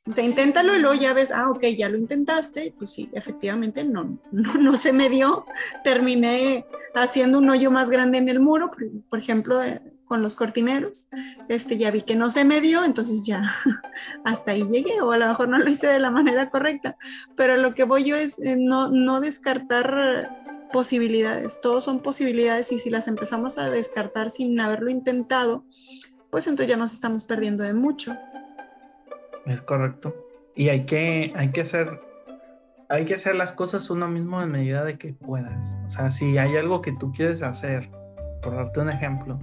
O 0.07 0.11
sea, 0.11 0.23
inténtalo 0.23 0.75
y 0.75 0.79
luego 0.79 0.93
ya 0.93 1.13
ves, 1.13 1.31
ah, 1.31 1.49
ok, 1.49 1.65
ya 1.75 1.89
lo 1.89 1.97
intentaste, 1.97 2.75
pues 2.77 2.91
sí, 2.91 3.09
efectivamente 3.13 3.83
no, 3.83 4.19
no, 4.31 4.77
se 4.77 4.93
me 4.93 5.09
dio. 5.09 5.45
Terminé 5.83 6.63
haciendo 6.93 7.39
un 7.39 7.49
hoyo 7.49 7.71
más 7.71 7.89
grande 7.89 8.19
en 8.19 8.29
el 8.29 8.39
muro, 8.39 8.69
por, 9.09 9.19
ejemplo, 9.19 9.59
con 10.05 10.21
los 10.21 10.35
cortineros. 10.35 11.07
Este, 11.49 11.77
ya 11.77 11.89
vi 11.89 12.03
que 12.03 12.15
no 12.15 12.29
se 12.29 12.45
me 12.45 12.61
dio, 12.61 12.83
entonces 12.83 13.25
ya 13.25 13.51
hasta 14.23 14.51
ahí 14.51 14.67
llegué, 14.67 15.01
o 15.01 15.11
a 15.11 15.17
lo 15.17 15.27
mejor 15.27 15.49
no 15.49 15.57
lo 15.57 15.67
hice 15.67 15.87
de 15.87 15.99
la 15.99 16.11
manera 16.11 16.51
correcta. 16.51 16.97
Pero 17.35 17.57
lo 17.57 17.73
que 17.73 17.83
voy 17.83 18.03
yo 18.03 18.15
es 18.15 18.37
eh, 18.37 18.57
no, 18.59 18.89
no 18.91 19.21
descartar 19.21 20.29
posibilidades, 20.71 21.61
todos 21.61 21.83
son 21.83 21.99
posibilidades 21.99 22.71
y 22.71 22.77
si 22.77 22.91
las 22.91 23.07
empezamos 23.07 23.57
a 23.57 23.71
descartar 23.71 24.29
sin 24.29 24.59
haberlo 24.59 24.91
intentado, 24.91 25.63
pues 26.29 26.45
entonces 26.45 26.69
ya 26.69 26.77
nos 26.77 26.93
estamos 26.93 27.23
perdiendo 27.23 27.63
de 27.63 27.73
mucho. 27.73 28.15
Es 29.45 29.61
correcto. 29.61 30.15
Y 30.55 30.69
hay 30.69 30.85
que, 30.85 31.33
hay 31.35 31.51
que 31.51 31.61
hacer, 31.61 32.01
hay 32.89 33.05
que 33.05 33.15
hacer 33.15 33.35
las 33.35 33.53
cosas 33.53 33.89
uno 33.89 34.07
mismo 34.07 34.41
en 34.41 34.51
medida 34.51 34.83
de 34.83 34.97
que 34.97 35.13
puedas. 35.13 35.77
O 35.85 35.89
sea, 35.89 36.11
si 36.11 36.37
hay 36.37 36.55
algo 36.55 36.81
que 36.81 36.93
tú 36.93 37.11
quieres 37.11 37.43
hacer, 37.43 37.89
por 38.41 38.55
darte 38.55 38.79
un 38.79 38.89
ejemplo, 38.89 39.39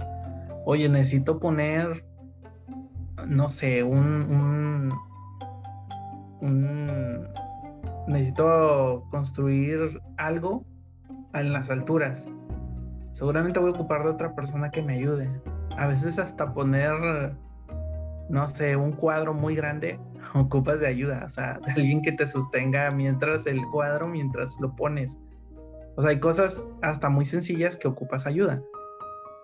oye, 0.65 0.89
necesito 0.89 1.39
poner, 1.39 2.05
no 3.27 3.47
sé, 3.49 3.83
un, 3.83 4.91
un, 6.41 7.27
necesito 8.07 9.05
construir 9.11 10.01
algo 10.17 10.65
en 11.33 11.53
las 11.53 11.69
alturas. 11.69 12.27
Seguramente 13.11 13.59
voy 13.59 13.71
a 13.71 13.73
ocupar 13.75 14.03
de 14.03 14.09
otra 14.09 14.33
persona 14.35 14.71
que 14.71 14.81
me 14.81 14.95
ayude. 14.95 15.29
A 15.77 15.87
veces 15.87 16.17
hasta 16.17 16.53
poner 16.53 17.35
no 18.29 18.47
sé, 18.47 18.75
un 18.75 18.93
cuadro 18.93 19.33
muy 19.33 19.55
grande, 19.55 19.99
ocupas 20.33 20.79
de 20.79 20.87
ayuda, 20.87 21.23
o 21.25 21.29
sea, 21.29 21.59
de 21.65 21.71
alguien 21.71 22.01
que 22.01 22.11
te 22.11 22.25
sostenga 22.25 22.89
mientras 22.91 23.45
el 23.47 23.61
cuadro, 23.67 24.07
mientras 24.07 24.57
lo 24.61 24.75
pones. 24.75 25.19
O 25.95 26.01
sea, 26.01 26.11
hay 26.11 26.19
cosas 26.19 26.71
hasta 26.81 27.09
muy 27.09 27.25
sencillas 27.25 27.77
que 27.77 27.87
ocupas 27.87 28.25
ayuda. 28.25 28.61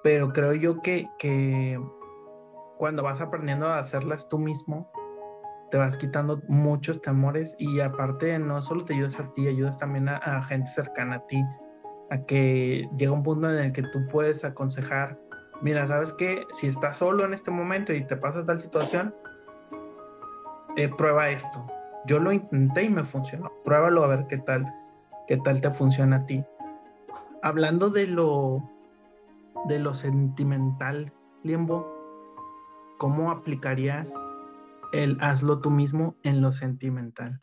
Pero 0.03 0.31
creo 0.33 0.53
yo 0.53 0.81
que, 0.81 1.07
que 1.19 1.79
cuando 2.77 3.03
vas 3.03 3.21
aprendiendo 3.21 3.67
a 3.67 3.79
hacerlas 3.79 4.29
tú 4.29 4.39
mismo, 4.39 4.91
te 5.69 5.77
vas 5.77 5.97
quitando 5.97 6.41
muchos 6.47 7.01
temores 7.01 7.55
y 7.59 7.81
aparte 7.81 8.39
no 8.39 8.61
solo 8.61 8.85
te 8.85 8.95
ayudas 8.95 9.19
a 9.19 9.31
ti, 9.33 9.47
ayudas 9.47 9.77
también 9.77 10.09
a, 10.09 10.17
a 10.17 10.41
gente 10.41 10.67
cercana 10.67 11.17
a 11.17 11.27
ti, 11.27 11.43
a 12.09 12.25
que 12.25 12.89
llega 12.97 13.11
un 13.11 13.21
punto 13.21 13.51
en 13.51 13.65
el 13.65 13.71
que 13.71 13.83
tú 13.83 14.07
puedes 14.09 14.43
aconsejar 14.45 15.19
mira, 15.61 15.85
¿sabes 15.85 16.13
qué? 16.13 16.45
Si 16.51 16.67
estás 16.67 16.97
solo 16.97 17.25
en 17.25 17.33
este 17.33 17.51
momento 17.51 17.93
y 17.93 18.05
te 18.05 18.15
pasa 18.15 18.45
tal 18.45 18.59
situación, 18.59 19.13
eh, 20.75 20.89
prueba 20.89 21.29
esto. 21.29 21.65
Yo 22.05 22.19
lo 22.19 22.31
intenté 22.31 22.83
y 22.83 22.89
me 22.89 23.03
funcionó. 23.03 23.51
Pruébalo 23.63 24.03
a 24.03 24.07
ver 24.07 24.27
qué 24.27 24.37
tal, 24.37 24.65
qué 25.27 25.37
tal 25.37 25.61
te 25.61 25.69
funciona 25.71 26.17
a 26.17 26.25
ti. 26.25 26.43
Hablando 27.41 27.89
de 27.89 28.07
lo, 28.07 28.63
de 29.65 29.79
lo 29.79 29.93
sentimental, 29.93 31.13
Limbo, 31.43 31.87
¿cómo 32.97 33.31
aplicarías 33.31 34.13
el 34.91 35.17
hazlo 35.21 35.59
tú 35.59 35.71
mismo 35.71 36.15
en 36.23 36.41
lo 36.41 36.51
sentimental? 36.51 37.39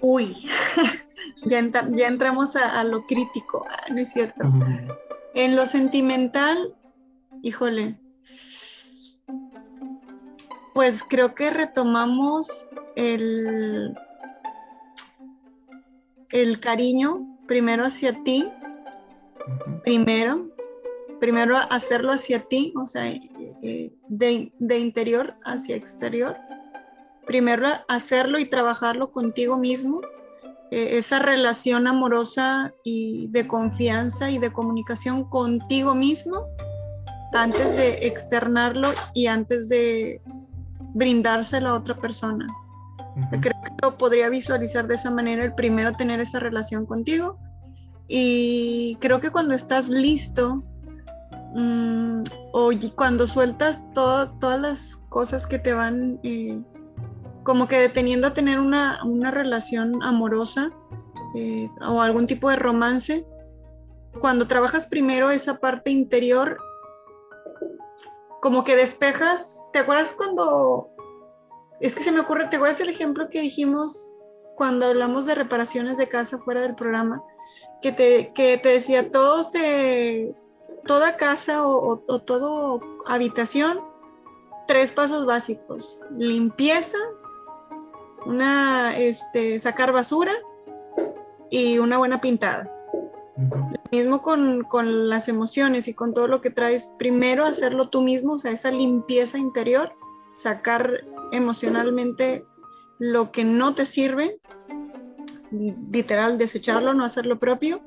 Uy, 0.00 0.48
ya, 1.46 1.58
entramos 1.58 2.56
a, 2.56 2.84
lo 2.84 3.04
crítico, 3.04 3.64
ah, 3.68 3.92
¿no 3.92 3.98
es 3.98 4.12
cierto? 4.12 4.44
En 5.38 5.54
lo 5.54 5.66
sentimental, 5.66 6.74
híjole, 7.42 8.00
pues 10.74 11.04
creo 11.08 11.36
que 11.36 11.50
retomamos 11.50 12.68
el, 12.96 13.96
el 16.30 16.58
cariño 16.58 17.38
primero 17.46 17.84
hacia 17.84 18.20
ti, 18.24 18.50
primero, 19.84 20.50
primero 21.20 21.56
hacerlo 21.70 22.10
hacia 22.10 22.40
ti, 22.40 22.74
o 22.74 22.86
sea, 22.86 23.06
eh, 23.06 23.96
de, 24.08 24.52
de 24.58 24.78
interior 24.80 25.36
hacia 25.44 25.76
exterior, 25.76 26.36
primero 27.26 27.68
hacerlo 27.86 28.40
y 28.40 28.46
trabajarlo 28.46 29.12
contigo 29.12 29.56
mismo. 29.56 30.00
eh, 30.00 30.17
esa 30.70 31.18
relación 31.18 31.86
amorosa 31.86 32.74
y 32.84 33.28
de 33.28 33.46
confianza 33.46 34.30
y 34.30 34.38
de 34.38 34.52
comunicación 34.52 35.24
contigo 35.24 35.94
mismo 35.94 36.46
antes 37.32 37.76
de 37.76 38.06
externarlo 38.06 38.92
y 39.14 39.26
antes 39.26 39.68
de 39.68 40.20
brindárselo 40.94 41.70
a 41.70 41.74
otra 41.74 41.96
persona. 41.96 42.46
Creo 43.30 43.40
que 43.62 43.72
lo 43.82 43.98
podría 43.98 44.28
visualizar 44.28 44.86
de 44.86 44.94
esa 44.94 45.10
manera, 45.10 45.44
el 45.44 45.54
primero 45.54 45.92
tener 45.92 46.20
esa 46.20 46.38
relación 46.38 46.86
contigo 46.86 47.38
y 48.06 48.96
creo 49.00 49.20
que 49.20 49.30
cuando 49.30 49.54
estás 49.54 49.88
listo 49.88 50.62
mm, 51.54 52.22
o 52.52 52.70
cuando 52.94 53.26
sueltas 53.26 53.82
todas 53.92 54.60
las 54.60 54.96
cosas 55.08 55.46
que 55.46 55.58
te 55.58 55.74
van 55.74 56.20
eh, 56.22 56.62
como 57.48 57.66
que 57.66 57.78
deteniendo 57.78 58.26
a 58.26 58.34
tener 58.34 58.60
una, 58.60 59.00
relación 59.30 60.02
amorosa 60.02 60.70
eh, 61.34 61.70
o 61.80 62.02
algún 62.02 62.26
tipo 62.26 62.50
de 62.50 62.56
romance, 62.56 63.26
cuando 64.20 64.46
trabajas 64.46 64.86
primero 64.86 65.30
esa 65.30 65.58
parte 65.58 65.90
interior, 65.90 66.58
como 68.42 68.64
que 68.64 68.76
despejas, 68.76 69.64
¿te 69.72 69.78
acuerdas 69.78 70.12
cuando, 70.12 70.90
es 71.80 71.94
que 71.94 72.02
se 72.02 72.12
me 72.12 72.20
ocurre, 72.20 72.48
¿te 72.48 72.56
acuerdas 72.56 72.80
el 72.80 72.90
ejemplo 72.90 73.30
que 73.30 73.40
dijimos 73.40 74.12
cuando 74.54 74.84
hablamos 74.84 75.24
de 75.24 75.34
reparaciones 75.34 75.96
de 75.96 76.06
casa 76.06 76.36
fuera 76.36 76.60
del 76.60 76.74
programa? 76.74 77.22
Que 77.80 77.92
te, 77.92 78.30
que 78.34 78.58
te 78.58 78.68
decía, 78.68 79.10
todos 79.10 79.52
toda 80.86 81.16
casa 81.16 81.66
o, 81.66 81.94
o, 81.94 82.04
o 82.06 82.18
toda 82.20 82.78
habitación, 83.06 83.80
tres 84.66 84.92
pasos 84.92 85.24
básicos, 85.24 86.02
limpieza, 86.10 86.98
una, 88.26 88.96
este, 88.96 89.58
sacar 89.58 89.92
basura 89.92 90.32
y 91.50 91.78
una 91.78 91.98
buena 91.98 92.20
pintada. 92.20 92.72
Lo 93.36 93.80
mismo 93.92 94.20
con, 94.20 94.64
con, 94.64 95.08
las 95.08 95.28
emociones 95.28 95.88
y 95.88 95.94
con 95.94 96.12
todo 96.12 96.26
lo 96.26 96.40
que 96.40 96.50
traes. 96.50 96.92
Primero 96.98 97.44
hacerlo 97.44 97.88
tú 97.88 98.02
mismo, 98.02 98.34
o 98.34 98.38
sea, 98.38 98.50
esa 98.50 98.70
limpieza 98.70 99.38
interior, 99.38 99.92
sacar 100.32 101.04
emocionalmente 101.32 102.44
lo 102.98 103.30
que 103.30 103.44
no 103.44 103.74
te 103.74 103.86
sirve, 103.86 104.40
literal, 105.50 106.38
desecharlo, 106.38 106.94
no 106.94 107.04
hacer 107.04 107.26
lo 107.26 107.38
propio. 107.38 107.80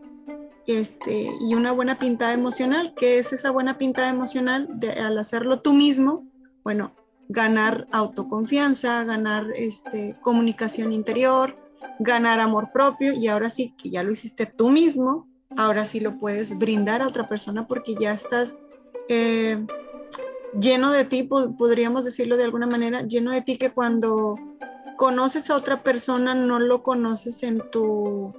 Este, 0.68 1.30
y 1.42 1.56
una 1.56 1.72
buena 1.72 1.98
pintada 1.98 2.34
emocional, 2.34 2.94
que 2.96 3.18
es 3.18 3.34
esa 3.34 3.52
buena 3.52 3.78
pintada 3.78 4.10
emocional 4.10 4.68
de, 4.80 4.92
al 4.92 5.18
hacerlo 5.18 5.60
tú 5.62 5.74
mismo, 5.74 6.28
bueno, 6.64 6.94
ganar 7.32 7.88
autoconfianza, 7.92 9.04
ganar 9.06 9.48
este, 9.56 10.18
comunicación 10.22 10.92
interior, 10.92 11.56
ganar 12.00 12.40
amor 12.40 12.72
propio 12.74 13.14
y 13.14 13.28
ahora 13.28 13.50
sí 13.50 13.74
que 13.78 13.90
ya 13.90 14.04
lo 14.04 14.12
hiciste 14.12 14.46
tú 14.46 14.70
mismo, 14.70 15.28
ahora 15.56 15.86
sí 15.86 16.00
lo 16.00 16.20
puedes 16.20 16.58
brindar 16.58 17.02
a 17.02 17.08
otra 17.08 17.30
persona 17.30 17.68
porque 17.68 17.96
ya 17.96 18.12
estás 18.12 18.58
eh, 19.08 19.66
lleno 20.60 20.92
de 20.92 21.06
ti, 21.06 21.24
podríamos 21.24 22.04
decirlo 22.04 22.36
de 22.36 22.44
alguna 22.44 22.68
manera, 22.68 23.02
lleno 23.04 23.32
de 23.32 23.42
ti 23.42 23.58
que 23.58 23.72
cuando 23.72 24.36
conoces 24.98 25.50
a 25.50 25.56
otra 25.56 25.84
persona 25.84 26.36
no 26.36 26.60
lo 26.60 26.84
conoces 26.84 27.44
en 27.44 27.64
tu 27.72 28.34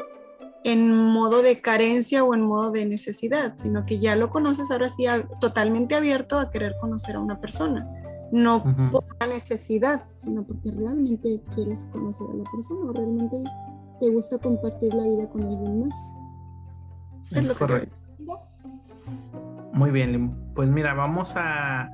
en 0.64 0.94
modo 0.94 1.42
de 1.42 1.60
carencia 1.60 2.22
o 2.22 2.34
en 2.34 2.42
modo 2.42 2.70
de 2.70 2.84
necesidad, 2.84 3.54
sino 3.56 3.84
que 3.84 3.98
ya 3.98 4.14
lo 4.14 4.30
conoces 4.30 4.70
ahora 4.70 4.88
sí 4.88 5.06
totalmente 5.40 5.96
abierto 5.96 6.38
a 6.38 6.50
querer 6.50 6.76
conocer 6.80 7.16
a 7.16 7.20
una 7.20 7.40
persona 7.40 8.01
no 8.32 8.64
por 8.90 9.04
la 9.20 9.26
necesidad, 9.28 10.04
sino 10.16 10.42
porque 10.42 10.72
realmente 10.72 11.40
quieres 11.54 11.86
conocer 11.92 12.26
a 12.32 12.34
la 12.34 12.44
persona 12.50 12.86
o 12.86 12.92
realmente 12.92 13.36
te 14.00 14.08
gusta 14.10 14.38
compartir 14.38 14.92
la 14.94 15.04
vida 15.04 15.28
con 15.28 15.42
alguien 15.42 15.80
más. 15.80 16.12
Es, 17.30 17.50
correcto. 17.52 17.94
Muy 19.72 19.90
bien, 19.90 20.34
pues 20.54 20.68
mira, 20.68 20.94
vamos 20.94 21.34
a, 21.36 21.88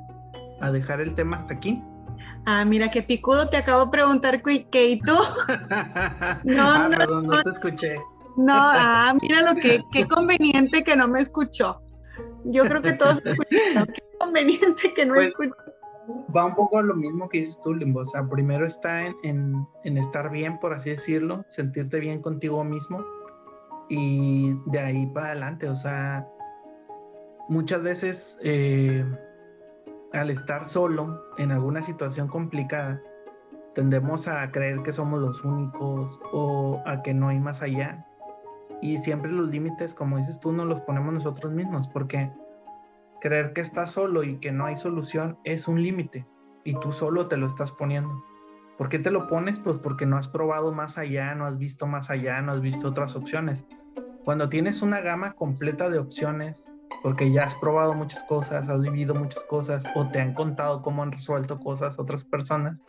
a, 0.60 0.70
dejar 0.72 1.00
el 1.00 1.14
tema 1.14 1.36
hasta 1.36 1.54
aquí. 1.54 1.82
Ah, 2.46 2.64
mira, 2.64 2.90
qué 2.90 3.02
picudo, 3.02 3.48
te 3.48 3.56
acabo 3.56 3.84
de 3.86 3.90
preguntar 3.90 4.42
qué 4.42 4.88
y 4.90 5.00
tú. 5.00 5.12
no, 6.44 6.62
ah, 6.62 6.88
no, 6.90 6.96
perdón, 6.96 7.26
no 7.26 7.42
te 7.42 7.50
escuché. 7.50 7.96
No, 8.36 8.54
ah, 8.56 9.14
mira 9.20 9.42
lo 9.42 9.60
que, 9.60 9.82
qué 9.92 10.06
conveniente 10.06 10.82
que 10.84 10.96
no 10.96 11.08
me 11.08 11.20
escuchó. 11.20 11.80
Yo 12.44 12.64
creo 12.64 12.80
que 12.80 12.92
todos 12.92 13.20
escucharon. 13.24 13.86
Qué 13.86 14.02
conveniente 14.18 14.94
que 14.94 15.04
no 15.04 15.14
Pues, 15.14 15.28
escuchó. 15.30 15.67
Va 16.34 16.44
un 16.44 16.54
poco 16.54 16.78
a 16.78 16.82
lo 16.82 16.94
mismo 16.94 17.28
que 17.28 17.38
dices 17.38 17.60
tú, 17.60 17.74
Limbo. 17.74 18.00
O 18.00 18.04
sea, 18.06 18.26
primero 18.28 18.66
está 18.66 19.04
en, 19.06 19.66
en- 19.84 19.98
estar 19.98 20.30
bien, 20.30 20.58
por 20.58 20.72
así 20.72 20.90
decirlo, 20.90 21.44
sentirte 21.48 22.00
bien 22.00 22.20
contigo 22.22 22.64
mismo 22.64 23.04
y 23.88 24.54
de 24.66 24.78
ahí 24.80 25.06
para 25.06 25.26
adelante. 25.28 25.68
O 25.68 25.74
sea, 25.74 26.26
muchas 27.48 27.82
veces 27.82 28.38
eh, 28.42 29.04
al 30.12 30.30
estar 30.30 30.64
solo 30.64 31.20
en 31.38 31.52
alguna 31.52 31.82
situación 31.82 32.28
complicada, 32.28 33.00
tendemos 33.74 34.28
a 34.28 34.50
creer 34.50 34.82
que 34.82 34.92
somos 34.92 35.20
los 35.20 35.44
únicos 35.44 36.20
o 36.32 36.82
a 36.86 37.02
que 37.02 37.14
no 37.14 37.28
hay 37.28 37.38
más 37.38 37.62
allá. 37.62 38.06
Y 38.80 38.98
siempre 38.98 39.30
los 39.32 39.48
límites, 39.50 39.92
como 39.94 40.16
dices 40.18 40.40
tú, 40.40 40.52
nos 40.52 40.66
los 40.66 40.80
ponemos 40.82 41.12
nosotros 41.12 41.52
mismos, 41.52 41.88
porque 41.88 42.30
creer 43.20 43.52
que 43.52 43.60
estás 43.60 43.92
solo 43.92 44.22
y 44.24 44.38
que 44.38 44.52
no 44.52 44.66
hay 44.66 44.76
solución 44.76 45.38
es 45.44 45.68
un 45.68 45.82
límite 45.82 46.26
y 46.64 46.74
tú 46.74 46.92
solo 46.92 47.28
te 47.28 47.36
lo 47.36 47.46
estás 47.46 47.72
poniendo. 47.72 48.24
¿Por 48.76 48.88
qué 48.88 48.98
te 48.98 49.10
lo 49.10 49.26
pones? 49.26 49.58
Pues 49.58 49.76
porque 49.78 50.06
no 50.06 50.16
has 50.16 50.28
probado 50.28 50.72
más 50.72 50.98
allá, 50.98 51.34
no 51.34 51.46
has 51.46 51.58
visto 51.58 51.86
más 51.86 52.10
allá, 52.10 52.40
no 52.42 52.52
has 52.52 52.60
visto 52.60 52.88
otras 52.88 53.16
opciones. 53.16 53.66
Cuando 54.24 54.48
tienes 54.48 54.82
una 54.82 55.00
gama 55.00 55.32
completa 55.32 55.88
de 55.88 55.98
opciones, 55.98 56.70
porque 57.02 57.32
ya 57.32 57.44
has 57.44 57.56
probado 57.56 57.94
muchas 57.94 58.22
cosas, 58.24 58.68
has 58.68 58.80
vivido 58.80 59.14
muchas 59.14 59.44
cosas 59.44 59.84
o 59.94 60.08
te 60.08 60.20
han 60.20 60.34
contado 60.34 60.82
cómo 60.82 61.02
han 61.02 61.12
resuelto 61.12 61.58
cosas 61.58 61.98
otras 61.98 62.24
personas, 62.24 62.82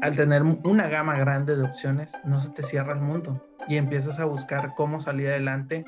al 0.00 0.16
tener 0.16 0.42
una 0.42 0.88
gama 0.88 1.16
grande 1.16 1.56
de 1.56 1.62
opciones, 1.62 2.18
no 2.24 2.40
se 2.40 2.50
te 2.50 2.62
cierra 2.62 2.92
el 2.92 3.00
mundo 3.00 3.42
y 3.68 3.76
empiezas 3.76 4.18
a 4.20 4.24
buscar 4.24 4.74
cómo 4.74 5.00
salir 5.00 5.28
adelante 5.28 5.84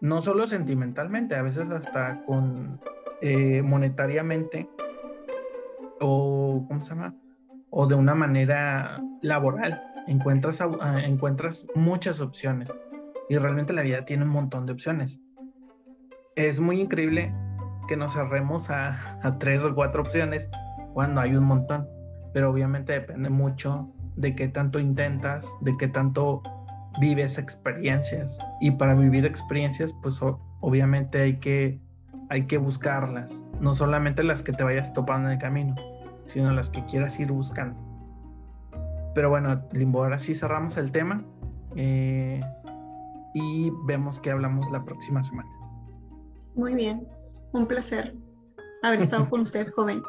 no 0.00 0.20
solo 0.22 0.46
sentimentalmente, 0.46 1.34
a 1.34 1.42
veces 1.42 1.70
hasta 1.70 2.24
con 2.24 2.80
eh, 3.20 3.62
monetariamente 3.62 4.68
o, 6.00 6.64
¿cómo 6.68 6.80
se 6.80 6.90
llama? 6.90 7.14
O 7.70 7.86
de 7.86 7.94
una 7.94 8.14
manera 8.14 9.02
laboral. 9.22 9.82
Encuentras, 10.06 10.60
ah, 10.60 11.00
encuentras 11.04 11.66
muchas 11.74 12.20
opciones 12.20 12.72
y 13.28 13.36
realmente 13.36 13.72
la 13.72 13.82
vida 13.82 14.04
tiene 14.04 14.24
un 14.24 14.30
montón 14.30 14.64
de 14.66 14.72
opciones. 14.72 15.20
Es 16.34 16.60
muy 16.60 16.80
increíble 16.80 17.34
que 17.88 17.96
nos 17.96 18.14
cerremos 18.14 18.70
a, 18.70 19.20
a 19.22 19.38
tres 19.38 19.64
o 19.64 19.74
cuatro 19.74 20.02
opciones 20.02 20.48
cuando 20.94 21.20
hay 21.20 21.36
un 21.36 21.44
montón, 21.44 21.88
pero 22.32 22.50
obviamente 22.50 22.92
depende 22.92 23.28
mucho 23.28 23.92
de 24.16 24.34
qué 24.34 24.48
tanto 24.48 24.78
intentas, 24.78 25.56
de 25.60 25.76
qué 25.76 25.88
tanto 25.88 26.42
vives 27.00 27.38
experiencias 27.38 28.38
y 28.60 28.72
para 28.72 28.94
vivir 28.94 29.24
experiencias 29.24 29.92
pues 30.02 30.20
o- 30.22 30.40
obviamente 30.60 31.20
hay 31.22 31.36
que 31.38 31.80
hay 32.30 32.46
que 32.46 32.58
buscarlas 32.58 33.44
no 33.60 33.74
solamente 33.74 34.22
las 34.22 34.42
que 34.42 34.52
te 34.52 34.64
vayas 34.64 34.92
topando 34.92 35.28
en 35.28 35.34
el 35.34 35.38
camino 35.40 35.74
sino 36.26 36.50
las 36.52 36.70
que 36.70 36.84
quieras 36.86 37.18
ir 37.20 37.30
buscando 37.32 37.78
pero 39.14 39.30
bueno 39.30 39.62
Limbo 39.72 40.02
ahora 40.02 40.18
sí 40.18 40.34
cerramos 40.34 40.76
el 40.76 40.92
tema 40.92 41.24
eh, 41.76 42.40
y 43.34 43.70
vemos 43.86 44.18
que 44.20 44.30
hablamos 44.30 44.70
la 44.72 44.84
próxima 44.84 45.22
semana 45.22 45.48
Muy 46.54 46.74
bien, 46.74 47.06
un 47.52 47.66
placer 47.66 48.14
haber 48.82 49.00
estado 49.00 49.28
con 49.28 49.40
usted, 49.42 49.68
joven. 49.76 50.02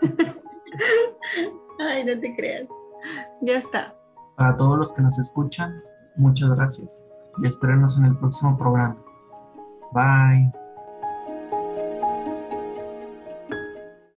Ay, 1.80 2.04
no 2.04 2.18
te 2.20 2.34
creas. 2.34 2.68
Ya 3.42 3.56
está. 3.58 3.94
Para 4.36 4.56
todos 4.56 4.78
los 4.78 4.92
que 4.92 5.02
nos 5.02 5.18
escuchan, 5.18 5.80
muchas 6.18 6.50
gracias 6.50 7.04
y 7.42 7.46
espérenos 7.46 7.98
en 7.98 8.06
el 8.06 8.16
próximo 8.16 8.56
programa. 8.58 8.96
Bye. 9.92 10.67